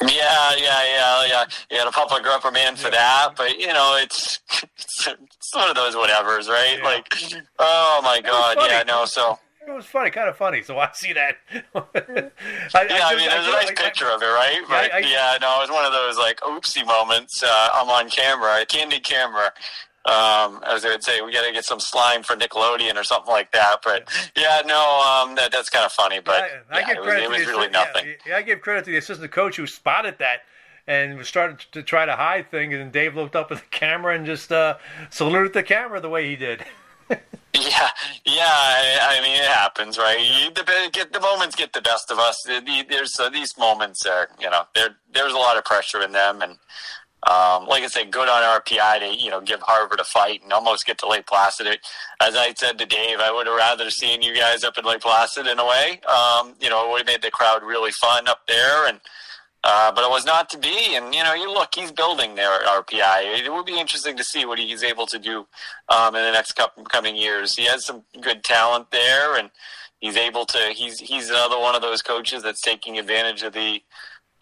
yeah, 0.00 0.56
yeah, 0.56 1.26
yeah. 1.26 1.44
You 1.70 1.78
had 1.78 1.88
a 1.88 1.92
public 1.92 2.24
reprimand 2.24 2.78
for 2.78 2.90
that, 2.90 3.30
but 3.36 3.58
you 3.58 3.72
know, 3.72 3.98
it's 4.00 4.40
it's, 4.62 5.06
it's 5.36 5.54
one 5.54 5.68
of 5.68 5.76
those 5.76 5.94
whatevers, 5.94 6.48
right? 6.48 6.78
Yeah. 6.78 6.84
Like, 6.84 7.08
oh 7.58 8.00
my 8.02 8.20
god, 8.20 8.56
yeah, 8.68 8.82
no. 8.86 9.04
So 9.04 9.38
it 9.66 9.72
was 9.72 9.86
funny, 9.86 10.10
kind 10.10 10.28
of 10.28 10.36
funny. 10.36 10.62
So 10.62 10.78
I 10.78 10.90
see 10.92 11.12
that. 11.12 11.36
I, 11.52 11.62
yeah, 11.94 12.30
I, 12.74 13.12
I 13.12 13.16
mean, 13.16 13.28
there's 13.28 13.46
a 13.46 13.50
nice 13.50 13.70
I, 13.70 13.74
picture 13.74 14.06
of 14.06 14.22
it, 14.22 14.26
right? 14.26 14.60
But 14.68 14.90
yeah, 15.02 15.08
yeah, 15.08 15.38
no, 15.40 15.58
it 15.58 15.68
was 15.68 15.70
one 15.70 15.84
of 15.84 15.92
those 15.92 16.16
like 16.16 16.40
oopsie 16.40 16.86
moments. 16.86 17.42
Uh, 17.42 17.68
I'm 17.74 17.88
on 17.88 18.08
camera, 18.08 18.64
candid 18.66 19.04
camera, 19.04 19.52
um, 20.04 20.60
as 20.66 20.82
they 20.82 20.88
would 20.88 21.04
say, 21.04 21.20
we 21.20 21.32
got 21.32 21.46
to 21.46 21.52
get 21.52 21.64
some 21.64 21.78
slime 21.78 22.22
for 22.22 22.34
Nickelodeon 22.34 22.96
or 22.96 23.04
something 23.04 23.32
like 23.32 23.52
that. 23.52 23.76
But 23.84 24.08
yeah, 24.36 24.62
no, 24.66 25.00
um, 25.00 25.36
that, 25.36 25.52
that's 25.52 25.68
kind 25.68 25.84
of 25.84 25.92
funny. 25.92 26.20
But 26.20 26.42
I, 26.70 26.76
I 26.76 26.80
yeah, 26.80 26.86
give 26.86 26.96
it 26.96 27.02
credit 27.02 27.28
was, 27.28 27.40
it 27.40 27.46
was 27.46 27.48
really 27.48 27.68
nothing. 27.68 28.14
Yeah, 28.26 28.36
I 28.36 28.42
give 28.42 28.60
credit 28.60 28.84
to 28.86 28.90
the 28.90 28.96
assistant 28.96 29.30
coach 29.30 29.56
who 29.56 29.66
spotted 29.66 30.18
that 30.18 30.42
and 30.86 31.16
was 31.16 31.28
starting 31.28 31.58
to 31.72 31.82
try 31.82 32.04
to 32.04 32.16
hide 32.16 32.50
things. 32.50 32.74
And 32.74 32.90
Dave 32.90 33.14
looked 33.14 33.36
up 33.36 33.52
at 33.52 33.58
the 33.58 33.64
camera 33.70 34.14
and 34.14 34.26
just 34.26 34.50
uh, 34.50 34.76
saluted 35.10 35.52
the 35.52 35.62
camera 35.62 36.00
the 36.00 36.08
way 36.08 36.28
he 36.28 36.36
did. 36.36 36.64
yeah, 37.10 37.88
yeah. 38.24 38.48
I, 38.48 39.18
I, 39.18 39.20
mean, 39.22 39.40
it 39.40 39.48
happens, 39.48 39.98
right? 39.98 40.18
You, 40.18 40.50
the, 40.50 40.90
get, 40.92 41.12
the 41.12 41.20
moments 41.20 41.54
get 41.54 41.72
the 41.72 41.82
best 41.82 42.10
of 42.10 42.18
us. 42.18 42.42
There's 42.46 43.12
uh, 43.20 43.28
these 43.28 43.56
moments 43.58 44.06
are, 44.06 44.28
you 44.40 44.50
know, 44.50 44.64
there 44.74 44.96
there's 45.12 45.32
a 45.32 45.38
lot 45.38 45.58
of 45.58 45.64
pressure 45.64 46.00
in 46.02 46.12
them, 46.12 46.40
and 46.40 46.56
um, 47.24 47.66
like 47.66 47.84
I 47.84 47.86
said, 47.86 48.10
good 48.10 48.28
on 48.28 48.60
RPI 48.60 48.98
to 48.98 49.16
you 49.16 49.30
know 49.30 49.40
give 49.40 49.60
Harvard 49.62 50.00
a 50.00 50.04
fight 50.04 50.42
and 50.42 50.52
almost 50.52 50.86
get 50.86 50.98
to 50.98 51.08
Lake 51.08 51.26
Placid. 51.26 51.78
As 52.20 52.34
I 52.34 52.52
said 52.54 52.78
to 52.78 52.86
Dave, 52.86 53.20
I 53.20 53.30
would 53.30 53.46
have 53.46 53.56
rather 53.56 53.90
seen 53.90 54.22
you 54.22 54.34
guys 54.34 54.64
up 54.64 54.76
in 54.76 54.84
Lake 54.84 55.02
Placid 55.02 55.46
in 55.46 55.58
a 55.58 55.66
way. 55.66 56.00
Um, 56.08 56.54
you 56.60 56.68
know, 56.68 56.84
it 56.84 56.90
would 56.90 56.98
have 56.98 57.06
made 57.06 57.22
the 57.22 57.30
crowd 57.30 57.62
really 57.62 57.92
fun 57.92 58.26
up 58.26 58.40
there, 58.48 58.88
and 58.88 59.00
uh, 59.62 59.92
but 59.92 60.02
it 60.02 60.10
was 60.10 60.26
not 60.26 60.50
to 60.50 60.58
be. 60.58 60.96
And 60.96 61.14
you 61.14 61.22
know, 61.22 61.34
you 61.34 61.52
look, 61.52 61.74
he's 61.74 61.92
building 61.92 62.34
there 62.34 62.54
at 62.54 62.62
RPI. 62.62 63.44
It 63.44 63.52
would 63.52 63.66
be 63.66 63.78
interesting 63.78 64.16
to 64.16 64.24
see 64.24 64.44
what 64.44 64.58
he's 64.58 64.82
able 64.82 65.06
to 65.06 65.18
do 65.18 65.46
um, 65.88 66.16
in 66.16 66.24
the 66.24 66.32
next 66.32 66.52
couple, 66.52 66.82
coming 66.84 67.14
years. 67.14 67.54
He 67.54 67.66
has 67.66 67.84
some 67.84 68.02
good 68.20 68.42
talent 68.42 68.90
there, 68.90 69.36
and 69.36 69.50
he's 70.00 70.16
able 70.16 70.44
to. 70.46 70.58
He's 70.74 70.98
he's 70.98 71.30
another 71.30 71.58
one 71.58 71.76
of 71.76 71.82
those 71.82 72.02
coaches 72.02 72.42
that's 72.42 72.60
taking 72.60 72.98
advantage 72.98 73.44
of 73.44 73.52
the 73.52 73.80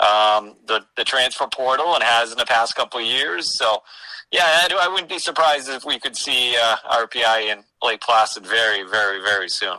um, 0.00 0.56
the 0.66 0.84
the 0.96 1.04
transfer 1.04 1.46
portal 1.46 1.94
and 1.94 2.02
has 2.02 2.32
in 2.32 2.38
the 2.38 2.46
past 2.46 2.74
couple 2.74 3.00
years. 3.00 3.56
So, 3.58 3.82
yeah, 4.30 4.42
I, 4.44 4.68
I 4.82 4.88
wouldn't 4.88 5.08
be 5.08 5.18
surprised 5.18 5.68
if 5.68 5.84
we 5.84 5.98
could 5.98 6.16
see 6.16 6.56
uh, 6.60 6.76
RPI 6.90 7.52
in 7.52 7.64
Lake 7.82 8.00
Placid 8.00 8.46
very, 8.46 8.82
very, 8.82 9.20
very 9.20 9.48
soon. 9.48 9.76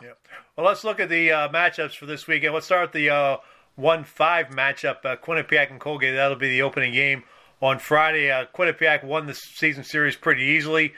Well, 0.56 0.66
let's 0.66 0.84
look 0.84 1.00
at 1.00 1.08
the 1.08 1.32
uh, 1.32 1.48
matchups 1.48 1.96
for 1.96 2.06
this 2.06 2.26
weekend. 2.26 2.54
Let's 2.54 2.66
start 2.66 2.82
with 2.82 2.92
the 2.92 3.10
uh, 3.10 3.36
one 3.76 4.04
five 4.04 4.48
matchup, 4.48 5.04
uh, 5.04 5.16
Quinnipiac 5.16 5.70
and 5.70 5.80
Colgate. 5.80 6.14
That'll 6.14 6.36
be 6.36 6.50
the 6.50 6.62
opening 6.62 6.92
game 6.92 7.24
on 7.60 7.78
Friday. 7.78 8.30
Uh, 8.30 8.46
Quinnipiac 8.54 9.02
won 9.02 9.26
the 9.26 9.34
season 9.34 9.82
series 9.82 10.16
pretty 10.16 10.42
easily. 10.42 10.92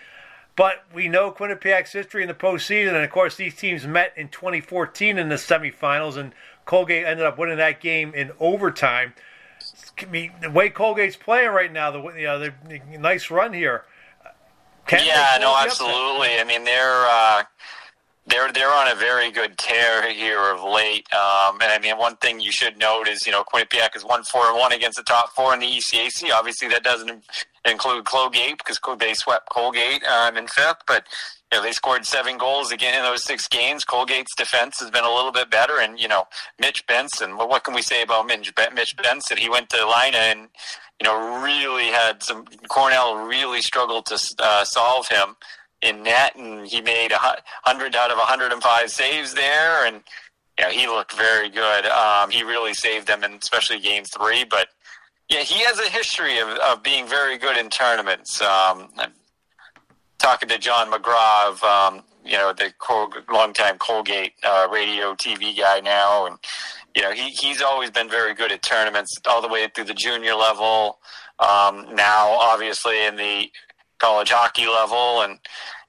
But 0.56 0.84
we 0.92 1.08
know 1.08 1.32
Quinnipiac's 1.32 1.92
history 1.92 2.22
in 2.22 2.28
the 2.28 2.34
postseason, 2.34 2.94
and 2.94 3.04
of 3.04 3.10
course, 3.10 3.34
these 3.34 3.56
teams 3.56 3.86
met 3.86 4.12
in 4.16 4.28
2014 4.28 5.18
in 5.18 5.28
the 5.28 5.34
semifinals, 5.34 6.16
and 6.16 6.32
Colgate 6.64 7.04
ended 7.04 7.26
up 7.26 7.38
winning 7.38 7.58
that 7.58 7.80
game 7.80 8.14
in 8.14 8.32
overtime. 8.40 9.14
I 10.00 10.06
mean, 10.06 10.32
the 10.40 10.50
way 10.50 10.70
Colgate's 10.70 11.16
playing 11.16 11.50
right 11.50 11.72
now, 11.72 11.90
the 11.90 12.02
you 12.18 12.24
know, 12.24 12.38
the 12.38 12.52
nice 12.98 13.30
run 13.30 13.52
here. 13.52 13.84
Can 14.86 15.04
yeah, 15.06 15.38
no, 15.40 15.56
absolutely. 15.58 16.38
I 16.38 16.44
mean, 16.44 16.64
they're 16.64 17.06
uh, 17.06 17.44
they're 18.26 18.52
they're 18.52 18.72
on 18.72 18.90
a 18.90 18.94
very 18.94 19.30
good 19.30 19.56
tear 19.56 20.10
here 20.10 20.40
of 20.40 20.62
late. 20.62 21.06
Um, 21.12 21.60
and 21.60 21.70
I 21.70 21.78
mean, 21.80 21.96
one 21.98 22.16
thing 22.16 22.40
you 22.40 22.52
should 22.52 22.78
note 22.78 23.08
is 23.08 23.26
you 23.26 23.32
know 23.32 23.44
Quinnipiac 23.44 23.96
is 23.96 24.04
one 24.04 24.24
four 24.24 24.46
and 24.46 24.58
one 24.58 24.72
against 24.72 24.96
the 24.96 25.04
top 25.04 25.34
four 25.34 25.54
in 25.54 25.60
the 25.60 25.66
ECAC. 25.66 26.30
Obviously, 26.32 26.68
that 26.68 26.82
doesn't 26.82 27.24
include 27.64 28.04
Colgate 28.04 28.58
because 28.58 28.78
they 28.98 29.14
swept 29.14 29.48
Colgate 29.50 30.04
um, 30.04 30.36
in 30.36 30.46
fifth, 30.46 30.82
but 30.86 31.06
you 31.52 31.58
know, 31.58 31.62
they 31.62 31.72
scored 31.72 32.04
seven 32.04 32.36
goals 32.38 32.72
again 32.72 32.94
in 32.94 33.02
those 33.02 33.22
six 33.22 33.46
games. 33.46 33.84
Colgate's 33.84 34.34
defense 34.34 34.80
has 34.80 34.90
been 34.90 35.04
a 35.04 35.14
little 35.14 35.32
bit 35.32 35.50
better, 35.50 35.78
and 35.78 36.00
you 36.00 36.08
know, 36.08 36.24
Mitch 36.58 36.86
Benson. 36.86 37.36
Well, 37.36 37.48
what 37.48 37.64
can 37.64 37.74
we 37.74 37.82
say 37.82 38.02
about 38.02 38.26
Mitch, 38.26 38.52
Benson? 38.96 39.36
He 39.36 39.48
went 39.48 39.68
to 39.70 39.76
Lynah 39.76 40.14
and 40.14 40.48
you 41.00 41.04
know 41.04 41.42
really 41.42 41.86
had 41.86 42.22
some. 42.22 42.44
Cornell 42.68 43.16
really 43.26 43.60
struggled 43.60 44.06
to 44.06 44.18
uh, 44.38 44.64
solve 44.64 45.08
him 45.08 45.36
in 45.80 46.02
net, 46.02 46.34
and 46.34 46.66
he 46.66 46.80
made 46.80 47.12
a 47.12 47.18
hundred 47.62 47.94
out 47.94 48.10
of 48.10 48.16
105 48.18 48.90
saves 48.90 49.34
there, 49.34 49.86
and 49.86 50.02
yeah, 50.58 50.70
he 50.70 50.86
looked 50.86 51.16
very 51.16 51.50
good. 51.50 51.86
Um, 51.86 52.30
he 52.30 52.42
really 52.42 52.74
saved 52.74 53.06
them, 53.06 53.22
in 53.22 53.34
especially 53.34 53.80
game 53.80 54.04
three. 54.04 54.44
But 54.44 54.68
yeah, 55.28 55.40
he 55.40 55.64
has 55.64 55.78
a 55.78 55.88
history 55.88 56.38
of, 56.38 56.48
of 56.48 56.82
being 56.82 57.06
very 57.06 57.38
good 57.38 57.56
in 57.56 57.70
tournaments. 57.70 58.40
Um, 58.40 58.88
talking 60.24 60.48
to 60.48 60.56
John 60.56 60.90
McGraw, 60.90 61.62
um, 61.62 62.02
you 62.24 62.38
know, 62.38 62.54
the 62.54 62.72
Col- 62.78 63.12
longtime 63.30 63.76
Colgate 63.76 64.32
uh, 64.42 64.66
radio 64.72 65.14
TV 65.14 65.54
guy 65.54 65.80
now, 65.80 66.24
and 66.24 66.38
you 66.96 67.02
know, 67.02 67.12
he 67.12 67.28
he's 67.30 67.60
always 67.60 67.90
been 67.90 68.08
very 68.08 68.34
good 68.34 68.50
at 68.50 68.62
tournaments, 68.62 69.18
all 69.26 69.42
the 69.42 69.48
way 69.48 69.68
through 69.68 69.84
the 69.84 69.92
junior 69.92 70.34
level. 70.34 70.98
Um, 71.40 71.94
now, 71.94 72.38
obviously, 72.40 73.04
in 73.04 73.16
the 73.16 73.50
college 73.98 74.30
hockey 74.30 74.66
level, 74.66 75.20
and 75.20 75.38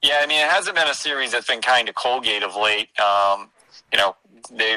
yeah, 0.02 0.20
I 0.22 0.26
mean, 0.26 0.44
it 0.44 0.50
hasn't 0.50 0.76
been 0.76 0.88
a 0.88 0.94
series 0.94 1.32
that's 1.32 1.46
been 1.46 1.62
kind 1.62 1.88
of 1.88 1.94
Colgate 1.94 2.42
of 2.42 2.56
late. 2.56 2.88
Um, 3.00 3.48
you 3.90 3.98
know, 3.98 4.16
they 4.52 4.76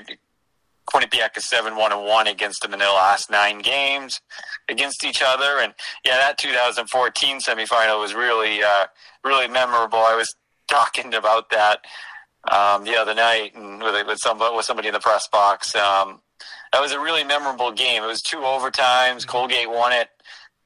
Quinnipiac 0.90 1.38
is 1.38 1.48
seven 1.48 1.76
one 1.76 1.92
and 1.92 2.06
one 2.06 2.28
against 2.28 2.62
them 2.62 2.74
in 2.74 2.80
their 2.80 2.90
last 2.90 3.30
nine 3.30 3.60
games 3.60 4.22
against 4.70 5.04
each 5.04 5.22
other, 5.26 5.60
and 5.60 5.74
yeah, 6.06 6.16
that 6.16 6.38
2014 6.38 7.40
semifinal 7.42 8.00
was 8.00 8.14
really 8.14 8.64
uh, 8.64 8.86
really 9.24 9.48
memorable. 9.48 10.00
I 10.00 10.16
was 10.16 10.36
talking 10.68 11.14
about 11.14 11.50
that 11.50 11.80
um, 12.50 12.84
the 12.84 12.96
other 12.96 13.14
night 13.14 13.56
and 13.56 13.82
with 13.82 14.08
with 14.08 14.20
somebody 14.20 14.56
with 14.56 14.66
somebody 14.66 14.88
in 14.88 14.94
the 14.94 15.00
press 15.00 15.28
box. 15.28 15.76
Um, 15.76 16.22
that 16.72 16.82
was 16.82 16.92
a 16.92 17.00
really 17.00 17.24
memorable 17.24 17.72
game. 17.72 18.04
It 18.04 18.08
was 18.08 18.22
two 18.22 18.38
overtimes. 18.38 19.28
Colgate 19.28 19.70
won 19.70 19.92
it. 19.92 20.10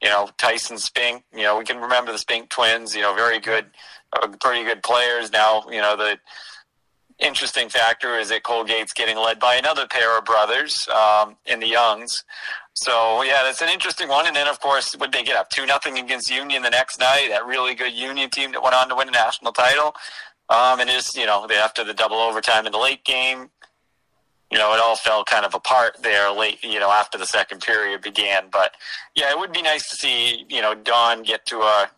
You 0.02 0.10
know, 0.10 0.28
Tyson 0.36 0.78
Spink. 0.78 1.24
You 1.32 1.44
know, 1.44 1.58
we 1.58 1.64
can 1.64 1.78
remember 1.78 2.12
the 2.12 2.18
Spink 2.18 2.50
twins. 2.50 2.94
You 2.94 3.02
know, 3.02 3.14
very 3.14 3.40
good, 3.40 3.66
uh, 4.12 4.28
pretty 4.40 4.64
good 4.64 4.82
players. 4.82 5.32
Now, 5.32 5.64
you 5.70 5.80
know 5.80 5.96
the 5.96 6.18
interesting 7.18 7.68
factor 7.68 8.18
is 8.18 8.28
that 8.28 8.42
Colgate's 8.42 8.92
getting 8.92 9.16
led 9.16 9.38
by 9.38 9.54
another 9.54 9.86
pair 9.86 10.18
of 10.18 10.24
brothers 10.24 10.88
um, 10.88 11.36
in 11.46 11.60
the 11.60 11.66
Youngs. 11.68 12.24
So 12.74 13.22
yeah, 13.22 13.42
that's 13.44 13.62
an 13.62 13.68
interesting 13.68 14.08
one. 14.08 14.26
And 14.26 14.34
then 14.34 14.48
of 14.48 14.60
course, 14.60 14.96
would 14.98 15.12
they 15.12 15.22
get 15.22 15.36
up 15.36 15.48
two 15.50 15.66
nothing 15.66 15.98
against 15.98 16.30
Union 16.30 16.62
the 16.62 16.70
next 16.70 16.98
night? 16.98 17.28
That 17.30 17.46
really 17.46 17.74
good 17.74 17.92
Union 17.92 18.30
team 18.30 18.52
that 18.52 18.62
went 18.62 18.74
on 18.74 18.88
to 18.88 18.94
win 18.94 19.08
a 19.08 19.12
national 19.12 19.52
title. 19.52 19.94
Um, 20.48 20.80
and 20.80 20.90
just 20.90 21.16
you 21.16 21.26
know, 21.26 21.46
after 21.50 21.84
the 21.84 21.94
double 21.94 22.16
overtime 22.16 22.66
in 22.66 22.72
the 22.72 22.78
late 22.78 23.04
game, 23.04 23.50
you 24.50 24.58
know, 24.58 24.74
it 24.74 24.80
all 24.80 24.96
fell 24.96 25.24
kind 25.24 25.46
of 25.46 25.54
apart 25.54 25.96
there 26.02 26.30
late. 26.32 26.62
You 26.62 26.80
know, 26.80 26.90
after 26.90 27.16
the 27.16 27.26
second 27.26 27.60
period 27.60 28.02
began. 28.02 28.48
But 28.50 28.74
yeah, 29.14 29.30
it 29.30 29.38
would 29.38 29.52
be 29.52 29.62
nice 29.62 29.88
to 29.90 29.96
see 29.96 30.44
you 30.48 30.60
know 30.60 30.74
Don 30.74 31.22
get 31.22 31.46
to 31.46 31.60
a 31.60 31.90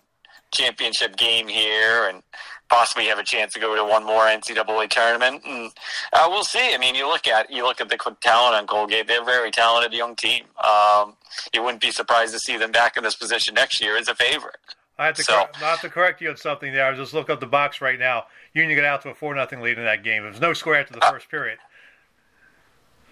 championship 0.52 1.16
game 1.16 1.48
here 1.48 2.08
and 2.08 2.22
possibly 2.68 3.06
have 3.06 3.18
a 3.18 3.24
chance 3.24 3.52
to 3.54 3.60
go 3.60 3.74
to 3.74 3.84
one 3.84 4.04
more 4.04 4.22
NCAA 4.22 4.88
tournament. 4.90 5.42
And 5.46 5.70
uh, 6.12 6.26
we'll 6.28 6.44
see. 6.44 6.74
I 6.74 6.78
mean, 6.78 6.94
you 6.94 7.06
look 7.06 7.26
at 7.26 7.50
you 7.50 7.64
look 7.64 7.80
at 7.80 7.88
the 7.88 7.96
talent 8.20 8.56
on 8.56 8.66
Colgate; 8.66 9.06
they're 9.06 9.22
a 9.22 9.24
very 9.24 9.50
talented 9.50 9.92
young 9.92 10.16
team. 10.16 10.44
Um, 10.62 11.14
you 11.52 11.62
wouldn't 11.62 11.82
be 11.82 11.90
surprised 11.90 12.32
to 12.34 12.38
see 12.40 12.56
them 12.56 12.72
back 12.72 12.96
in 12.96 13.02
this 13.02 13.14
position 13.16 13.54
next 13.54 13.80
year 13.80 13.96
as 13.96 14.08
a 14.08 14.14
favorite. 14.14 14.56
I 14.98 15.06
have 15.06 15.16
to 15.16 15.22
so, 15.22 15.34
cor- 15.34 15.50
not 15.60 15.80
to 15.82 15.90
correct 15.90 16.20
you 16.22 16.30
on 16.30 16.36
something 16.36 16.72
there. 16.72 16.86
I 16.86 16.90
was 16.90 16.98
just 16.98 17.12
look 17.12 17.28
up 17.28 17.40
the 17.40 17.46
box 17.46 17.80
right 17.80 17.98
now. 17.98 18.24
Union 18.54 18.78
got 18.78 18.86
out 18.86 19.02
to 19.02 19.10
a 19.10 19.14
four 19.14 19.34
nothing 19.34 19.60
lead 19.60 19.78
in 19.78 19.84
that 19.84 20.02
game. 20.02 20.22
There 20.22 20.30
was 20.30 20.40
no 20.40 20.54
score 20.54 20.74
after 20.74 20.94
the 20.94 21.04
uh, 21.04 21.10
first 21.10 21.28
period. 21.30 21.58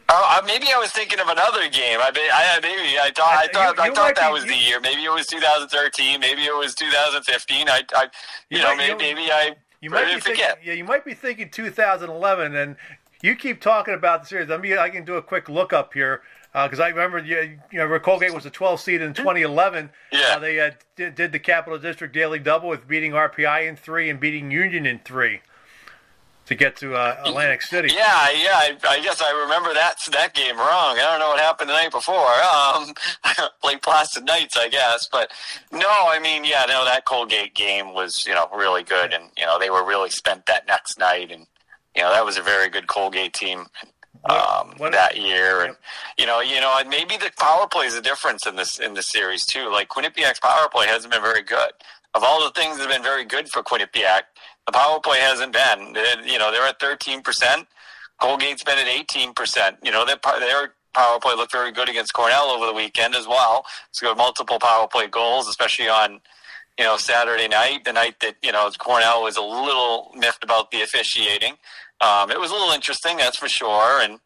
Uh, 0.09 0.43
maybe 0.47 0.67
I 0.75 0.79
was 0.79 0.91
thinking 0.91 1.19
of 1.19 1.29
another 1.29 1.69
game. 1.69 1.99
I, 2.01 2.11
I 2.15 2.61
maybe 2.61 2.99
I 2.99 3.11
thought 3.15 3.35
I 3.35 3.49
thought, 3.49 3.77
you, 3.77 3.85
you 3.85 3.91
I 3.91 3.95
thought 3.95 4.15
that 4.17 4.29
be, 4.29 4.33
was 4.33 4.45
you, 4.45 4.51
the 4.51 4.57
year. 4.57 4.81
Maybe 4.81 5.05
it 5.05 5.13
was 5.13 5.27
2013. 5.27 6.21
Maybe 6.21 6.43
it 6.43 6.57
was 6.57 6.75
2015. 6.75 7.69
I, 7.69 7.83
I 7.95 8.07
you, 8.51 8.59
know, 8.59 8.77
might, 8.77 8.77
maybe, 8.77 9.15
maybe 9.15 9.33
I 9.33 9.55
you 9.81 9.91
might 9.91 10.15
be 10.15 10.21
thinking, 10.21 10.45
yeah, 10.63 10.73
you 10.73 10.85
might 10.85 11.05
be 11.05 11.15
thinking 11.15 11.51
2011, 11.51 12.55
and 12.55 12.77
you 13.23 13.35
keep 13.35 13.61
talking 13.61 13.95
about 13.95 14.23
the 14.23 14.29
series. 14.29 14.49
Let 14.49 14.61
me. 14.61 14.77
I 14.77 14.91
can 14.91 15.05
do 15.05 15.15
a 15.15 15.23
quick 15.23 15.49
look 15.49 15.73
up 15.73 15.95
here 15.95 16.23
because 16.53 16.81
uh, 16.81 16.85
I 16.85 16.89
remember 16.89 17.19
you, 17.19 17.59
you 17.73 17.79
know 17.79 17.99
Colgate 17.99 18.33
was 18.33 18.47
a 18.47 18.51
12 18.51 18.81
seed 18.81 19.01
in 19.01 19.15
2011. 19.15 19.91
Yeah. 20.13 20.21
Uh, 20.21 20.39
they 20.39 20.61
uh, 20.61 20.71
did, 20.97 21.15
did, 21.15 21.33
the 21.33 21.39
Capital 21.39 21.79
District 21.79 22.15
Daily 22.15 22.39
Double 22.39 22.69
with 22.69 22.87
beating 22.87 23.13
RPI 23.13 23.67
in 23.69 23.77
three 23.77 24.09
and 24.09 24.21
beating 24.21 24.51
Union 24.51 24.87
in 24.87 25.01
three 25.01 25.41
to 26.47 26.55
get 26.55 26.77
to 26.77 26.95
uh, 26.95 27.17
Atlantic 27.25 27.63
City. 27.63 27.89
Yeah, 27.93 28.31
yeah. 28.31 28.53
I, 28.55 28.77
I, 28.89 29.01
guess 29.01 29.23
I 29.23 29.31
remember 29.43 29.73
that 29.73 29.97
that 30.13 30.35
game 30.35 30.57
wrong. 30.57 30.99
I 30.99 31.07
don't 31.09 31.19
know 31.19 31.29
what 31.29 31.41
happened 31.41 31.71
the 31.71 31.75
night 31.75 31.91
before. 31.91 32.15
Um, 32.65 32.95
Lake 33.63 33.83
Placid 33.83 34.25
Nights, 34.25 34.57
I 34.57 34.69
guess. 34.69 35.09
But 35.11 35.31
no, 35.73 35.89
I 35.89 36.19
mean, 36.21 36.45
yeah, 36.45 36.65
no, 36.67 36.85
that 36.85 37.05
Colgate 37.05 37.55
game 37.55 37.93
was 37.95 38.25
you 38.27 38.35
know 38.35 38.49
really 38.55 38.83
good, 38.83 39.13
and 39.13 39.25
you 39.37 39.45
know 39.45 39.59
they 39.59 39.71
were 39.71 39.85
really 39.85 40.11
spent 40.11 40.47
that 40.47 40.67
next 40.67 40.99
night, 40.99 41.31
and 41.31 41.47
you 41.95 42.03
know 42.03 42.11
that 42.11 42.25
was 42.25 42.37
a 42.37 42.43
very 42.43 42.69
good 42.69 42.87
Colgate 42.87 43.33
team 43.33 43.67
um, 44.31 44.69
what, 44.69 44.81
what, 44.81 44.93
that 44.93 45.17
year, 45.17 45.65
and 45.65 45.77
you 46.19 46.27
know, 46.27 46.41
you 46.41 46.61
know, 46.61 46.77
maybe 46.89 47.17
the 47.17 47.31
power 47.39 47.67
play 47.67 47.87
is 47.87 47.95
a 47.95 48.01
difference 48.01 48.47
in 48.47 48.57
this 48.57 48.79
in 48.79 48.95
the 48.95 49.03
series 49.03 49.45
too. 49.45 49.71
Like 49.71 49.89
Quinnipiac's 49.89 50.41
power 50.41 50.69
play 50.71 50.87
hasn't 50.87 51.13
been 51.13 51.23
very 51.23 51.43
good. 51.43 51.73
Of 52.15 52.23
all 52.23 52.43
the 52.45 52.59
things 52.59 52.77
that 52.77 52.85
have 52.85 52.93
been 52.93 53.03
very 53.03 53.25
good 53.25 53.49
for 53.49 53.63
Quinnipiac, 53.63 54.23
the 54.67 54.73
power 54.73 55.01
play 55.01 55.19
hasn't 55.19 55.53
been. 55.53 55.95
You 56.25 56.39
know, 56.39 56.51
they're 56.51 56.67
at 56.67 56.81
thirteen 56.81 57.23
percent. 57.23 57.67
Colgate's 58.21 58.65
been 58.65 58.79
at 58.79 58.89
eighteen 58.89 59.33
percent. 59.33 59.77
You 59.83 59.91
know, 59.91 60.05
their 60.05 60.19
their 60.39 60.75
power 60.95 61.19
play 61.19 61.35
looked 61.35 61.53
very 61.53 61.73
good 61.73 61.89
against 61.89 62.13
Cornell 62.13 62.51
over 62.51 62.67
the 62.67 62.73
weekend 62.73 63.15
as 63.15 63.27
well. 63.27 63.65
So 63.93 64.07
got 64.07 64.17
multiple 64.17 64.59
power 64.59 64.87
play 64.89 65.07
goals, 65.09 65.49
especially 65.49 65.89
on 65.89 66.21
you 66.79 66.85
know 66.85 66.97
Saturday 66.97 67.49
night, 67.49 67.85
the 67.85 67.93
night 67.93 68.17
that 68.21 68.37
you 68.43 68.53
know 68.53 68.71
Cornell 68.79 69.23
was 69.23 69.37
a 69.37 69.43
little 69.43 70.13
miffed 70.17 70.45
about 70.45 70.71
the 70.71 70.83
officiating 70.83 71.57
um, 72.01 72.31
it 72.31 72.39
was 72.39 72.51
a 72.51 72.55
little 72.55 72.73
interesting, 72.73 73.17
that's 73.17 73.39
for 73.39 73.49
sure. 73.49 74.01
And 74.01 74.19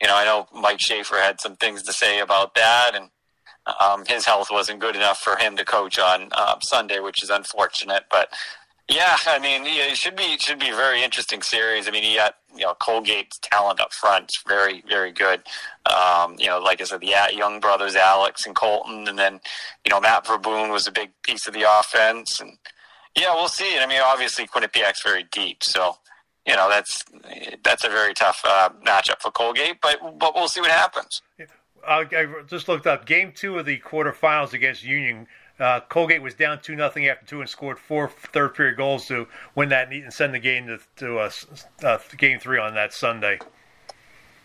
you 0.00 0.08
know, 0.08 0.16
I 0.16 0.24
know 0.24 0.46
Mike 0.52 0.78
Schafer 0.78 1.20
had 1.20 1.40
some 1.40 1.56
things 1.56 1.82
to 1.84 1.92
say 1.92 2.18
about 2.18 2.54
that, 2.54 2.92
and 2.94 3.10
um, 3.80 4.04
his 4.06 4.26
health 4.26 4.48
wasn't 4.50 4.80
good 4.80 4.96
enough 4.96 5.18
for 5.18 5.36
him 5.36 5.56
to 5.56 5.64
coach 5.64 5.98
on 5.98 6.30
um, 6.32 6.58
Sunday, 6.62 6.98
which 6.98 7.22
is 7.22 7.30
unfortunate. 7.30 8.04
But 8.10 8.32
yeah, 8.92 9.16
I 9.26 9.38
mean, 9.38 9.62
it 9.64 9.96
should 9.96 10.16
be 10.16 10.24
it 10.24 10.40
should 10.42 10.58
be 10.58 10.68
a 10.68 10.74
very 10.74 11.02
interesting 11.02 11.42
series. 11.42 11.88
I 11.88 11.90
mean, 11.90 12.02
he 12.02 12.16
got 12.16 12.36
you 12.54 12.62
know 12.62 12.74
Colgate's 12.74 13.38
talent 13.38 13.80
up 13.80 13.92
front, 13.92 14.32
very 14.46 14.82
very 14.88 15.12
good. 15.12 15.42
Um, 15.86 16.36
you 16.38 16.46
know, 16.46 16.58
like 16.58 16.80
I 16.80 16.84
said, 16.84 17.00
the 17.00 17.14
Young 17.32 17.60
brothers 17.60 17.96
Alex 17.96 18.46
and 18.46 18.54
Colton, 18.54 19.08
and 19.08 19.18
then 19.18 19.40
you 19.84 19.90
know 19.90 20.00
Matt 20.00 20.26
Verboon 20.26 20.70
was 20.70 20.86
a 20.86 20.92
big 20.92 21.10
piece 21.22 21.46
of 21.46 21.54
the 21.54 21.66
offense, 21.68 22.40
and 22.40 22.58
yeah, 23.16 23.34
we'll 23.34 23.48
see. 23.48 23.78
I 23.78 23.86
mean, 23.86 24.00
obviously 24.04 24.46
Quinnipiac's 24.46 25.02
very 25.02 25.24
deep, 25.32 25.62
so 25.62 25.96
you 26.46 26.54
know 26.54 26.68
that's 26.68 27.04
that's 27.64 27.84
a 27.84 27.88
very 27.88 28.14
tough 28.14 28.42
uh, 28.44 28.70
matchup 28.86 29.20
for 29.20 29.30
Colgate, 29.30 29.80
but 29.80 30.18
but 30.18 30.34
we'll 30.34 30.48
see 30.48 30.60
what 30.60 30.70
happens. 30.70 31.22
I 31.86 32.04
just 32.46 32.68
looked 32.68 32.86
up 32.86 33.06
game 33.06 33.32
two 33.34 33.58
of 33.58 33.66
the 33.66 33.78
quarterfinals 33.78 34.52
against 34.52 34.84
Union. 34.84 35.26
Uh, 35.60 35.80
Colgate 35.88 36.22
was 36.22 36.34
down 36.34 36.60
two 36.60 36.74
nothing 36.74 37.06
after 37.06 37.24
two 37.24 37.40
and 37.40 37.48
scored 37.48 37.78
four 37.78 38.08
third 38.08 38.54
period 38.54 38.76
goals 38.76 39.06
to 39.06 39.28
win 39.54 39.68
that 39.68 39.92
and 39.92 40.12
send 40.12 40.34
the 40.34 40.38
game 40.38 40.66
to, 40.66 40.78
to 40.96 41.18
uh, 41.18 41.30
uh, 41.84 41.98
game 42.16 42.38
three 42.38 42.58
on 42.58 42.74
that 42.74 42.92
Sunday. 42.92 43.38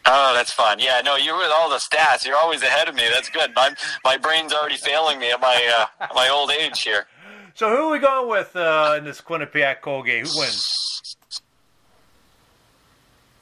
Oh, 0.06 0.34
that's 0.34 0.54
fun. 0.54 0.80
Yeah, 0.80 1.02
no, 1.04 1.18
you're 1.18 1.38
with 1.38 1.52
all 1.54 1.70
the 1.70 1.78
stats. 1.78 2.26
You're 2.26 2.38
always 2.38 2.62
ahead 2.62 2.88
of 2.88 2.96
me. 2.96 3.04
That's 3.14 3.30
good. 3.30 3.54
My 3.56 3.76
my 4.06 4.18
brain's 4.18 4.54
already 4.54 4.78
failing 4.78 5.20
me 5.20 5.32
at 5.32 5.42
my 5.42 5.88
uh, 6.00 6.08
my 6.14 6.30
old 6.30 6.52
age 6.52 6.82
here. 6.82 7.08
So 7.56 7.70
who 7.70 7.88
are 7.88 7.92
we 7.92 8.00
going 8.00 8.30
with 8.30 8.56
uh, 8.56 8.96
in 8.98 9.04
this 9.04 9.20
Quinnipiac 9.20 9.82
Colgate? 9.82 10.28
Who 10.28 10.40
wins? 10.40 11.18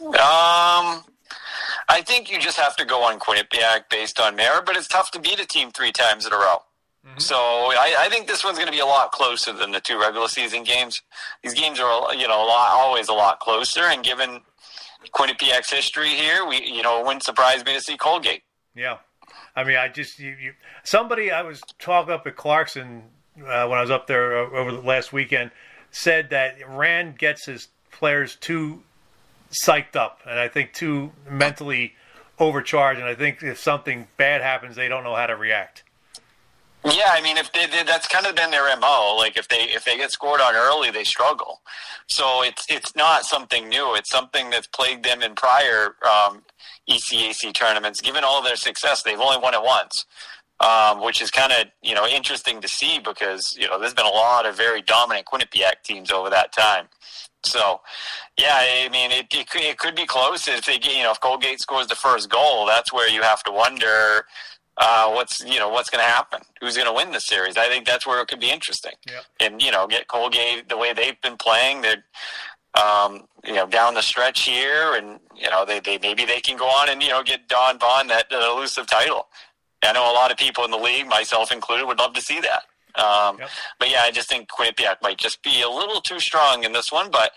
Um, 0.01 1.03
I 1.88 2.01
think 2.01 2.32
you 2.32 2.39
just 2.39 2.57
have 2.57 2.76
to 2.78 2.86
go 2.86 3.03
on 3.03 3.20
Quinnipiac 3.20 3.89
based 3.89 4.20
on 4.20 4.36
merit, 4.36 4.66
but 4.66 4.76
it's 4.76 4.88
tough 4.88 5.11
to 5.11 5.20
beat 5.20 5.39
a 5.39 5.45
team 5.45 5.72
three 5.72 5.91
times 5.91 6.26
in 6.26 6.34
a 6.34 6.38
row. 6.38 6.63
Mm-hmm. 7.06 7.20
So 7.20 7.36
I, 7.36 7.95
I, 7.99 8.10
think 8.10 8.28
this 8.28 8.43
one's 8.43 8.58
going 8.58 8.68
to 8.68 8.74
be 8.74 8.80
a 8.80 8.86
lot 8.86 9.12
closer 9.12 9.53
than 9.53 9.72
the 9.72 9.80
two 9.80 9.99
regular 9.99 10.28
season 10.28 10.64
games. 10.64 11.03
These 11.43 11.53
games 11.53 11.80
are, 11.80 12.16
you 12.16 12.28
know, 12.28 12.43
a 12.43 12.47
lot, 12.47 12.72
always 12.72 13.10
a 13.10 13.14
lot 13.14 13.39
closer. 13.39 13.82
And 13.82 14.03
given 14.03 14.41
Quinnipiac's 15.14 15.72
history 15.72 16.10
here, 16.10 16.45
we, 16.47 16.66
you 16.66 16.82
know, 16.82 16.99
it 16.99 17.06
wouldn't 17.06 17.24
surprise 17.24 17.64
me 17.64 17.76
to 17.76 17.82
see 17.82 17.95
Colgate. 17.95 18.41
Yeah, 18.74 18.97
I 19.56 19.64
mean, 19.64 19.78
I 19.78 19.88
just 19.88 20.20
you, 20.20 20.32
you 20.32 20.53
somebody 20.84 21.32
I 21.32 21.41
was 21.43 21.62
talking 21.80 22.14
up 22.14 22.28
at 22.28 22.36
Clarkson 22.36 23.03
uh, 23.38 23.68
when 23.68 23.78
I 23.78 23.82
was 23.82 23.91
up 23.91 24.08
there 24.08 24.38
uh, 24.38 24.49
over 24.49 24.72
the 24.72 24.82
last 24.82 25.14
weekend 25.14 25.51
said 25.91 26.30
that 26.32 26.58
Rand 26.68 27.18
gets 27.18 27.45
his 27.45 27.70
players 27.91 28.36
too 28.36 28.84
psyched 29.49 29.95
up, 29.95 30.20
and 30.26 30.38
I 30.39 30.49
think 30.49 30.74
too 30.74 31.14
mentally 31.30 31.93
overcharged. 32.38 32.99
And 32.99 33.08
I 33.08 33.16
think 33.16 33.41
if 33.41 33.60
something 33.60 34.08
bad 34.18 34.41
happens, 34.41 34.76
they 34.76 34.89
don't 34.89 35.06
know 35.06 35.16
how 35.16 35.28
to 35.28 35.38
react. 35.38 35.85
Yeah, 36.86 37.10
I 37.14 37.22
mean, 37.22 37.38
if 37.38 37.52
they, 37.52 37.66
they, 37.66 37.82
that's 37.82 38.08
kind 38.08 38.28
of 38.28 38.36
been 38.36 38.52
their 38.52 38.64
mo. 38.78 39.16
Like 39.18 39.38
if 39.38 39.48
they 39.48 39.64
if 39.64 39.86
they 39.86 39.98
get 39.98 40.12
scored 40.12 40.40
on 40.40 40.54
early, 40.56 40.92
they 40.92 41.04
struggle. 41.04 41.62
So 42.08 42.44
it's 42.44 42.64
it's 42.70 42.96
not 42.96 43.24
something 43.26 43.68
new. 43.70 43.96
It's 43.96 44.12
something 44.12 44.52
that's 44.52 44.68
plagued 44.68 45.04
them 45.04 45.24
in 45.24 45.34
prior 45.34 45.96
um, 46.06 46.44
ECAC 46.88 47.54
tournaments. 47.56 48.02
Given 48.02 48.24
all 48.24 48.44
their 48.44 48.56
success, 48.56 49.02
they've 49.02 49.20
only 49.20 49.40
won 49.42 49.56
it 49.56 49.64
once, 49.64 50.06
um, 50.60 51.04
which 51.04 51.24
is 51.24 51.32
kind 51.32 51.52
of 51.52 51.66
you 51.82 51.96
know 51.96 52.06
interesting 52.06 52.62
to 52.62 52.68
see 52.68 53.00
because 53.00 53.58
you 53.60 53.68
know 53.68 53.80
there's 53.80 53.96
been 53.96 54.06
a 54.06 54.10
lot 54.10 54.46
of 54.46 54.56
very 54.56 54.84
dominant 54.84 55.26
Quinnipiac 55.26 55.82
teams 55.84 56.12
over 56.12 56.30
that 56.30 56.54
time. 56.54 56.88
So, 57.44 57.82
yeah, 58.40 58.58
I 58.86 58.90
mean, 58.90 59.12
it, 59.12 59.28
it, 59.32 59.48
could, 59.48 59.62
it 59.62 59.78
could 59.78 59.96
be 59.96 60.08
close 60.08 60.48
if 60.48 60.66
they, 60.66 60.80
get, 60.80 60.96
you 60.96 61.04
know, 61.04 61.12
if 61.12 61.20
Colgate 61.22 61.60
scores 61.60 61.86
the 61.86 61.94
first 61.94 62.28
goal, 62.28 62.66
that's 62.66 62.92
where 62.92 63.08
you 63.08 63.22
have 63.22 63.44
to 63.44 63.52
wonder 63.52 64.26
uh, 64.78 65.09
what's, 65.11 65.43
you 65.45 65.59
know, 65.59 65.69
what's 65.69 65.89
going 65.89 66.03
to 66.03 66.09
happen. 66.09 66.41
Who's 66.59 66.76
going 66.76 66.88
to 66.88 66.93
win 66.93 67.11
the 67.11 67.19
series? 67.19 67.57
I 67.57 67.67
think 67.67 67.86
that's 67.86 68.05
where 68.05 68.21
it 68.21 68.28
could 68.28 68.39
be 68.39 68.51
interesting. 68.51 68.93
Yeah. 69.07 69.21
And 69.39 69.61
you 69.61 69.71
know, 69.71 69.88
get 69.88 70.07
Colgate 70.07 70.67
the 70.69 70.78
way 70.78 70.93
they've 70.93 71.19
been 71.21 71.38
playing. 71.38 71.82
They're, 71.82 72.03
um, 72.76 73.26
you 73.45 73.53
know, 73.53 73.67
down 73.67 73.93
the 73.93 74.01
stretch 74.01 74.41
here, 74.41 74.93
and 74.95 75.19
you 75.34 75.49
know, 75.49 75.65
they, 75.65 75.80
they 75.80 75.97
maybe 75.97 76.26
they 76.26 76.41
can 76.41 76.57
go 76.57 76.65
on 76.65 76.89
and 76.89 77.01
you 77.01 77.09
know 77.09 77.23
get 77.23 77.47
Don 77.47 77.80
Vaughan 77.80 78.07
that 78.07 78.26
uh, 78.32 78.51
elusive 78.53 78.88
title. 78.88 79.28
I 79.84 79.93
know 79.93 80.11
a 80.11 80.13
lot 80.13 80.32
of 80.32 80.38
people 80.38 80.65
in 80.65 80.71
the 80.71 80.78
league, 80.78 81.07
myself 81.07 81.51
included, 81.51 81.86
would 81.86 81.99
love 81.99 82.13
to 82.13 82.21
see 82.21 82.41
that. 82.41 82.63
Um, 83.01 83.38
yep. 83.39 83.49
But 83.80 83.91
yeah, 83.91 84.01
I 84.01 84.11
just 84.11 84.30
think 84.30 84.49
Quinnipiac 84.49 84.97
might 85.01 85.17
just 85.17 85.43
be 85.43 85.61
a 85.61 85.69
little 85.69 86.01
too 86.01 86.19
strong 86.19 86.63
in 86.63 86.73
this 86.73 86.91
one. 86.91 87.11
But 87.11 87.32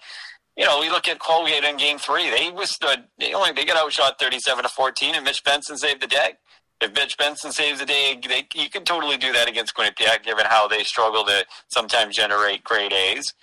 you 0.57 0.65
know, 0.65 0.81
we 0.81 0.91
look 0.91 1.09
at 1.09 1.19
Colgate 1.21 1.63
in 1.63 1.77
Game 1.77 1.99
Three; 1.99 2.31
they 2.31 2.51
withstood. 2.51 3.05
They 3.19 3.33
only 3.33 3.53
they 3.53 3.65
got 3.65 3.77
outshot 3.77 4.19
thirty-seven 4.19 4.65
to 4.65 4.69
fourteen, 4.69 5.15
and 5.15 5.25
Mitch 5.25 5.45
Benson 5.45 5.77
saved 5.77 6.01
the 6.01 6.07
day. 6.07 6.35
If 6.81 6.95
Mitch 6.95 7.19
Benson 7.19 7.51
saves 7.51 7.81
the 7.81 7.87
day, 7.87 8.21
they, 8.27 8.47
you 8.55 8.71
can 8.71 8.85
totally 8.85 9.17
do 9.17 9.33
that 9.33 9.49
against 9.49 9.75
Quinnipiac, 9.75 10.23
given 10.23 10.47
how 10.47 10.69
they 10.69 10.85
struggle 10.85 11.25
to 11.25 11.45
sometimes 11.69 12.17
generate 12.17 12.63
great 12.63 12.93
A's. 12.93 13.35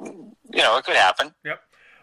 You 0.00 0.32
know, 0.62 0.76
it 0.76 0.84
could 0.84 0.96
happen. 0.96 1.34
Yep. 1.44 1.60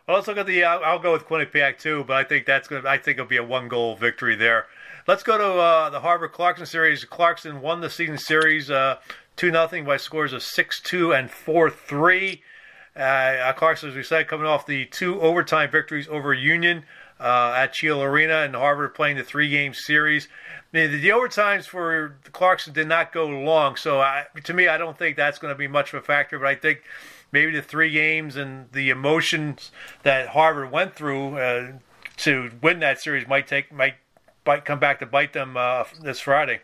Well, 0.07 0.17
let's 0.17 0.27
look 0.27 0.37
at 0.37 0.45
the. 0.45 0.65
I'll, 0.65 0.83
I'll 0.83 0.99
go 0.99 1.13
with 1.13 1.25
Quinnipiac 1.25 1.77
too, 1.77 2.03
but 2.05 2.17
I 2.17 2.25
think 2.25 2.45
that's 2.45 2.67
to 2.67 2.83
I 2.85 2.97
think 2.97 3.17
it'll 3.17 3.29
be 3.29 3.37
a 3.37 3.43
one-goal 3.43 3.95
victory 3.95 4.35
there. 4.35 4.65
Let's 5.07 5.23
go 5.23 5.37
to 5.37 5.59
uh, 5.59 5.89
the 5.89 6.01
Harvard 6.01 6.33
Clarkson 6.33 6.65
series. 6.65 7.05
Clarkson 7.05 7.61
won 7.61 7.81
the 7.81 7.89
season 7.89 8.17
series. 8.17 8.69
Uh, 8.69 8.97
2 9.35 9.51
0 9.51 9.83
by 9.85 9.97
scores 9.97 10.33
of 10.33 10.43
6 10.43 10.81
2 10.81 11.13
and 11.13 11.31
4 11.31 11.69
3. 11.69 12.43
Uh, 12.95 13.53
Clarkson, 13.53 13.89
as 13.89 13.95
we 13.95 14.03
said, 14.03 14.27
coming 14.27 14.45
off 14.45 14.65
the 14.65 14.85
two 14.85 15.19
overtime 15.19 15.71
victories 15.71 16.07
over 16.07 16.33
Union 16.33 16.83
uh, 17.19 17.53
at 17.55 17.73
Cheel 17.73 18.03
Arena 18.03 18.41
and 18.41 18.55
Harvard 18.55 18.93
playing 18.93 19.17
the 19.17 19.23
three 19.23 19.49
game 19.49 19.73
series. 19.73 20.27
The, 20.73 20.87
the 20.87 21.09
overtimes 21.09 21.65
for 21.65 22.17
Clarkson 22.31 22.73
did 22.73 22.87
not 22.87 23.13
go 23.13 23.27
long, 23.27 23.75
so 23.75 24.01
I, 24.01 24.25
to 24.43 24.53
me, 24.55 24.67
I 24.67 24.79
don't 24.79 24.97
think 24.97 25.15
that's 25.15 25.37
going 25.37 25.53
to 25.53 25.57
be 25.57 25.67
much 25.67 25.93
of 25.93 26.01
a 26.01 26.05
factor. 26.05 26.39
But 26.39 26.47
I 26.47 26.55
think 26.55 26.81
maybe 27.31 27.51
the 27.51 27.61
three 27.61 27.91
games 27.91 28.35
and 28.35 28.71
the 28.71 28.89
emotions 28.89 29.71
that 30.01 30.29
Harvard 30.29 30.71
went 30.71 30.95
through 30.95 31.37
uh, 31.37 31.73
to 32.17 32.51
win 32.63 32.79
that 32.79 32.99
series 32.99 33.27
might 33.27 33.47
take 33.47 33.71
might 33.71 33.95
bite, 34.43 34.65
come 34.65 34.79
back 34.79 34.99
to 34.99 35.05
bite 35.05 35.33
them 35.33 35.55
uh, 35.55 35.83
this 36.01 36.19
Friday. 36.19 36.61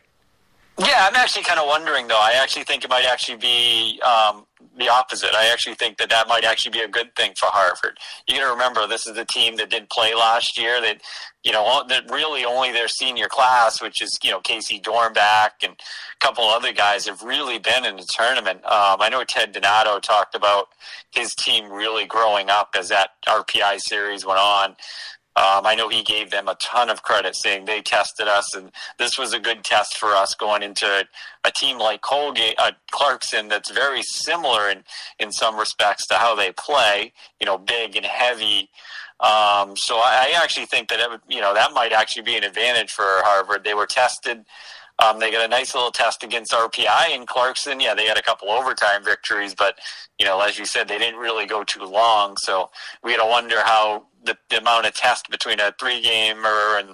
Yeah, 0.80 1.08
I'm 1.08 1.16
actually 1.16 1.44
kind 1.44 1.60
of 1.60 1.68
wondering 1.68 2.08
though. 2.08 2.20
I 2.20 2.34
actually 2.42 2.64
think 2.64 2.84
it 2.84 2.90
might 2.90 3.06
actually 3.06 3.38
be 3.38 4.02
um, 4.02 4.46
the 4.80 4.90
opposite. 4.90 5.34
I 5.34 5.48
actually 5.52 5.76
think 5.76 5.98
that 5.98 6.10
that 6.10 6.28
might 6.28 6.44
actually 6.44 6.72
be 6.72 6.82
a 6.82 6.88
good 6.88 7.16
thing 7.16 7.34
for 7.38 7.48
Harvard. 7.48 7.98
You 8.28 8.36
got 8.36 8.46
to 8.46 8.52
remember, 8.52 8.88
this 8.88 9.06
is 9.06 9.16
the 9.16 9.26
team 9.26 9.58
that 9.58 9.70
did 9.70 9.90
play 9.90 10.16
last 10.16 10.58
year. 10.58 10.82
That 10.82 11.02
you 11.44 11.52
know, 11.54 11.84
that 11.88 12.10
really 12.10 12.44
only 12.44 12.72
their 12.72 12.88
senior 12.88 13.28
class, 13.28 13.82
which 13.82 14.02
is 14.02 14.18
you 14.24 14.32
know 14.32 14.42
Casey 14.42 14.80
Dornbach 14.80 15.64
and 15.64 15.74
a 15.74 16.26
couple 16.26 16.44
other 16.46 16.74
guys, 16.74 17.08
have 17.08 17.22
really 17.22 17.60
been 17.60 17.86
in 17.86 17.98
the 17.98 18.08
tournament. 18.10 18.64
Um, 18.66 18.98
I 19.00 19.10
know 19.10 19.24
Ted 19.24 19.52
Donato 19.52 20.00
talked 20.00 20.36
about 20.36 20.70
his 21.12 21.34
team 21.36 21.72
really 21.72 22.06
growing 22.06 22.50
up 22.50 22.76
as 22.78 22.90
that 22.90 23.12
RPI 23.26 23.80
series 23.80 24.26
went 24.26 24.40
on. 24.40 24.76
Um, 25.40 25.66
I 25.66 25.74
know 25.74 25.88
he 25.88 26.04
gave 26.04 26.32
them 26.32 26.50
a 26.50 26.56
ton 26.56 26.90
of 26.90 27.02
credit, 27.02 27.34
saying 27.34 27.64
they 27.64 27.82
tested 27.82 28.28
us, 28.28 28.54
and 28.54 28.72
this 28.98 29.18
was 29.18 29.32
a 29.32 29.40
good 29.40 29.64
test 29.64 29.98
for 29.98 30.10
us 30.10 30.36
going 30.36 30.64
into 30.64 31.08
a 31.46 31.52
team 31.52 31.78
like 31.78 32.02
Colgate, 32.02 32.56
uh, 32.58 32.72
Clarkson, 32.92 33.48
that's 33.48 33.72
very 33.72 34.02
similar 34.04 34.70
in 34.70 34.84
in 35.18 35.32
some 35.32 35.56
respects 35.56 36.06
to 36.08 36.16
how 36.16 36.36
they 36.36 36.52
play. 36.52 37.14
You 37.40 37.46
know, 37.46 37.58
big 37.58 37.96
and 37.96 38.06
heavy. 38.06 38.70
Um, 39.22 39.78
so 39.78 39.96
I, 39.98 40.34
I 40.34 40.44
actually 40.44 40.66
think 40.66 40.90
that 40.90 41.00
it 41.00 41.22
you 41.30 41.40
know 41.40 41.54
that 41.54 41.74
might 41.74 41.94
actually 41.94 42.24
be 42.24 42.36
an 42.36 42.44
advantage 42.44 42.92
for 42.92 43.06
Harvard. 43.06 43.64
They 43.64 43.74
were 43.74 43.86
tested. 43.86 44.44
Um, 45.04 45.20
they 45.20 45.32
got 45.32 45.46
a 45.46 45.48
nice 45.48 45.74
little 45.74 45.92
test 45.92 46.24
against 46.24 46.52
RPI 46.52 47.16
and 47.16 47.28
Clarkson. 47.28 47.80
Yeah, 47.80 47.94
they 47.94 48.06
had 48.06 48.18
a 48.18 48.22
couple 48.22 48.52
overtime 48.52 49.04
victories, 49.04 49.56
but 49.56 49.80
you 50.18 50.26
know, 50.26 50.42
as 50.42 50.60
you 50.60 50.66
said, 50.66 50.88
they 50.88 50.98
didn't 50.98 51.20
really 51.20 51.46
go 51.46 51.64
too 51.64 51.84
long. 51.84 52.36
So 52.38 52.70
we 53.04 53.12
had 53.12 53.20
to 53.20 53.26
wonder 53.26 53.62
how 53.64 54.08
the, 54.24 54.38
the 54.50 54.58
amount 54.58 54.86
of 54.86 54.94
test 54.94 55.30
between 55.30 55.60
a 55.60 55.74
three 55.80 56.02
gamer 56.02 56.78
and 56.78 56.90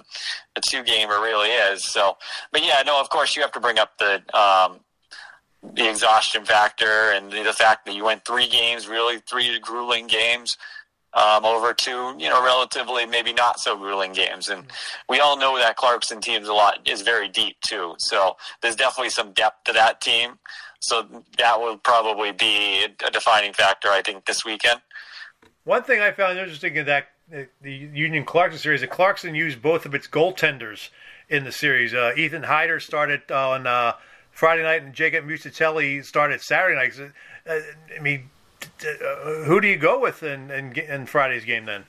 a 0.54 0.60
two 0.60 0.84
gamer 0.84 1.20
really 1.20 1.48
is. 1.48 1.84
So, 1.84 2.16
but 2.52 2.64
yeah, 2.64 2.82
no, 2.86 3.00
of 3.00 3.08
course 3.10 3.34
you 3.34 3.42
have 3.42 3.52
to 3.52 3.60
bring 3.60 3.78
up 3.78 3.98
the 3.98 4.22
um, 4.38 4.80
the 5.74 5.90
exhaustion 5.90 6.44
factor 6.44 7.10
and 7.10 7.32
the, 7.32 7.42
the 7.42 7.52
fact 7.52 7.86
that 7.86 7.94
you 7.94 8.04
went 8.04 8.24
three 8.24 8.48
games, 8.48 8.86
really 8.86 9.18
three 9.18 9.58
grueling 9.58 10.06
games 10.06 10.56
um, 11.16 11.44
over 11.44 11.72
two, 11.72 12.14
you 12.18 12.28
know, 12.28 12.44
relatively 12.44 13.06
maybe 13.06 13.32
not 13.32 13.58
so 13.58 13.76
grueling 13.76 14.12
games. 14.12 14.48
And 14.48 14.64
we 15.08 15.18
all 15.18 15.36
know 15.36 15.58
that 15.58 15.76
Clarkson 15.76 16.20
team's 16.20 16.46
a 16.46 16.52
lot 16.52 16.86
is 16.86 17.02
very 17.02 17.28
deep 17.28 17.56
too. 17.62 17.94
So 17.98 18.36
there's 18.60 18.76
definitely 18.76 19.10
some 19.10 19.32
depth 19.32 19.64
to 19.64 19.72
that 19.72 20.00
team. 20.00 20.38
So 20.80 21.24
that 21.38 21.58
will 21.58 21.78
probably 21.78 22.32
be 22.32 22.84
a 22.84 23.10
defining 23.10 23.54
factor, 23.54 23.88
I 23.88 24.02
think, 24.02 24.26
this 24.26 24.44
weekend. 24.44 24.80
One 25.64 25.82
thing 25.82 26.00
I 26.00 26.12
found 26.12 26.38
interesting 26.38 26.76
in 26.76 26.86
that 26.86 27.08
the 27.28 27.72
Union 27.72 28.24
Clarkson 28.24 28.60
series, 28.60 28.82
that 28.82 28.90
Clarkson 28.90 29.34
used 29.34 29.60
both 29.60 29.84
of 29.84 29.94
its 29.94 30.06
goaltenders 30.06 30.90
in 31.28 31.44
the 31.44 31.50
series. 31.50 31.92
Uh, 31.92 32.12
Ethan 32.16 32.42
Haider 32.42 32.80
started 32.80 33.32
on 33.32 33.66
uh, 33.66 33.94
Friday 34.30 34.62
night, 34.62 34.82
and 34.82 34.94
Jacob 34.94 35.24
Musatelli 35.24 36.04
started 36.04 36.40
Saturday 36.40 36.76
night. 36.76 37.12
Uh, 37.48 37.58
I 37.98 38.00
mean, 38.00 38.20
uh, 38.20 38.35
who 39.44 39.60
do 39.60 39.68
you 39.68 39.76
go 39.76 40.00
with 40.00 40.22
in, 40.22 40.50
in, 40.50 40.72
in 40.72 41.06
Friday's 41.06 41.44
game 41.44 41.66
then? 41.66 41.84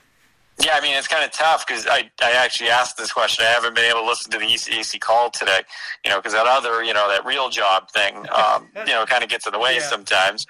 Yeah, 0.60 0.74
I 0.74 0.80
mean 0.80 0.96
it's 0.96 1.06
kind 1.06 1.24
of 1.24 1.30
tough 1.30 1.64
because 1.66 1.86
I, 1.86 2.10
I 2.20 2.32
actually 2.32 2.68
asked 2.68 2.96
this 2.96 3.12
question. 3.12 3.44
I 3.44 3.50
haven't 3.50 3.76
been 3.76 3.84
able 3.84 4.00
to 4.00 4.06
listen 4.06 4.32
to 4.32 4.38
the 4.38 4.44
ECAC 4.44 4.98
call 5.00 5.30
today, 5.30 5.60
you 6.04 6.10
know, 6.10 6.16
because 6.16 6.32
that 6.32 6.46
other, 6.46 6.82
you 6.82 6.92
know, 6.92 7.08
that 7.08 7.24
real 7.24 7.48
job 7.48 7.90
thing, 7.90 8.16
um, 8.34 8.66
you 8.74 8.92
know, 8.92 9.06
kind 9.06 9.22
of 9.22 9.30
gets 9.30 9.46
in 9.46 9.52
the 9.52 9.58
way 9.58 9.76
yeah. 9.76 9.82
sometimes. 9.82 10.46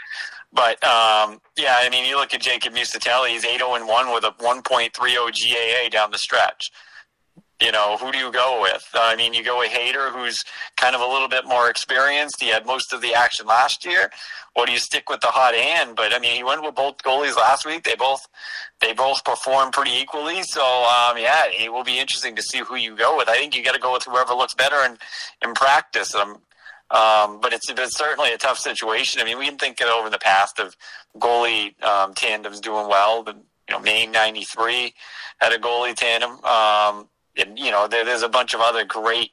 But 0.50 0.82
um, 0.82 1.40
yeah, 1.58 1.76
I 1.78 1.90
mean, 1.90 2.06
you 2.06 2.16
look 2.16 2.32
at 2.32 2.40
Jacob 2.40 2.72
Musatelli; 2.72 3.28
he's 3.28 3.44
eight 3.44 3.58
zero 3.58 3.72
oh 3.72 3.74
and 3.74 3.86
one 3.86 4.12
with 4.14 4.24
a 4.24 4.32
one 4.38 4.62
point 4.62 4.96
three 4.96 5.12
zero 5.12 5.26
GAA 5.26 5.90
down 5.90 6.10
the 6.10 6.18
stretch 6.18 6.72
you 7.60 7.72
know, 7.72 7.96
who 7.96 8.12
do 8.12 8.18
you 8.18 8.30
go 8.30 8.60
with? 8.62 8.88
I 8.94 9.16
mean, 9.16 9.34
you 9.34 9.42
go 9.42 9.58
with 9.58 9.70
Haider, 9.70 10.12
who's 10.12 10.44
kind 10.76 10.94
of 10.94 11.00
a 11.00 11.06
little 11.06 11.28
bit 11.28 11.44
more 11.44 11.68
experienced. 11.68 12.40
He 12.40 12.48
had 12.48 12.64
most 12.66 12.92
of 12.92 13.00
the 13.00 13.14
action 13.14 13.46
last 13.46 13.84
year. 13.84 14.10
Or 14.54 14.66
do 14.66 14.72
you 14.72 14.78
stick 14.78 15.08
with 15.08 15.20
the 15.20 15.28
hot 15.28 15.54
hand? 15.54 15.96
But 15.96 16.12
I 16.12 16.18
mean, 16.18 16.34
he 16.34 16.44
went 16.44 16.62
with 16.62 16.74
both 16.74 16.98
goalies 16.98 17.36
last 17.36 17.66
week. 17.66 17.84
They 17.84 17.94
both 17.94 18.26
they 18.80 18.92
both 18.92 19.24
performed 19.24 19.72
pretty 19.72 19.92
equally. 19.92 20.42
So 20.42 20.62
um, 20.62 21.18
yeah, 21.18 21.44
it 21.46 21.72
will 21.72 21.84
be 21.84 21.98
interesting 21.98 22.36
to 22.36 22.42
see 22.42 22.58
who 22.58 22.76
you 22.76 22.96
go 22.96 23.16
with. 23.16 23.28
I 23.28 23.36
think 23.36 23.56
you 23.56 23.62
got 23.62 23.74
to 23.74 23.80
go 23.80 23.92
with 23.92 24.04
whoever 24.04 24.34
looks 24.34 24.54
better 24.54 24.84
in 24.84 24.98
in 25.42 25.54
practice. 25.54 26.14
Um, 26.14 26.42
um, 26.90 27.40
but 27.40 27.52
it's, 27.52 27.68
it's 27.68 27.98
certainly 27.98 28.32
a 28.32 28.38
tough 28.38 28.58
situation. 28.58 29.20
I 29.20 29.24
mean, 29.24 29.38
we 29.38 29.44
can 29.44 29.58
think 29.58 29.78
it 29.80 29.88
over 29.88 30.08
the 30.08 30.18
past 30.18 30.58
of 30.58 30.74
goalie 31.18 31.80
um, 31.84 32.14
tandems 32.14 32.60
doing 32.60 32.88
well. 32.88 33.22
The, 33.22 33.34
you 33.34 33.74
know, 33.74 33.80
Maine 33.80 34.10
'93 34.10 34.94
had 35.38 35.52
a 35.52 35.58
goalie 35.58 35.94
tandem. 35.94 36.42
Um, 36.44 37.08
and 37.38 37.58
you 37.58 37.70
know 37.70 37.88
there, 37.88 38.04
there's 38.04 38.22
a 38.22 38.28
bunch 38.28 38.54
of 38.54 38.60
other 38.60 38.84
great 38.84 39.30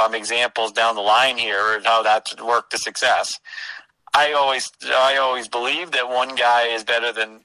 um, 0.00 0.14
examples 0.14 0.72
down 0.72 0.94
the 0.94 1.00
line 1.00 1.38
here 1.38 1.76
of 1.76 1.84
how 1.84 2.02
that's 2.02 2.40
worked 2.42 2.72
to 2.72 2.78
success. 2.78 3.38
I 4.14 4.32
always 4.32 4.70
I 4.84 5.16
always 5.16 5.48
believe 5.48 5.92
that 5.92 6.08
one 6.08 6.34
guy 6.34 6.68
is 6.68 6.84
better 6.84 7.12
than 7.12 7.40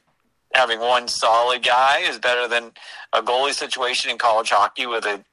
having 0.53 0.79
one 0.79 1.07
solid 1.07 1.63
guy 1.63 1.99
is 1.99 2.19
better 2.19 2.47
than 2.47 2.71
a 3.13 3.21
goalie 3.21 3.53
situation 3.53 4.11
in 4.11 4.17
college 4.17 4.49
hockey 4.49 4.85
with 4.85 5.03
the 5.03 5.23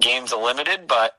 games 0.00 0.32
are 0.32 0.42
limited, 0.42 0.86
but. 0.86 1.18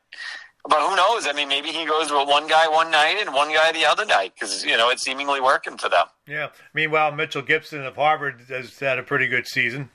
But 0.65 0.79
who 0.79 0.95
knows? 0.95 1.27
I 1.27 1.33
mean, 1.33 1.49
maybe 1.49 1.73
he 1.73 1.85
goes 1.85 2.09
with 2.09 2.25
one 2.25 2.47
guy 2.47 2.69
one 2.69 2.89
night 2.89 3.17
and 3.19 3.35
one 3.35 3.53
guy 3.53 3.73
the 3.73 3.85
other 3.85 4.05
night 4.05 4.31
because 4.33 4.63
you 4.63 4.77
know 4.77 4.89
it's 4.91 5.03
seemingly 5.03 5.41
working 5.41 5.77
for 5.77 5.89
them. 5.89 6.05
Yeah. 6.25 6.51
Meanwhile, 6.73 7.11
Mitchell 7.11 7.41
Gibson 7.41 7.83
of 7.83 7.97
Harvard 7.97 8.45
has 8.47 8.79
had 8.79 8.97
a 8.97 9.03
pretty 9.03 9.27
good 9.27 9.45
season. 9.45 9.89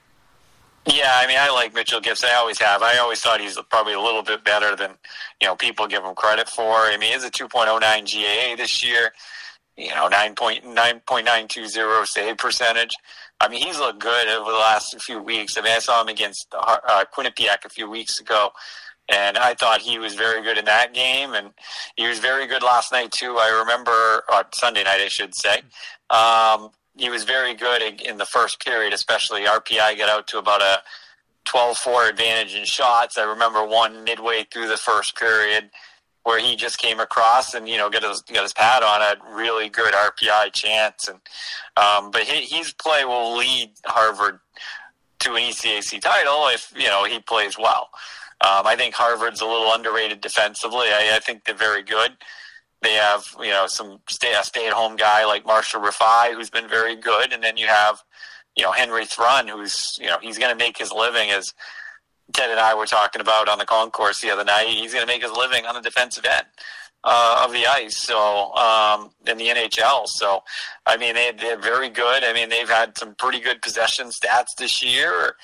Yeah, 0.86 1.12
I 1.16 1.26
mean, 1.26 1.36
I 1.38 1.50
like 1.50 1.74
Mitchell 1.74 2.00
Gibson. 2.00 2.30
I 2.32 2.36
always 2.36 2.58
have. 2.60 2.82
I 2.82 2.96
always 2.98 3.20
thought 3.20 3.40
he's 3.40 3.58
probably 3.68 3.92
a 3.92 4.00
little 4.00 4.22
bit 4.22 4.42
better 4.44 4.74
than 4.74 4.92
you 5.40 5.46
know 5.46 5.54
people 5.54 5.86
give 5.86 6.02
him 6.02 6.14
credit 6.14 6.48
for. 6.48 6.76
I 6.76 6.96
mean, 6.96 7.12
he's 7.12 7.24
a 7.24 7.30
2.09 7.30 7.80
GAA 7.80 8.56
this 8.56 8.84
year. 8.84 9.12
You 9.76 9.90
know, 9.90 10.08
9.9.920 10.08 12.06
save 12.06 12.36
percentage. 12.38 12.94
I 13.40 13.48
mean, 13.48 13.64
he's 13.64 13.78
looked 13.78 14.00
good 14.00 14.28
over 14.28 14.50
the 14.50 14.56
last 14.56 15.00
few 15.02 15.22
weeks. 15.22 15.56
I 15.56 15.60
mean, 15.60 15.72
I 15.72 15.78
saw 15.78 16.02
him 16.02 16.08
against 16.08 16.52
uh, 16.52 17.04
Quinnipiac 17.16 17.64
a 17.64 17.68
few 17.68 17.88
weeks 17.88 18.18
ago, 18.18 18.50
and 19.08 19.38
I 19.38 19.54
thought 19.54 19.80
he 19.80 19.98
was 19.98 20.14
very 20.14 20.42
good 20.42 20.58
in 20.58 20.64
that 20.64 20.94
game, 20.94 21.34
and 21.34 21.50
he 21.96 22.08
was 22.08 22.18
very 22.18 22.46
good 22.46 22.62
last 22.62 22.90
night 22.90 23.12
too. 23.12 23.36
I 23.38 23.60
remember 23.60 24.24
uh, 24.32 24.42
Sunday 24.52 24.82
night, 24.82 25.00
I 25.00 25.08
should 25.08 25.34
say. 25.36 25.58
Um, 26.10 26.70
he 26.98 27.08
was 27.10 27.24
very 27.24 27.54
good 27.54 27.82
in 28.02 28.18
the 28.18 28.26
first 28.26 28.62
period, 28.62 28.92
especially 28.92 29.42
RPI 29.42 29.96
got 29.98 30.08
out 30.08 30.26
to 30.28 30.38
about 30.38 30.60
a 30.60 30.82
12-4 31.46 32.10
advantage 32.10 32.54
in 32.54 32.64
shots. 32.64 33.16
I 33.16 33.22
remember 33.22 33.64
one 33.64 34.04
midway 34.04 34.44
through 34.52 34.68
the 34.68 34.76
first 34.76 35.16
period 35.16 35.70
where 36.24 36.38
he 36.38 36.56
just 36.56 36.78
came 36.78 37.00
across 37.00 37.54
and 37.54 37.66
you 37.66 37.78
know 37.78 37.88
got 37.88 38.02
his 38.02 38.20
got 38.22 38.42
his 38.42 38.52
pad 38.52 38.82
on 38.82 39.00
a 39.00 39.34
really 39.34 39.70
good 39.70 39.94
RPI 39.94 40.52
chance 40.52 41.08
and 41.08 41.20
um, 41.76 42.10
but 42.10 42.24
his 42.24 42.74
play 42.74 43.04
will 43.06 43.36
lead 43.36 43.70
Harvard 43.86 44.40
to 45.20 45.34
an 45.34 45.42
ECAC 45.42 46.00
title 46.00 46.48
if 46.48 46.70
you 46.76 46.88
know 46.88 47.04
he 47.04 47.20
plays 47.20 47.56
well. 47.58 47.88
Um, 48.40 48.66
I 48.66 48.76
think 48.76 48.94
Harvard's 48.94 49.40
a 49.40 49.46
little 49.46 49.72
underrated 49.72 50.20
defensively. 50.20 50.88
I, 50.88 51.12
I 51.16 51.18
think 51.18 51.44
they're 51.44 51.54
very 51.54 51.82
good. 51.82 52.12
They 52.82 52.94
have, 52.94 53.24
you 53.40 53.50
know, 53.50 53.66
some 53.66 53.98
stay 54.08 54.34
a 54.34 54.44
stay 54.44 54.66
at 54.66 54.72
home 54.72 54.96
guy 54.96 55.24
like 55.24 55.44
Marshall 55.44 55.80
Rifai, 55.80 56.32
who's 56.34 56.50
been 56.50 56.68
very 56.68 56.94
good, 56.96 57.32
and 57.32 57.42
then 57.42 57.56
you 57.56 57.66
have, 57.66 58.02
you 58.56 58.62
know, 58.62 58.72
Henry 58.72 59.04
Thrun, 59.04 59.48
who's, 59.48 59.98
you 60.00 60.06
know, 60.06 60.18
he's 60.22 60.38
going 60.38 60.56
to 60.56 60.64
make 60.64 60.78
his 60.78 60.92
living 60.92 61.30
as 61.30 61.52
Ted 62.32 62.50
and 62.50 62.60
I 62.60 62.74
were 62.74 62.86
talking 62.86 63.20
about 63.20 63.48
on 63.48 63.58
the 63.58 63.64
concourse 63.64 64.20
the 64.20 64.30
other 64.30 64.44
night. 64.44 64.68
He's 64.68 64.92
going 64.92 65.06
to 65.06 65.12
make 65.12 65.22
his 65.22 65.32
living 65.32 65.64
on 65.66 65.74
the 65.74 65.80
defensive 65.80 66.24
end 66.24 66.46
uh, 67.04 67.42
of 67.44 67.52
the 67.52 67.66
ice. 67.66 67.96
So 67.96 68.52
um, 68.54 69.10
in 69.26 69.38
the 69.38 69.48
NHL. 69.48 70.06
So 70.06 70.42
I 70.86 70.96
mean, 70.96 71.14
they, 71.14 71.32
they're 71.32 71.58
very 71.58 71.88
good. 71.88 72.24
I 72.24 72.32
mean, 72.32 72.48
they've 72.48 72.68
had 72.68 72.96
some 72.98 73.14
pretty 73.14 73.40
good 73.40 73.62
possession 73.62 74.08
stats 74.08 74.56
this 74.58 74.82
year. 74.82 75.36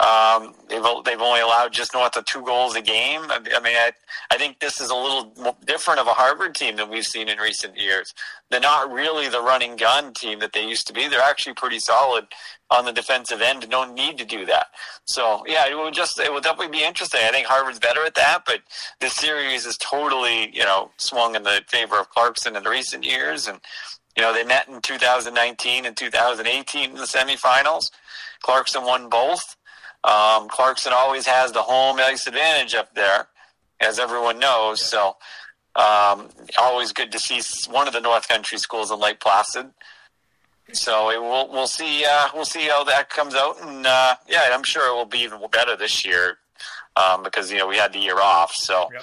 Um, 0.00 0.54
they've 0.68 0.82
they've 1.04 1.20
only 1.20 1.40
allowed 1.40 1.72
just 1.72 1.92
north 1.92 2.16
of 2.16 2.24
two 2.24 2.42
goals 2.42 2.76
a 2.76 2.80
game. 2.80 3.22
I, 3.30 3.40
mean, 3.40 3.76
I 3.76 3.90
I 4.30 4.38
think 4.38 4.60
this 4.60 4.80
is 4.80 4.90
a 4.90 4.94
little 4.94 5.56
different 5.64 5.98
of 5.98 6.06
a 6.06 6.12
Harvard 6.12 6.54
team 6.54 6.76
than 6.76 6.88
we've 6.88 7.04
seen 7.04 7.28
in 7.28 7.38
recent 7.38 7.76
years. 7.76 8.14
They're 8.48 8.60
not 8.60 8.92
really 8.92 9.28
the 9.28 9.42
running 9.42 9.74
gun 9.74 10.14
team 10.14 10.38
that 10.38 10.52
they 10.52 10.64
used 10.64 10.86
to 10.86 10.92
be. 10.92 11.08
They're 11.08 11.20
actually 11.20 11.54
pretty 11.54 11.80
solid 11.80 12.28
on 12.70 12.84
the 12.84 12.92
defensive 12.92 13.40
end 13.40 13.68
No 13.68 13.92
need 13.92 14.18
to 14.18 14.24
do 14.24 14.46
that. 14.46 14.68
So 15.04 15.42
yeah, 15.48 15.68
it 15.68 15.74
will 15.74 15.90
just 15.90 16.20
it 16.20 16.32
will 16.32 16.40
definitely 16.40 16.78
be 16.78 16.84
interesting. 16.84 17.20
I 17.24 17.30
think 17.30 17.48
Harvard's 17.48 17.80
better 17.80 18.04
at 18.04 18.14
that, 18.14 18.44
but 18.46 18.60
this 19.00 19.14
series 19.14 19.66
is 19.66 19.76
totally 19.78 20.54
you 20.54 20.64
know 20.64 20.92
swung 20.98 21.34
in 21.34 21.42
the 21.42 21.62
favor 21.66 21.98
of 21.98 22.10
Clarkson 22.10 22.54
in 22.54 22.62
the 22.62 22.70
recent 22.70 23.04
years, 23.04 23.48
and 23.48 23.58
you 24.16 24.22
know 24.22 24.32
they 24.32 24.44
met 24.44 24.68
in 24.68 24.80
2019 24.80 25.86
and 25.86 25.96
2018 25.96 26.90
in 26.90 26.96
the 26.96 27.02
semifinals. 27.02 27.90
Clarkson 28.42 28.84
won 28.84 29.08
both. 29.08 29.56
Um, 30.04 30.48
Clarkson 30.48 30.92
always 30.94 31.26
has 31.26 31.52
the 31.52 31.62
home 31.62 31.98
ice 31.98 32.26
advantage 32.26 32.74
up 32.74 32.94
there, 32.94 33.28
as 33.80 33.98
everyone 33.98 34.38
knows. 34.38 34.80
So, 34.80 35.16
um, 35.76 36.28
always 36.58 36.92
good 36.92 37.12
to 37.12 37.18
see 37.18 37.40
one 37.70 37.86
of 37.86 37.94
the 37.94 38.00
North 38.00 38.28
Country 38.28 38.58
schools 38.58 38.90
in 38.90 38.98
Lake 38.98 39.20
Placid. 39.20 39.70
So 40.72 41.10
it, 41.10 41.20
we'll 41.20 41.48
we'll 41.50 41.66
see 41.66 42.04
uh, 42.04 42.28
we'll 42.34 42.44
see 42.44 42.68
how 42.68 42.84
that 42.84 43.08
comes 43.08 43.34
out, 43.34 43.56
and 43.62 43.86
uh, 43.86 44.16
yeah, 44.28 44.50
I'm 44.52 44.62
sure 44.62 44.88
it 44.88 44.94
will 44.94 45.06
be 45.06 45.20
even 45.20 45.40
better 45.50 45.76
this 45.76 46.04
year 46.04 46.38
um, 46.96 47.22
because 47.22 47.50
you 47.50 47.58
know 47.58 47.66
we 47.66 47.76
had 47.76 47.92
the 47.92 47.98
year 47.98 48.20
off. 48.20 48.52
So 48.54 48.88
yep. 48.92 49.02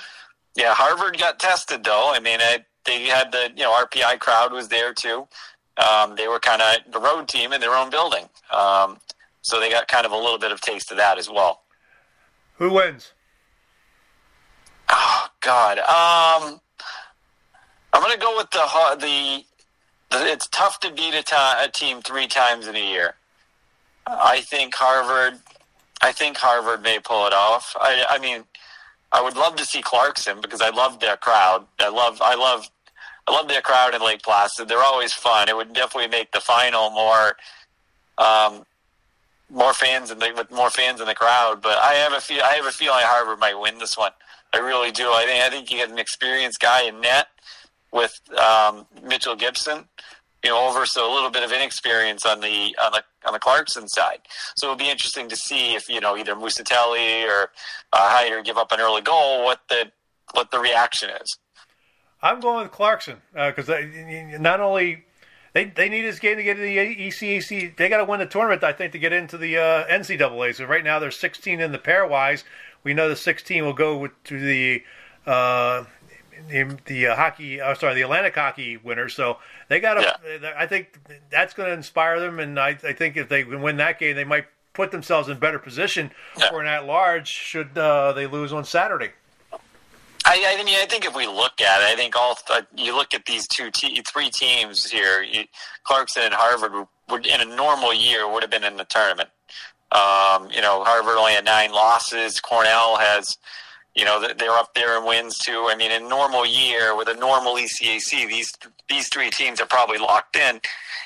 yeah, 0.55 0.73
Harvard 0.75 1.17
got 1.17 1.39
tested 1.39 1.83
though. 1.83 2.11
I 2.13 2.19
mean, 2.19 2.39
it, 2.39 2.65
they 2.85 3.05
had 3.05 3.31
the 3.31 3.51
you 3.55 3.63
know 3.63 3.73
RPI 3.73 4.19
crowd 4.19 4.53
was 4.53 4.67
there 4.67 4.93
too. 4.93 5.27
Um, 5.77 6.15
they 6.15 6.27
were 6.27 6.39
kind 6.39 6.61
of 6.61 6.91
the 6.91 6.99
road 6.99 7.27
team 7.27 7.51
in 7.51 7.61
their 7.61 7.75
own 7.75 7.89
building. 7.89 8.29
Um, 8.51 8.99
so 9.45 9.59
they 9.59 9.69
got 9.69 9.87
kind 9.87 10.07
of 10.07 10.11
a 10.11 10.17
little 10.17 10.39
bit 10.39 10.51
of 10.51 10.59
taste 10.59 10.89
of 10.89 10.97
that 10.97 11.19
as 11.19 11.29
well. 11.29 11.61
Who 12.55 12.71
wins? 12.71 13.13
Oh 14.89 15.27
God, 15.41 15.77
um, 15.77 16.59
I'm 17.93 18.01
going 18.01 18.11
to 18.11 18.19
go 18.19 18.35
with 18.35 18.49
the, 18.49 18.65
the, 18.99 19.43
the 20.09 20.31
It's 20.31 20.47
tough 20.47 20.79
to 20.79 20.91
beat 20.91 21.13
a, 21.13 21.21
ta- 21.21 21.63
a 21.63 21.69
team 21.69 22.01
three 22.01 22.25
times 22.25 22.65
in 22.65 22.75
a 22.75 22.79
year. 22.79 23.13
I 24.07 24.41
think 24.41 24.73
Harvard. 24.75 25.39
I 26.01 26.11
think 26.11 26.37
Harvard 26.37 26.81
may 26.81 26.97
pull 26.99 27.27
it 27.27 27.33
off. 27.33 27.75
I, 27.79 28.03
I 28.09 28.17
mean, 28.17 28.45
I 29.11 29.21
would 29.21 29.35
love 29.35 29.55
to 29.57 29.65
see 29.65 29.83
Clarkson 29.83 30.41
because 30.41 30.61
I 30.61 30.71
love 30.71 30.99
their 30.99 31.17
crowd. 31.17 31.67
I 31.79 31.89
love. 31.89 32.19
I 32.19 32.33
love. 32.33 32.67
I 33.27 33.31
love 33.31 33.47
their 33.47 33.61
crowd 33.61 33.93
in 33.93 34.01
Lake 34.03 34.23
Placid. 34.23 34.67
They're 34.67 34.83
always 34.83 35.13
fun. 35.13 35.49
It 35.49 35.55
would 35.55 35.73
definitely 35.73 36.09
make 36.09 36.31
the 36.31 36.39
final 36.39 36.89
more 36.89 37.35
um, 38.17 38.65
more 39.49 39.73
fans 39.73 40.11
and 40.11 40.21
with 40.35 40.51
more 40.51 40.69
fans 40.69 41.01
in 41.01 41.07
the 41.07 41.15
crowd. 41.15 41.61
But 41.61 41.77
I 41.77 41.93
have 41.93 42.13
a 42.13 42.21
feel 42.21 42.41
I 42.43 42.53
have 42.53 42.65
a 42.65 42.71
feeling 42.71 43.01
Harvard 43.03 43.39
might 43.39 43.59
win 43.59 43.77
this 43.79 43.97
one. 43.97 44.11
I 44.53 44.57
really 44.57 44.91
do. 44.91 45.09
I 45.09 45.25
think 45.25 45.43
I 45.43 45.49
think 45.49 45.71
you 45.71 45.77
get 45.77 45.89
an 45.89 45.99
experienced 45.99 46.59
guy 46.59 46.83
in 46.83 47.01
net 47.01 47.27
with 47.91 48.19
um, 48.37 48.85
Mitchell 49.03 49.35
Gibson, 49.35 49.85
you 50.43 50.49
know, 50.49 50.67
over 50.67 50.85
so 50.85 51.11
a 51.11 51.13
little 51.13 51.29
bit 51.29 51.43
of 51.43 51.51
inexperience 51.51 52.25
on 52.25 52.41
the 52.41 52.75
on 52.83 52.91
the 52.91 53.03
on 53.25 53.33
the 53.33 53.39
Clarkson 53.39 53.87
side. 53.87 54.19
So 54.55 54.67
it'll 54.67 54.77
be 54.77 54.89
interesting 54.89 55.29
to 55.29 55.35
see 55.35 55.75
if 55.75 55.89
you 55.89 55.99
know 55.99 56.17
either 56.17 56.35
Musatelli 56.35 57.25
or 57.25 57.51
uh, 57.93 58.09
Haider 58.09 58.43
give 58.43 58.57
up 58.57 58.71
an 58.71 58.79
early 58.79 59.01
goal, 59.01 59.43
what 59.43 59.61
the 59.69 59.91
what 60.33 60.51
the 60.51 60.59
reaction 60.59 61.09
is. 61.21 61.37
I'm 62.21 62.39
going 62.39 62.63
with 62.63 62.71
Clarkson 62.71 63.17
because 63.33 63.69
uh, 63.69 63.81
not 64.39 64.59
only 64.59 65.05
they 65.55 65.63
they 65.63 65.87
need 65.87 66.01
this 66.01 66.19
game 66.19 66.35
to 66.35 66.43
get 66.43 66.55
to 66.55 66.61
the 66.61 66.77
ECAC, 66.77 67.77
they 67.77 67.87
got 67.87 67.97
to 67.97 68.05
win 68.05 68.19
the 68.19 68.25
tournament. 68.25 68.61
I 68.61 68.73
think 68.73 68.91
to 68.91 68.99
get 68.99 69.13
into 69.13 69.37
the 69.37 69.57
uh, 69.57 69.87
NCAA. 69.87 70.53
So 70.53 70.65
right 70.65 70.83
now 70.83 70.99
they're 70.99 71.11
16 71.11 71.61
in 71.61 71.71
the 71.71 71.79
pairwise. 71.79 72.43
We 72.83 72.93
know 72.93 73.07
the 73.07 73.15
16 73.15 73.63
will 73.63 73.73
go 73.73 73.97
with, 73.97 74.11
to 74.25 74.37
the 74.37 74.83
uh, 75.25 75.85
the, 76.49 76.77
the 76.85 77.07
uh, 77.07 77.15
hockey. 77.15 77.61
Uh, 77.61 77.73
sorry, 77.73 77.95
the 77.95 78.01
Atlantic 78.01 78.35
hockey 78.35 78.75
winners. 78.75 79.15
So 79.15 79.37
they 79.69 79.79
got 79.79 79.93
to. 79.93 80.19
Yeah. 80.41 80.53
I 80.57 80.67
think 80.67 80.99
that's 81.31 81.53
going 81.53 81.69
to 81.69 81.73
inspire 81.73 82.19
them, 82.19 82.39
and 82.39 82.59
I, 82.59 82.77
I 82.83 82.91
think 82.91 83.15
if 83.15 83.29
they 83.29 83.45
win 83.45 83.77
that 83.77 83.97
game, 83.97 84.17
they 84.17 84.25
might 84.25 84.47
put 84.73 84.91
themselves 84.91 85.29
in 85.29 85.39
better 85.39 85.57
position 85.57 86.11
yeah. 86.37 86.49
for 86.49 86.59
an 86.59 86.67
at 86.67 86.85
large 86.85 87.29
should 87.29 87.77
uh, 87.77 88.11
they 88.11 88.27
lose 88.27 88.51
on 88.51 88.65
Saturday. 88.65 89.11
I, 90.25 90.57
I, 90.59 90.63
mean, 90.63 90.75
I 90.81 90.85
think 90.87 91.05
if 91.05 91.15
we 91.15 91.27
look 91.27 91.61
at 91.61 91.81
it, 91.81 91.93
I 91.93 91.95
think 91.95 92.15
all 92.15 92.37
uh, 92.49 92.63
you 92.75 92.95
look 92.95 93.13
at 93.13 93.25
these 93.25 93.47
two, 93.47 93.69
te- 93.69 94.01
three 94.01 94.29
teams 94.31 94.89
here. 94.89 95.21
You, 95.21 95.43
Clarkson 95.83 96.23
and 96.23 96.33
Harvard 96.33 96.87
would, 97.09 97.27
in 97.27 97.41
a 97.41 97.55
normal 97.55 97.93
year, 97.93 98.29
would 98.29 98.41
have 98.41 98.49
been 98.49 98.63
in 98.63 98.77
the 98.77 98.85
tournament. 98.85 99.29
Um, 99.91 100.49
you 100.51 100.61
know, 100.61 100.83
Harvard 100.83 101.15
only 101.15 101.33
had 101.33 101.45
nine 101.45 101.71
losses. 101.71 102.39
Cornell 102.39 102.97
has, 102.97 103.37
you 103.93 104.03
know, 104.03 104.27
they're 104.37 104.49
up 104.51 104.73
there 104.73 104.97
in 104.97 105.05
wins 105.05 105.37
too. 105.37 105.67
I 105.69 105.75
mean, 105.75 105.91
in 105.91 106.09
normal 106.09 106.45
year 106.45 106.97
with 106.97 107.07
a 107.07 107.13
normal 107.13 107.55
ECAC, 107.55 108.27
these 108.27 108.51
these 108.89 109.07
three 109.09 109.29
teams 109.29 109.61
are 109.61 109.67
probably 109.67 109.99
locked 109.99 110.35
in, 110.37 110.59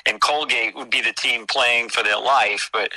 and 0.06 0.20
Colgate 0.20 0.74
would 0.74 0.90
be 0.90 1.02
the 1.02 1.12
team 1.12 1.46
playing 1.46 1.90
for 1.90 2.02
their 2.02 2.18
life, 2.18 2.70
but 2.72 2.90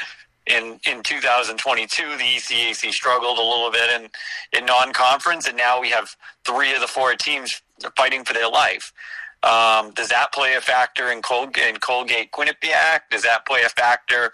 in 0.48 0.80
in 0.86 1.02
2022 1.04 2.18
the 2.18 2.24
ECAC 2.24 2.92
struggled 2.92 3.38
a 3.38 3.42
little 3.42 3.72
bit 3.72 4.02
in 4.02 4.10
in 4.58 4.66
non-conference 4.66 5.48
and 5.48 5.58
now 5.58 5.80
we 5.80 5.90
have 5.90 6.16
three 6.46 6.74
of 6.74 6.82
the 6.82 6.88
four 6.88 7.16
teams 7.16 7.62
fighting 7.96 8.24
for 8.24 8.34
their 8.34 8.50
life. 8.50 8.94
Um, 9.44 9.92
does 9.92 10.10
that 10.10 10.32
play 10.32 10.56
a 10.56 10.62
factor 10.62 11.12
in 11.12 11.22
Colgate, 11.22 11.68
in 11.68 11.78
Colgate 11.78 12.32
Quinnipiac? 12.32 13.02
Does 13.12 13.24
that 13.24 13.46
play 13.46 13.64
a 13.64 13.70
factor 13.70 14.32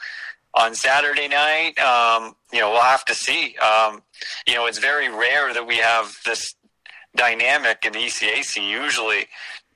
on 0.53 0.75
Saturday 0.75 1.27
night? 1.27 1.79
Um, 1.79 2.35
you 2.51 2.59
know 2.59 2.71
we'll 2.71 2.81
have 2.81 3.05
to 3.05 3.15
see. 3.15 3.55
Um, 3.57 4.01
you 4.47 4.55
know 4.55 4.65
it's 4.65 4.79
very 4.79 5.09
rare 5.09 5.53
that 5.53 5.65
we 5.65 5.77
have 5.77 6.17
this 6.25 6.55
dynamic 7.15 7.85
in 7.85 7.93
the 7.93 7.99
ECAC 7.99 8.55
usually 8.69 9.25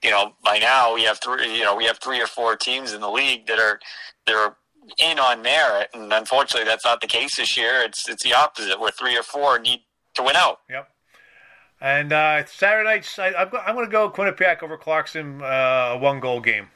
you 0.03 0.11
know 0.11 0.33
by 0.43 0.59
now 0.59 0.93
we 0.93 1.03
have 1.03 1.19
three 1.19 1.57
you 1.57 1.63
know 1.63 1.75
we 1.75 1.85
have 1.85 1.97
three 1.97 2.21
or 2.21 2.27
four 2.27 2.55
teams 2.55 2.93
in 2.93 3.01
the 3.01 3.09
league 3.09 3.47
that 3.47 3.57
are 3.57 3.79
that 4.27 4.35
are 4.35 4.55
in 4.97 5.19
on 5.19 5.41
merit, 5.41 5.89
and 5.93 6.11
unfortunately, 6.11 6.67
that's 6.67 6.85
not 6.85 7.01
the 7.01 7.07
case 7.07 7.37
this 7.37 7.57
year. 7.57 7.81
It's 7.81 8.07
it's 8.07 8.23
the 8.23 8.33
opposite, 8.33 8.79
where 8.79 8.91
three 8.91 9.17
or 9.17 9.23
four 9.23 9.59
need 9.59 9.81
to 10.15 10.23
win 10.23 10.35
out. 10.35 10.59
Yep. 10.69 10.89
And 11.81 12.13
uh, 12.13 12.45
Saturday 12.45 12.89
night, 12.89 13.09
I, 13.17 13.33
I'm, 13.33 13.49
I'm 13.67 13.75
going 13.75 13.85
to 13.85 13.91
go 13.91 14.09
Quinnipiac 14.09 14.63
over 14.63 14.77
Clarkson, 14.77 15.41
uh, 15.41 15.97
one 15.97 16.21
goal 16.21 16.39
game. 16.39 16.69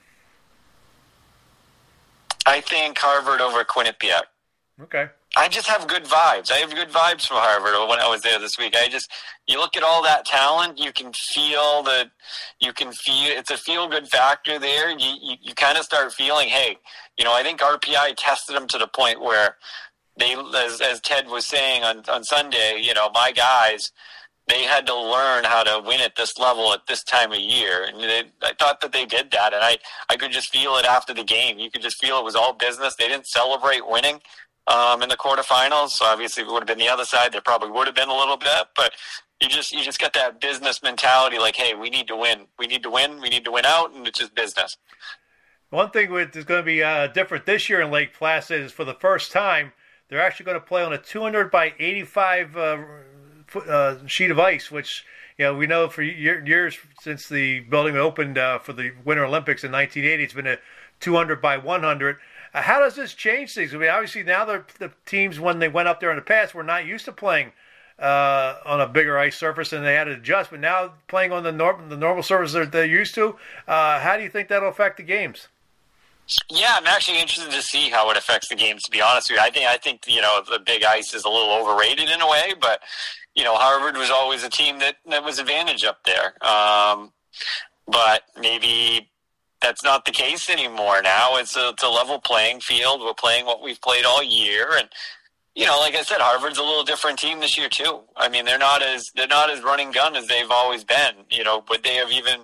I 2.46 2.62
think 2.62 2.98
Harvard 2.98 3.40
over 3.40 3.64
Quinnipiac. 3.64 4.24
Okay. 4.82 5.08
I 5.38 5.48
just 5.48 5.68
have 5.68 5.88
good 5.88 6.04
vibes. 6.06 6.52
I 6.52 6.56
have 6.58 6.74
good 6.74 6.90
vibes 6.90 7.28
from 7.28 7.38
Harvard 7.38 7.88
when 7.88 8.00
I 8.00 8.10
was 8.10 8.22
there 8.22 8.40
this 8.40 8.58
week. 8.58 8.76
I 8.76 8.88
just 8.88 9.12
you 9.46 9.60
look 9.60 9.78
at 9.78 9.84
all 9.84 10.02
that 10.02 10.26
talent, 10.26 10.80
you 10.80 10.92
can 10.92 11.14
feel 11.14 11.84
that 11.84 12.10
you 12.60 12.74
can 12.74 12.92
feel 12.92 13.38
it's 13.38 13.52
a 13.52 13.58
feel 13.58 13.88
good 13.88 14.08
factor 14.08 14.58
there. 14.58 14.90
You 14.90 15.14
you, 15.22 15.36
you 15.40 15.54
kind 15.54 15.78
of 15.78 15.84
start 15.84 16.12
feeling, 16.12 16.50
hey, 16.50 16.78
you 17.18 17.24
know, 17.24 17.34
I 17.34 17.44
think 17.44 17.60
RPI 17.60 18.16
tested 18.18 18.56
them 18.56 18.68
to 18.68 18.80
the 18.80 18.88
point 18.88 19.22
where 19.22 19.58
they, 20.18 20.34
as, 20.34 20.82
as 20.82 21.00
Ted 21.02 21.28
was 21.28 21.46
saying 21.46 21.84
on 21.84 22.04
on 22.10 22.24
Sunday, 22.24 22.80
you 22.82 22.96
know, 22.96 23.12
my 23.14 23.32
guys, 23.32 23.92
they 24.48 24.64
had 24.64 24.88
to 24.88 24.96
learn 24.96 25.44
how 25.44 25.62
to 25.62 25.84
win 25.86 26.02
at 26.02 26.16
this 26.16 26.40
level 26.40 26.74
at 26.74 26.88
this 26.88 27.04
time 27.04 27.32
of 27.32 27.40
year. 27.40 27.84
And 27.84 28.02
they, 28.02 28.24
I 28.42 28.54
thought 28.58 28.82
that 28.82 28.92
they 28.92 29.06
did 29.06 29.30
that. 29.32 29.54
And 29.54 29.62
I, 29.62 29.78
I 30.10 30.16
could 30.16 30.32
just 30.32 30.50
feel 30.50 30.78
it 30.78 30.86
after 30.86 31.14
the 31.14 31.24
game. 31.24 31.60
You 31.60 31.70
could 31.70 31.84
just 31.84 32.00
feel 32.00 32.18
it 32.18 32.24
was 32.24 32.36
all 32.36 32.54
business. 32.54 32.96
They 32.96 33.08
didn't 33.08 33.28
celebrate 33.28 33.88
winning 33.88 34.20
um, 34.68 35.02
in 35.02 35.10
the 35.10 35.18
quarterfinals. 35.18 35.90
So 35.90 36.06
obviously, 36.06 36.44
it 36.44 36.50
would 36.50 36.60
have 36.60 36.68
been 36.68 36.78
the 36.78 36.90
other 36.90 37.06
side. 37.06 37.32
There 37.32 37.42
probably 37.42 37.72
would 37.72 37.88
have 37.88 37.96
been 37.96 38.10
a 38.10 38.16
little 38.16 38.38
bit, 38.38 38.68
but 38.76 38.94
you 39.42 39.48
just 39.48 39.72
you 39.72 39.84
just 39.84 40.00
got 40.00 40.14
that 40.14 40.42
business 40.42 40.82
mentality. 40.84 41.40
Like, 41.40 41.56
hey, 41.56 41.74
we 41.74 41.90
need 41.90 42.08
to 42.08 42.16
win. 42.16 42.48
We 42.58 42.68
need 42.68 42.84
to 42.84 42.90
win. 42.90 43.22
We 43.22 43.30
need 43.30 43.46
to 43.46 43.52
win 43.52 43.66
out, 43.66 43.94
and 43.94 44.08
it's 44.08 44.20
just 44.20 44.36
business. 44.36 44.78
One 45.70 45.90
thing 45.90 46.14
that's 46.14 46.46
going 46.46 46.62
to 46.62 46.66
be 46.66 46.82
uh, 46.82 47.08
different 47.08 47.46
this 47.46 47.68
year 47.68 47.82
in 47.82 47.92
Lake 47.92 48.14
Placid 48.14 48.62
is 48.62 48.72
for 48.72 48.86
the 48.86 48.94
first 48.94 49.34
time 49.34 49.74
they're 50.10 50.22
actually 50.22 50.46
going 50.46 50.60
to 50.60 50.66
play 50.66 50.84
on 50.84 50.94
a 50.94 50.98
200 50.98 51.52
by 51.52 51.74
85 51.78 52.58
uh, 52.58 52.78
uh, 53.68 53.96
sheet 54.08 54.32
of 54.32 54.40
ice, 54.40 54.72
which 54.72 55.06
you 55.38 55.46
know 55.46 55.54
we 55.54 55.68
know 55.68 55.90
for 55.90 56.02
year, 56.02 56.44
years 56.46 56.78
since 57.02 57.28
the 57.28 57.62
building 57.62 57.98
opened 57.98 58.38
uh, 58.38 58.60
for 58.60 58.74
the 58.74 58.92
Winter 59.04 59.26
Olympics 59.26 59.64
in 59.64 59.72
1980, 59.72 60.24
it's 60.24 60.34
been 60.34 60.48
a 60.48 60.58
200 61.00 61.42
by 61.42 61.58
100. 61.58 62.18
Uh, 62.54 62.62
how 62.62 62.80
does 62.80 62.96
this 62.96 63.14
change 63.14 63.54
things? 63.54 63.74
I 63.74 63.78
mean, 63.78 63.90
obviously 63.90 64.24
now 64.24 64.46
the, 64.46 64.64
the 64.80 64.92
teams 65.06 65.40
when 65.40 65.60
they 65.60 65.68
went 65.68 65.88
up 65.88 66.00
there 66.00 66.10
in 66.10 66.16
the 66.16 66.22
past 66.22 66.54
were 66.54 66.64
not 66.64 66.86
used 66.86 67.06
to 67.06 67.12
playing 67.12 67.52
uh, 68.00 68.56
on 68.66 68.80
a 68.82 68.88
bigger 68.88 69.18
ice 69.18 69.38
surface 69.38 69.74
and 69.74 69.86
they 69.86 69.94
had 69.94 70.06
to 70.06 70.12
adjust. 70.12 70.52
But 70.52 70.60
now 70.60 70.94
playing 71.08 71.32
on 71.32 71.44
the 71.44 71.52
norm, 71.52 71.90
the 71.90 71.98
normal 71.98 72.24
surface 72.24 72.54
that 72.54 72.72
they're 72.72 72.86
used 72.86 73.16
to, 73.16 73.38
uh, 73.68 74.00
how 74.00 74.18
do 74.18 74.24
you 74.24 74.30
think 74.30 74.50
that'll 74.50 74.70
affect 74.70 74.98
the 74.98 75.04
games? 75.04 75.48
Yeah, 76.50 76.76
I'm 76.76 76.88
actually 76.88 77.22
interested 77.22 77.52
to 77.52 77.62
see 77.62 77.90
how 77.90 78.10
it 78.12 78.18
affects 78.18 78.50
the 78.50 78.56
games. 78.56 78.84
To 78.84 78.92
be 78.92 79.02
honest 79.02 79.30
with 79.30 79.40
you, 79.40 79.46
I 79.46 79.50
think 79.50 79.66
I 79.66 79.78
think 79.78 80.02
you 80.08 80.22
know 80.22 80.42
the 80.50 80.60
big 80.60 80.84
ice 80.84 81.14
is 81.14 81.24
a 81.24 81.30
little 81.30 81.54
overrated 81.54 82.10
in 82.10 82.20
a 82.20 82.30
way, 82.30 82.54
but 82.60 82.82
you 83.34 83.46
know 83.46 83.56
Harvard 83.56 83.96
was 83.96 84.10
always 84.10 84.44
a 84.44 84.50
team 84.50 84.80
that 84.80 84.98
that 85.10 85.24
was 85.24 85.40
advantage 85.40 85.86
up 85.86 86.04
there. 86.04 86.34
Um, 86.46 87.14
but 87.88 88.24
maybe 88.38 89.10
that's 89.68 89.84
not 89.84 90.06
the 90.06 90.12
case 90.12 90.50
anymore. 90.50 91.02
Now 91.02 91.36
it's 91.36 91.58
a, 91.58 91.70
it's 91.70 91.84
a 91.84 91.90
level 91.90 92.20
playing 92.20 92.62
field. 92.62 93.02
We're 93.02 93.14
playing 93.14 93.46
what 93.46 93.62
we've 93.62 93.82
played 93.82 94.06
all 94.06 94.24
year, 94.24 94.70
and 94.78 94.88
you 95.56 95.66
know, 95.66 95.78
like 95.80 95.96
I 95.96 96.04
said, 96.04 96.20
Harvard's 96.20 96.58
a 96.58 96.64
little 96.64 96.84
different 96.84 97.20
team 97.20 97.40
this 97.42 97.58
year 97.58 97.68
too. 97.68 98.02
I 98.16 98.30
mean, 98.30 98.46
they're 98.46 98.58
not 98.58 98.82
as 98.82 99.04
they're 99.16 99.28
not 99.28 99.50
as 99.50 99.62
running 99.64 99.92
gun 99.92 100.16
as 100.16 100.28
they've 100.28 100.50
always 100.50 100.84
been. 100.84 101.26
You 101.30 101.44
know, 101.44 101.64
would 101.70 101.84
they 101.84 101.96
have 101.96 102.12
even 102.12 102.42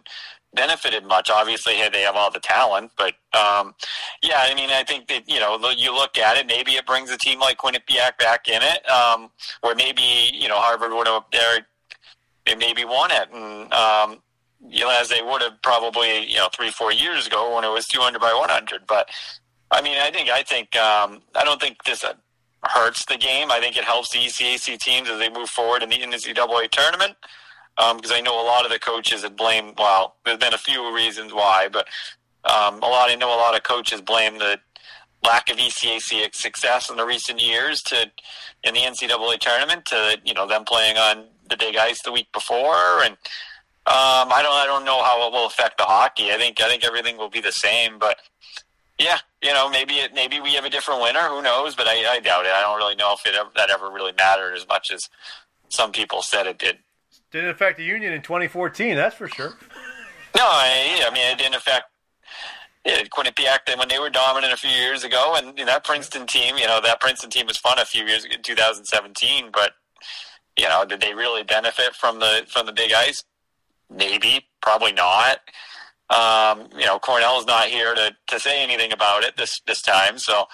benefited 0.53 1.05
much. 1.05 1.29
Obviously, 1.29 1.75
hey, 1.75 1.89
they 1.89 2.01
have 2.01 2.15
all 2.15 2.29
the 2.29 2.39
talent, 2.39 2.91
but 2.97 3.13
um, 3.33 3.73
yeah, 4.21 4.45
I 4.47 4.53
mean, 4.53 4.69
I 4.69 4.83
think 4.83 5.07
that 5.07 5.27
you 5.27 5.39
know, 5.39 5.57
you 5.75 5.93
look 5.93 6.17
at 6.17 6.37
it, 6.37 6.45
maybe 6.47 6.73
it 6.73 6.85
brings 6.85 7.09
a 7.09 7.17
team 7.17 7.39
like 7.39 7.57
Quinnipiac 7.57 8.17
back 8.19 8.47
in 8.49 8.61
it, 8.61 8.87
um, 8.89 9.29
where 9.61 9.75
maybe 9.75 10.29
you 10.33 10.49
know 10.49 10.57
Harvard 10.57 10.91
would 10.91 11.07
have 11.07 11.23
there 11.31 11.65
they 12.45 12.55
maybe 12.55 12.83
won 12.83 13.09
it, 13.11 13.29
and 13.31 13.73
um, 13.73 14.21
you 14.69 14.81
know, 14.81 14.89
as 14.89 15.09
they 15.09 15.21
would 15.21 15.41
have 15.41 15.61
probably 15.61 16.25
you 16.25 16.37
know 16.37 16.49
three 16.53 16.69
four 16.69 16.91
years 16.91 17.27
ago 17.27 17.55
when 17.55 17.63
it 17.63 17.69
was 17.69 17.87
200 17.87 18.19
by 18.19 18.33
100. 18.33 18.87
But 18.87 19.09
I 19.71 19.81
mean, 19.81 19.97
I 19.97 20.11
think 20.11 20.29
I 20.29 20.43
think 20.43 20.75
um, 20.75 21.21
I 21.35 21.43
don't 21.43 21.59
think 21.59 21.83
this 21.83 22.03
uh, 22.03 22.13
hurts 22.63 23.05
the 23.05 23.17
game. 23.17 23.51
I 23.51 23.59
think 23.59 23.77
it 23.77 23.83
helps 23.83 24.11
the 24.11 24.19
ECAC 24.19 24.79
teams 24.79 25.09
as 25.09 25.19
they 25.19 25.29
move 25.29 25.49
forward 25.49 25.83
in 25.83 25.89
the 25.89 25.97
NCAA 25.97 26.69
tournament. 26.69 27.15
Because 27.75 28.11
um, 28.11 28.17
I 28.17 28.21
know 28.21 28.39
a 28.39 28.45
lot 28.45 28.65
of 28.65 28.71
the 28.71 28.77
coaches 28.77 29.23
have 29.23 29.35
blamed. 29.35 29.73
Well, 29.79 30.15
there's 30.25 30.37
been 30.37 30.53
a 30.53 30.59
few 30.59 30.93
reasons 30.93 31.33
why, 31.33 31.69
but 31.71 31.87
um, 32.45 32.75
a 32.83 32.87
lot. 32.87 33.09
I 33.09 33.15
know 33.15 33.33
a 33.33 33.37
lot 33.37 33.55
of 33.55 33.63
coaches 33.63 33.99
blame 33.99 34.37
the 34.37 34.59
lack 35.23 35.49
of 35.49 35.57
ECAC 35.57 36.35
success 36.35 36.89
in 36.89 36.97
the 36.97 37.05
recent 37.05 37.41
years 37.41 37.81
to 37.83 38.11
in 38.63 38.73
the 38.73 38.81
NCAA 38.81 39.39
tournament 39.39 39.85
to 39.85 40.19
you 40.23 40.33
know 40.33 40.47
them 40.47 40.65
playing 40.65 40.97
on 40.97 41.25
the 41.49 41.57
big 41.57 41.75
ice 41.75 42.01
the 42.03 42.11
week 42.11 42.31
before 42.31 43.03
and 43.03 43.17
um, 43.85 44.31
I 44.31 44.41
don't. 44.41 44.53
I 44.53 44.65
don't 44.65 44.85
know 44.85 45.03
how 45.03 45.27
it 45.27 45.33
will 45.33 45.45
affect 45.45 45.77
the 45.77 45.83
hockey. 45.83 46.31
I 46.31 46.37
think. 46.37 46.61
I 46.61 46.69
think 46.69 46.85
everything 46.85 47.17
will 47.17 47.29
be 47.29 47.41
the 47.41 47.51
same. 47.51 47.99
But 47.99 48.17
yeah, 48.97 49.17
you 49.41 49.51
know, 49.51 49.69
maybe 49.69 49.95
it. 49.95 50.13
Maybe 50.13 50.39
we 50.39 50.53
have 50.53 50.63
a 50.63 50.69
different 50.69 51.01
winner. 51.01 51.27
Who 51.27 51.41
knows? 51.41 51.75
But 51.75 51.87
I, 51.87 52.05
I 52.13 52.19
doubt 52.21 52.45
it. 52.45 52.53
I 52.53 52.61
don't 52.61 52.77
really 52.77 52.95
know 52.95 53.13
if 53.13 53.25
it 53.25 53.35
ever, 53.35 53.49
that 53.55 53.69
ever 53.69 53.91
really 53.91 54.13
mattered 54.17 54.53
as 54.55 54.65
much 54.67 54.91
as 54.91 55.01
some 55.67 55.91
people 55.91 56.21
said 56.21 56.47
it 56.47 56.59
did. 56.59 56.77
Didn't 57.31 57.49
affect 57.49 57.77
the 57.77 57.83
Union 57.83 58.13
in 58.13 58.21
2014. 58.21 58.95
That's 58.95 59.15
for 59.15 59.27
sure. 59.27 59.53
No, 60.35 60.43
I, 60.43 61.05
I 61.05 61.13
mean 61.13 61.29
it 61.31 61.37
didn't 61.37 61.55
affect 61.55 61.85
yeah, 62.85 63.03
Quinnipiac 63.03 63.77
when 63.77 63.87
they 63.87 63.99
were 63.99 64.09
dominant 64.09 64.51
a 64.51 64.57
few 64.57 64.69
years 64.69 65.03
ago, 65.03 65.35
and 65.37 65.57
you 65.57 65.65
know, 65.65 65.71
that 65.71 65.83
Princeton 65.83 66.27
team. 66.27 66.57
You 66.57 66.67
know 66.67 66.81
that 66.81 66.99
Princeton 66.99 67.29
team 67.29 67.47
was 67.47 67.57
fun 67.57 67.79
a 67.79 67.85
few 67.85 68.05
years 68.05 68.25
ago 68.25 68.35
in 68.35 68.41
2017, 68.41 69.49
but 69.53 69.71
you 70.57 70.67
know, 70.67 70.85
did 70.85 71.01
they 71.01 71.13
really 71.13 71.43
benefit 71.43 71.95
from 71.95 72.19
the 72.19 72.45
from 72.47 72.65
the 72.65 72.73
big 72.73 72.91
ice? 72.91 73.23
Maybe, 73.95 74.45
probably 74.61 74.93
not. 74.93 75.39
Um, 76.09 76.69
you 76.77 76.85
know, 76.85 76.99
Cornell's 76.99 77.45
not 77.45 77.67
here 77.67 77.95
to, 77.95 78.15
to 78.27 78.39
say 78.39 78.61
anything 78.61 78.91
about 78.91 79.23
it 79.23 79.37
this 79.37 79.61
this 79.65 79.81
time, 79.81 80.17
so 80.17 80.45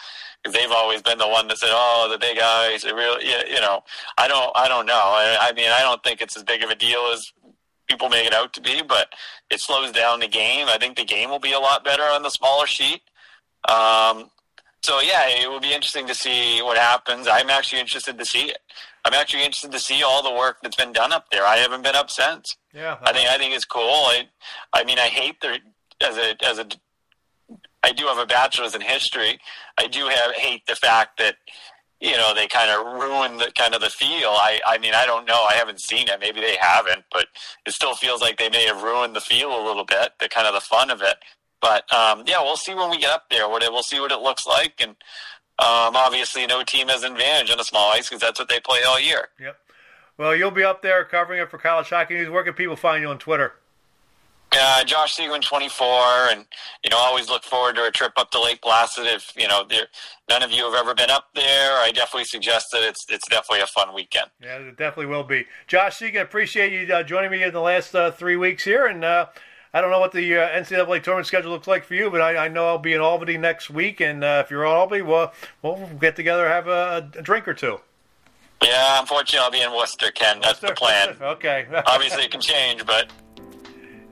they've 0.45 0.71
always 0.71 1.01
been 1.01 1.17
the 1.17 1.27
one 1.27 1.47
that 1.47 1.57
said, 1.57 1.71
"Oh, 1.71 2.07
the 2.09 2.17
big 2.17 2.39
eyes." 2.39 2.83
It 2.83 2.93
really, 2.93 3.25
you 3.25 3.59
know, 3.59 3.81
I 4.17 4.27
don't, 4.27 4.51
I 4.55 4.67
don't 4.67 4.85
know. 4.85 4.93
I, 4.93 5.49
I 5.49 5.53
mean, 5.53 5.69
I 5.69 5.81
don't 5.81 6.03
think 6.03 6.21
it's 6.21 6.37
as 6.37 6.43
big 6.43 6.63
of 6.63 6.69
a 6.69 6.75
deal 6.75 7.11
as 7.11 7.31
people 7.89 8.09
make 8.09 8.27
it 8.27 8.33
out 8.33 8.53
to 8.53 8.61
be, 8.61 8.81
but 8.81 9.13
it 9.49 9.59
slows 9.59 9.91
down 9.91 10.19
the 10.19 10.27
game. 10.27 10.67
I 10.69 10.77
think 10.77 10.95
the 10.95 11.03
game 11.05 11.29
will 11.29 11.39
be 11.39 11.53
a 11.53 11.59
lot 11.59 11.83
better 11.83 12.03
on 12.03 12.23
the 12.23 12.29
smaller 12.29 12.67
sheet. 12.67 13.01
Um, 13.67 14.29
so 14.81 15.01
yeah, 15.01 15.27
it 15.27 15.49
will 15.49 15.59
be 15.59 15.73
interesting 15.73 16.07
to 16.07 16.15
see 16.15 16.61
what 16.61 16.77
happens. 16.77 17.27
I'm 17.27 17.49
actually 17.49 17.81
interested 17.81 18.17
to 18.17 18.25
see 18.25 18.49
it. 18.49 18.59
I'm 19.05 19.13
actually 19.13 19.43
interested 19.43 19.71
to 19.71 19.79
see 19.79 20.03
all 20.03 20.23
the 20.23 20.31
work 20.31 20.57
that's 20.61 20.75
been 20.75 20.93
done 20.93 21.13
up 21.13 21.25
there. 21.31 21.45
I 21.45 21.57
haven't 21.57 21.83
been 21.83 21.95
up 21.95 22.09
since. 22.09 22.57
Yeah, 22.73 22.97
I 23.01 23.13
think 23.13 23.29
I 23.29 23.37
think 23.37 23.55
it's 23.55 23.65
cool. 23.65 23.81
I, 23.83 24.27
I 24.73 24.83
mean, 24.83 24.99
I 24.99 25.07
hate 25.07 25.41
the 25.41 25.59
as 26.01 26.17
a 26.17 26.35
as 26.45 26.59
a 26.59 26.67
I 27.83 27.91
do 27.91 28.05
have 28.05 28.17
a 28.17 28.25
bachelor's 28.25 28.75
in 28.75 28.81
history. 28.81 29.39
I 29.77 29.87
do 29.87 30.07
have 30.07 30.33
hate 30.35 30.65
the 30.67 30.75
fact 30.75 31.17
that 31.19 31.35
you 31.99 32.15
know 32.15 32.33
they 32.33 32.47
kind 32.47 32.69
of 32.69 33.01
ruin 33.01 33.37
the 33.37 33.51
kind 33.57 33.73
of 33.73 33.81
the 33.81 33.89
feel. 33.89 34.29
I 34.29 34.59
I 34.65 34.77
mean 34.77 34.93
I 34.93 35.05
don't 35.05 35.25
know. 35.25 35.43
I 35.49 35.53
haven't 35.53 35.81
seen 35.81 36.07
it. 36.07 36.19
Maybe 36.19 36.39
they 36.41 36.57
haven't, 36.59 37.05
but 37.11 37.27
it 37.65 37.73
still 37.73 37.95
feels 37.95 38.21
like 38.21 38.37
they 38.37 38.49
may 38.49 38.65
have 38.65 38.83
ruined 38.83 39.15
the 39.15 39.21
feel 39.21 39.49
a 39.49 39.63
little 39.65 39.85
bit. 39.85 40.11
The 40.19 40.29
kind 40.29 40.47
of 40.47 40.53
the 40.53 40.61
fun 40.61 40.89
of 40.89 41.01
it. 41.01 41.15
But 41.61 41.91
um, 41.93 42.23
yeah, 42.25 42.41
we'll 42.41 42.57
see 42.57 42.73
when 42.73 42.89
we 42.89 42.97
get 42.97 43.11
up 43.11 43.29
there. 43.29 43.49
What 43.49 43.63
it, 43.63 43.71
we'll 43.71 43.83
see 43.83 43.99
what 43.99 44.11
it 44.11 44.19
looks 44.19 44.45
like, 44.47 44.75
and 44.79 44.91
um, 45.59 45.95
obviously 45.95 46.45
no 46.47 46.63
team 46.63 46.87
has 46.87 47.03
an 47.03 47.13
advantage 47.13 47.51
on 47.51 47.59
a 47.59 47.63
small 47.63 47.91
ice 47.91 48.07
because 48.07 48.21
that's 48.21 48.39
what 48.39 48.49
they 48.49 48.59
play 48.59 48.79
all 48.87 48.99
year. 48.99 49.27
Yep. 49.39 49.57
Well, 50.17 50.35
you'll 50.35 50.51
be 50.51 50.63
up 50.63 50.81
there 50.81 51.03
covering 51.05 51.41
it 51.41 51.49
for 51.49 51.57
College 51.57 51.89
Hockey 51.89 52.15
News. 52.15 52.29
Where 52.29 52.43
can 52.43 52.53
people 52.53 52.75
find 52.75 53.01
you 53.01 53.09
on 53.09 53.19
Twitter? 53.19 53.53
Uh, 54.51 54.83
Josh 54.83 55.13
Seguin, 55.13 55.41
24, 55.41 55.87
and 56.31 56.45
you 56.83 56.89
know, 56.89 56.97
always 56.97 57.29
look 57.29 57.43
forward 57.43 57.75
to 57.75 57.85
a 57.85 57.91
trip 57.91 58.13
up 58.17 58.31
to 58.31 58.41
Lake 58.41 58.61
Placid. 58.61 59.05
If 59.05 59.31
you 59.37 59.47
know, 59.47 59.63
there, 59.69 59.87
none 60.27 60.41
of 60.41 60.51
you 60.51 60.65
have 60.65 60.73
ever 60.73 60.95
been 60.95 61.11
up 61.11 61.27
there, 61.35 61.73
I 61.77 61.91
definitely 61.93 62.25
suggest 62.25 62.67
that 62.71 62.81
it's 62.81 63.05
it's 63.09 63.27
definitely 63.29 63.61
a 63.61 63.67
fun 63.67 63.93
weekend. 63.93 64.31
Yeah, 64.41 64.57
it 64.57 64.77
definitely 64.77 65.05
will 65.05 65.23
be. 65.23 65.45
Josh 65.67 65.97
Seguin, 65.97 66.21
appreciate 66.21 66.73
you 66.73 66.91
uh, 66.93 67.03
joining 67.03 67.29
me 67.29 67.43
in 67.43 67.53
the 67.53 67.61
last 67.61 67.93
uh, 67.93 68.09
three 68.09 68.37
weeks 68.37 68.63
here, 68.63 68.87
and 68.87 69.03
uh, 69.03 69.27
I 69.73 69.81
don't 69.81 69.91
know 69.91 69.99
what 69.99 70.11
the 70.11 70.37
uh, 70.37 70.49
NCAA 70.49 71.03
tournament 71.03 71.27
schedule 71.27 71.51
looks 71.51 71.67
like 71.67 71.83
for 71.83 71.93
you, 71.93 72.09
but 72.09 72.21
I, 72.21 72.45
I 72.45 72.47
know 72.47 72.65
I'll 72.67 72.79
be 72.79 72.93
in 72.93 73.01
Albany 73.01 73.37
next 73.37 73.69
week, 73.69 74.01
and 74.01 74.23
uh, 74.23 74.41
if 74.43 74.49
you're 74.49 74.65
in 74.65 74.71
Albany, 74.71 75.03
we'll, 75.03 75.31
we'll 75.61 75.87
get 75.99 76.15
together, 76.15 76.47
have 76.47 76.67
a, 76.67 77.11
a 77.15 77.21
drink 77.21 77.47
or 77.47 77.53
two. 77.53 77.79
Yeah, 78.63 78.99
unfortunately, 78.99 79.39
I'll 79.39 79.51
be 79.51 79.61
in 79.61 79.71
Worcester, 79.77 80.11
Ken. 80.11 80.39
That's 80.41 80.59
the 80.59 80.73
plan. 80.73 81.15
okay. 81.21 81.67
Obviously, 81.85 82.23
it 82.23 82.31
can 82.31 82.41
change, 82.41 82.85
but 82.85 83.11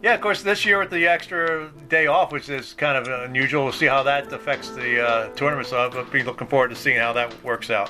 yeah, 0.03 0.14
of 0.14 0.22
course, 0.22 0.43
this 0.43 0.64
year 0.64 0.80
with 0.80 0.91
the 0.91 1.08
extra 1.08 1.72
day 1.89 2.05
off, 2.05 2.32
which 2.32 2.49
is 2.49 2.74
kind 2.74 2.97
of 2.97 3.08
unusual, 3.28 3.64
we'll 3.64 3.74
see 3.74 3.88
how 3.88 4.03
that 4.03 4.32
affects 4.32 4.70
the 4.70 5.03
uh, 5.03 5.30
tournament. 5.30 5.68
So 5.68 5.78
I'll 5.78 6.05
be 6.05 6.22
looking 6.22 6.47
forward 6.47 6.70
to 6.70 6.76
seeing 6.76 6.97
how 6.97 7.14
that 7.14 7.43
works 7.43 7.72
out. 7.72 7.89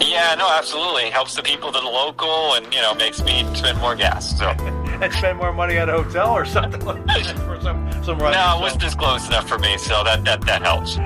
Yeah, 0.00 0.34
no, 0.36 0.48
absolutely. 0.50 1.08
Helps 1.10 1.36
the 1.36 1.42
people 1.42 1.70
that 1.70 1.82
are 1.82 1.90
local 1.90 2.54
and, 2.54 2.74
you 2.74 2.82
know, 2.82 2.94
makes 2.94 3.22
me 3.22 3.46
spend 3.54 3.78
more 3.78 3.94
gas. 3.94 4.36
So. 4.36 4.50
and 5.02 5.12
spend 5.12 5.38
more 5.38 5.52
money 5.52 5.76
at 5.76 5.88
a 5.88 5.92
hotel 5.92 6.30
or 6.30 6.44
something 6.44 6.84
like 6.84 7.04
that 7.06 7.38
for 7.46 7.60
some, 7.60 7.90
some. 8.02 8.18
No, 8.18 8.58
Worcester's 8.60 8.94
close 8.94 9.26
enough 9.26 9.48
for 9.48 9.58
me, 9.58 9.78
so 9.78 10.04
that, 10.04 10.24
that, 10.24 10.40
that 10.42 10.62
helps. 10.62 10.96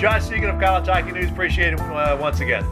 Josh 0.00 0.24
Seguin 0.24 0.50
of 0.50 0.60
Hockey 0.60 1.12
News, 1.12 1.30
appreciate 1.30 1.72
it 1.72 1.80
uh, 1.80 2.16
once 2.20 2.40
again. 2.40 2.64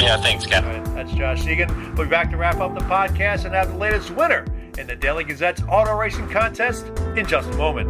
Yeah, 0.00 0.20
thanks, 0.20 0.46
Ken. 0.46 0.64
Right, 0.64 0.84
that's 0.94 1.12
Josh 1.12 1.42
Seguin. 1.42 1.94
We'll 1.94 2.06
be 2.06 2.10
back 2.10 2.30
to 2.30 2.36
wrap 2.36 2.56
up 2.56 2.74
the 2.74 2.84
podcast 2.84 3.44
and 3.44 3.54
have 3.54 3.70
the 3.70 3.78
latest 3.78 4.10
winner 4.10 4.44
in 4.76 4.86
the 4.86 4.96
Daily 4.96 5.22
Gazette's 5.22 5.62
auto 5.68 5.96
racing 5.96 6.28
contest 6.28 6.86
in 7.16 7.26
just 7.26 7.48
a 7.50 7.56
moment. 7.56 7.88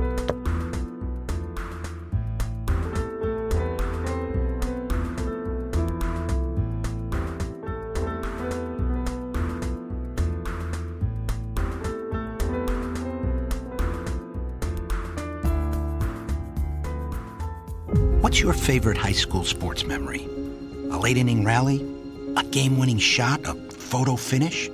Your 18.44 18.52
favorite 18.52 18.98
high 18.98 19.12
school 19.12 19.42
sports 19.42 19.86
memory? 19.86 20.28
A 20.90 20.98
late 20.98 21.16
inning 21.16 21.44
rally? 21.44 21.82
A 22.36 22.44
game 22.44 22.76
winning 22.76 22.98
shot? 22.98 23.40
A 23.46 23.54
photo 23.54 24.16
finish? 24.16 24.68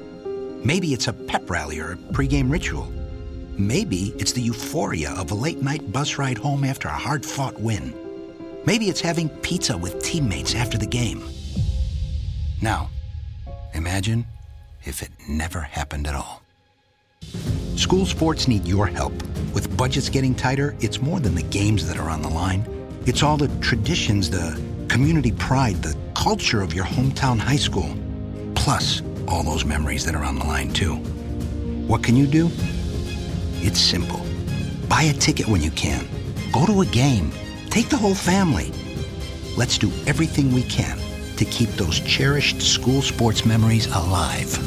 Maybe 0.64 0.92
it's 0.92 1.06
a 1.06 1.12
pep 1.12 1.48
rally 1.48 1.78
or 1.78 1.92
a 1.92 1.96
pregame 1.96 2.50
ritual. 2.50 2.92
Maybe 3.56 4.12
it's 4.18 4.32
the 4.32 4.42
euphoria 4.42 5.12
of 5.12 5.30
a 5.30 5.36
late 5.36 5.62
night 5.62 5.92
bus 5.92 6.18
ride 6.18 6.36
home 6.36 6.64
after 6.64 6.88
a 6.88 7.02
hard 7.06 7.24
fought 7.24 7.60
win. 7.60 7.94
Maybe 8.66 8.86
it's 8.86 9.00
having 9.00 9.28
pizza 9.28 9.78
with 9.78 10.02
teammates 10.02 10.56
after 10.56 10.76
the 10.76 10.86
game. 10.86 11.22
Now, 12.60 12.90
imagine 13.72 14.26
if 14.82 15.00
it 15.00 15.10
never 15.28 15.60
happened 15.60 16.08
at 16.08 16.16
all. 16.16 16.42
School 17.76 18.04
sports 18.04 18.48
need 18.48 18.66
your 18.66 18.88
help. 18.88 19.12
With 19.54 19.76
budgets 19.76 20.08
getting 20.08 20.34
tighter, 20.34 20.74
it's 20.80 21.00
more 21.00 21.20
than 21.20 21.36
the 21.36 21.44
games 21.44 21.86
that 21.86 21.98
are 21.98 22.10
on 22.10 22.22
the 22.22 22.28
line. 22.28 22.79
It's 23.06 23.22
all 23.22 23.38
the 23.38 23.48
traditions, 23.60 24.28
the 24.28 24.60
community 24.88 25.32
pride, 25.32 25.76
the 25.76 25.96
culture 26.14 26.60
of 26.60 26.74
your 26.74 26.84
hometown 26.84 27.38
high 27.38 27.56
school. 27.56 27.96
Plus, 28.54 29.00
all 29.26 29.42
those 29.42 29.64
memories 29.64 30.04
that 30.04 30.14
are 30.14 30.22
on 30.22 30.38
the 30.38 30.44
line, 30.44 30.70
too. 30.70 30.96
What 31.86 32.02
can 32.02 32.14
you 32.14 32.26
do? 32.26 32.50
It's 33.62 33.80
simple. 33.80 34.20
Buy 34.86 35.04
a 35.04 35.14
ticket 35.14 35.48
when 35.48 35.62
you 35.62 35.70
can. 35.70 36.06
Go 36.52 36.66
to 36.66 36.82
a 36.82 36.86
game. 36.86 37.32
Take 37.70 37.88
the 37.88 37.96
whole 37.96 38.14
family. 38.14 38.70
Let's 39.56 39.78
do 39.78 39.90
everything 40.06 40.52
we 40.52 40.62
can 40.64 40.98
to 41.36 41.46
keep 41.46 41.70
those 41.70 42.00
cherished 42.00 42.60
school 42.60 43.00
sports 43.00 43.46
memories 43.46 43.86
alive. 43.86 44.58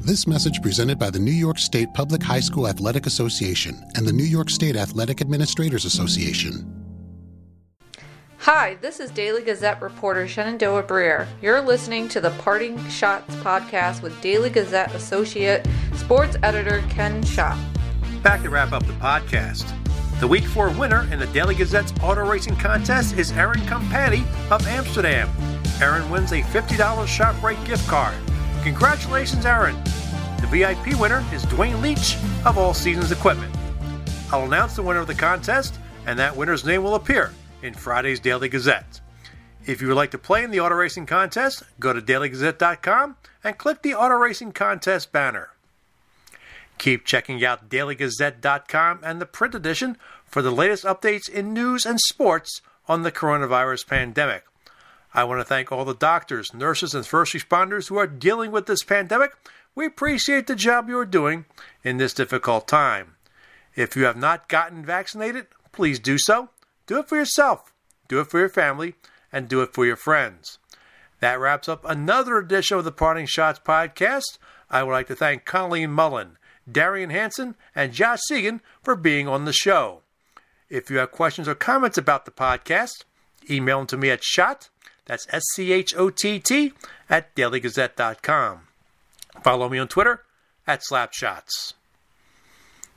This 0.00 0.26
message 0.26 0.60
presented 0.62 0.98
by 0.98 1.10
the 1.10 1.20
New 1.20 1.30
York 1.30 1.60
State 1.60 1.94
Public 1.94 2.24
High 2.24 2.40
School 2.40 2.66
Athletic 2.66 3.06
Association 3.06 3.80
and 3.94 4.04
the 4.04 4.12
New 4.12 4.24
York 4.24 4.50
State 4.50 4.74
Athletic 4.74 5.20
Administrators 5.20 5.84
Association. 5.84 6.81
Hi, 8.42 8.76
this 8.80 8.98
is 8.98 9.12
Daily 9.12 9.40
Gazette 9.40 9.80
reporter 9.80 10.26
Shenandoah 10.26 10.82
Briere. 10.82 11.28
You're 11.40 11.60
listening 11.60 12.08
to 12.08 12.20
the 12.20 12.30
Parting 12.40 12.76
Schotts 12.86 13.40
podcast 13.40 14.02
with 14.02 14.20
Daily 14.20 14.50
Gazette 14.50 14.92
associate 14.96 15.64
sports 15.94 16.36
editor 16.42 16.82
Ken 16.90 17.22
Schott. 17.22 17.56
Back 18.24 18.42
to 18.42 18.50
wrap 18.50 18.72
up 18.72 18.84
the 18.84 18.94
podcast. 18.94 19.72
The 20.18 20.26
week 20.26 20.42
four 20.42 20.70
winner 20.72 21.08
in 21.12 21.20
the 21.20 21.28
Daily 21.28 21.54
Gazette's 21.54 21.94
auto 22.02 22.28
racing 22.28 22.56
contest 22.56 23.16
is 23.16 23.30
Erin 23.30 23.64
Company 23.66 24.24
of 24.50 24.66
Amsterdam. 24.66 25.30
Erin 25.80 26.10
wins 26.10 26.32
a 26.32 26.42
$50 26.42 26.76
ShopRite 27.06 27.64
gift 27.64 27.86
card. 27.86 28.16
Congratulations, 28.64 29.46
Erin. 29.46 29.76
The 30.40 30.48
VIP 30.50 30.98
winner 30.98 31.24
is 31.32 31.46
Dwayne 31.46 31.80
Leach 31.80 32.16
of 32.44 32.58
All 32.58 32.74
Seasons 32.74 33.12
Equipment. 33.12 33.54
I'll 34.32 34.46
announce 34.46 34.74
the 34.74 34.82
winner 34.82 34.98
of 34.98 35.06
the 35.06 35.14
contest, 35.14 35.78
and 36.06 36.18
that 36.18 36.36
winner's 36.36 36.64
name 36.64 36.82
will 36.82 36.96
appear 36.96 37.30
in 37.62 37.74
Friday's 37.74 38.20
Daily 38.20 38.48
Gazette. 38.48 39.00
If 39.64 39.80
you 39.80 39.88
would 39.88 39.96
like 39.96 40.10
to 40.10 40.18
play 40.18 40.42
in 40.42 40.50
the 40.50 40.60
auto 40.60 40.74
racing 40.74 41.06
contest, 41.06 41.62
go 41.78 41.92
to 41.92 42.00
dailygazette.com 42.00 43.16
and 43.44 43.58
click 43.58 43.82
the 43.82 43.94
auto 43.94 44.16
racing 44.16 44.52
contest 44.52 45.12
banner. 45.12 45.50
Keep 46.78 47.04
checking 47.04 47.44
out 47.44 47.68
dailygazette.com 47.68 49.00
and 49.04 49.20
the 49.20 49.26
print 49.26 49.54
edition 49.54 49.96
for 50.24 50.42
the 50.42 50.50
latest 50.50 50.84
updates 50.84 51.28
in 51.28 51.52
news 51.52 51.86
and 51.86 52.00
sports 52.00 52.60
on 52.88 53.02
the 53.02 53.12
coronavirus 53.12 53.86
pandemic. 53.86 54.44
I 55.14 55.24
want 55.24 55.40
to 55.40 55.44
thank 55.44 55.70
all 55.70 55.84
the 55.84 55.94
doctors, 55.94 56.54
nurses, 56.54 56.94
and 56.94 57.06
first 57.06 57.34
responders 57.34 57.88
who 57.88 57.98
are 57.98 58.06
dealing 58.06 58.50
with 58.50 58.66
this 58.66 58.82
pandemic. 58.82 59.32
We 59.74 59.86
appreciate 59.86 60.46
the 60.46 60.56
job 60.56 60.88
you 60.88 60.98
are 60.98 61.06
doing 61.06 61.44
in 61.84 61.98
this 61.98 62.14
difficult 62.14 62.66
time. 62.66 63.16
If 63.76 63.94
you 63.94 64.04
have 64.04 64.16
not 64.16 64.48
gotten 64.48 64.84
vaccinated, 64.84 65.46
please 65.70 65.98
do 65.98 66.18
so. 66.18 66.50
Do 66.86 66.98
it 66.98 67.08
for 67.08 67.16
yourself, 67.16 67.72
do 68.08 68.20
it 68.20 68.28
for 68.28 68.38
your 68.38 68.48
family, 68.48 68.94
and 69.32 69.48
do 69.48 69.62
it 69.62 69.72
for 69.72 69.86
your 69.86 69.96
friends. 69.96 70.58
That 71.20 71.38
wraps 71.38 71.68
up 71.68 71.84
another 71.84 72.36
edition 72.38 72.76
of 72.78 72.84
the 72.84 72.92
Parting 72.92 73.26
Schotts 73.26 73.62
podcast. 73.62 74.38
I 74.68 74.82
would 74.82 74.92
like 74.92 75.06
to 75.06 75.14
thank 75.14 75.44
Colleen 75.44 75.92
Mullen, 75.92 76.36
Darion 76.70 77.10
Hanson, 77.10 77.54
and 77.74 77.92
Josh 77.92 78.20
Seguin 78.26 78.60
for 78.82 78.96
being 78.96 79.28
on 79.28 79.44
the 79.44 79.52
show. 79.52 80.02
If 80.68 80.90
you 80.90 80.98
have 80.98 81.12
questions 81.12 81.46
or 81.46 81.54
comments 81.54 81.98
about 81.98 82.24
the 82.24 82.30
podcast, 82.30 83.04
email 83.48 83.78
them 83.78 83.86
to 83.88 83.96
me 83.96 84.10
at 84.10 84.24
schott, 84.24 84.68
that's 85.04 85.26
S 85.30 85.44
C 85.54 85.72
H 85.72 85.94
O 85.96 86.10
T 86.10 86.40
T, 86.40 86.72
at 87.08 87.34
dailygazette.com. 87.34 88.60
Follow 89.42 89.68
me 89.68 89.78
on 89.78 89.88
Twitter 89.88 90.22
at 90.66 90.82
Slapshots. 90.82 91.74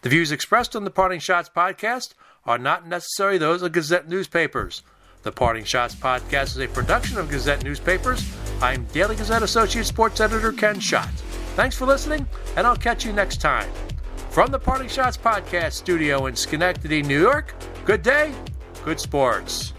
The 0.02 0.10
views 0.10 0.32
expressed 0.32 0.76
on 0.76 0.84
the 0.84 0.92
Parting 0.92 1.20
Schotts 1.20 1.52
podcast 1.52 2.14
are 2.46 2.58
not 2.58 2.88
necessarily 2.88 3.38
those 3.38 3.62
of 3.62 3.72
Gazette 3.72 4.08
newspapers. 4.08 4.84
The 5.24 5.32
Parting 5.32 5.64
Schotts 5.64 5.96
podcast 5.96 6.44
is 6.44 6.60
a 6.60 6.68
production 6.68 7.18
of 7.18 7.30
Gazette 7.30 7.64
newspapers. 7.64 8.24
I'm 8.62 8.86
Daily 8.86 9.16
Gazette 9.16 9.42
Associate 9.42 9.84
Sports 9.84 10.22
Editor 10.22 10.52
Ken 10.52 10.80
Schott. 10.80 11.10
Thanks 11.56 11.76
for 11.76 11.88
listening, 11.88 12.28
and 12.56 12.68
I'll 12.68 12.76
catch 12.76 13.04
you 13.04 13.14
next 13.14 13.42
time. 13.42 13.68
From 14.30 14.52
the 14.52 14.60
Parting 14.60 14.88
Schotts 14.88 15.18
podcast 15.18 15.74
studio 15.74 16.28
in 16.28 16.36
Schenectady, 16.36 17.02
New 17.02 17.20
York, 17.20 17.56
good 17.86 18.04
day, 18.04 18.34
good 18.84 19.00
sports. 19.00 19.74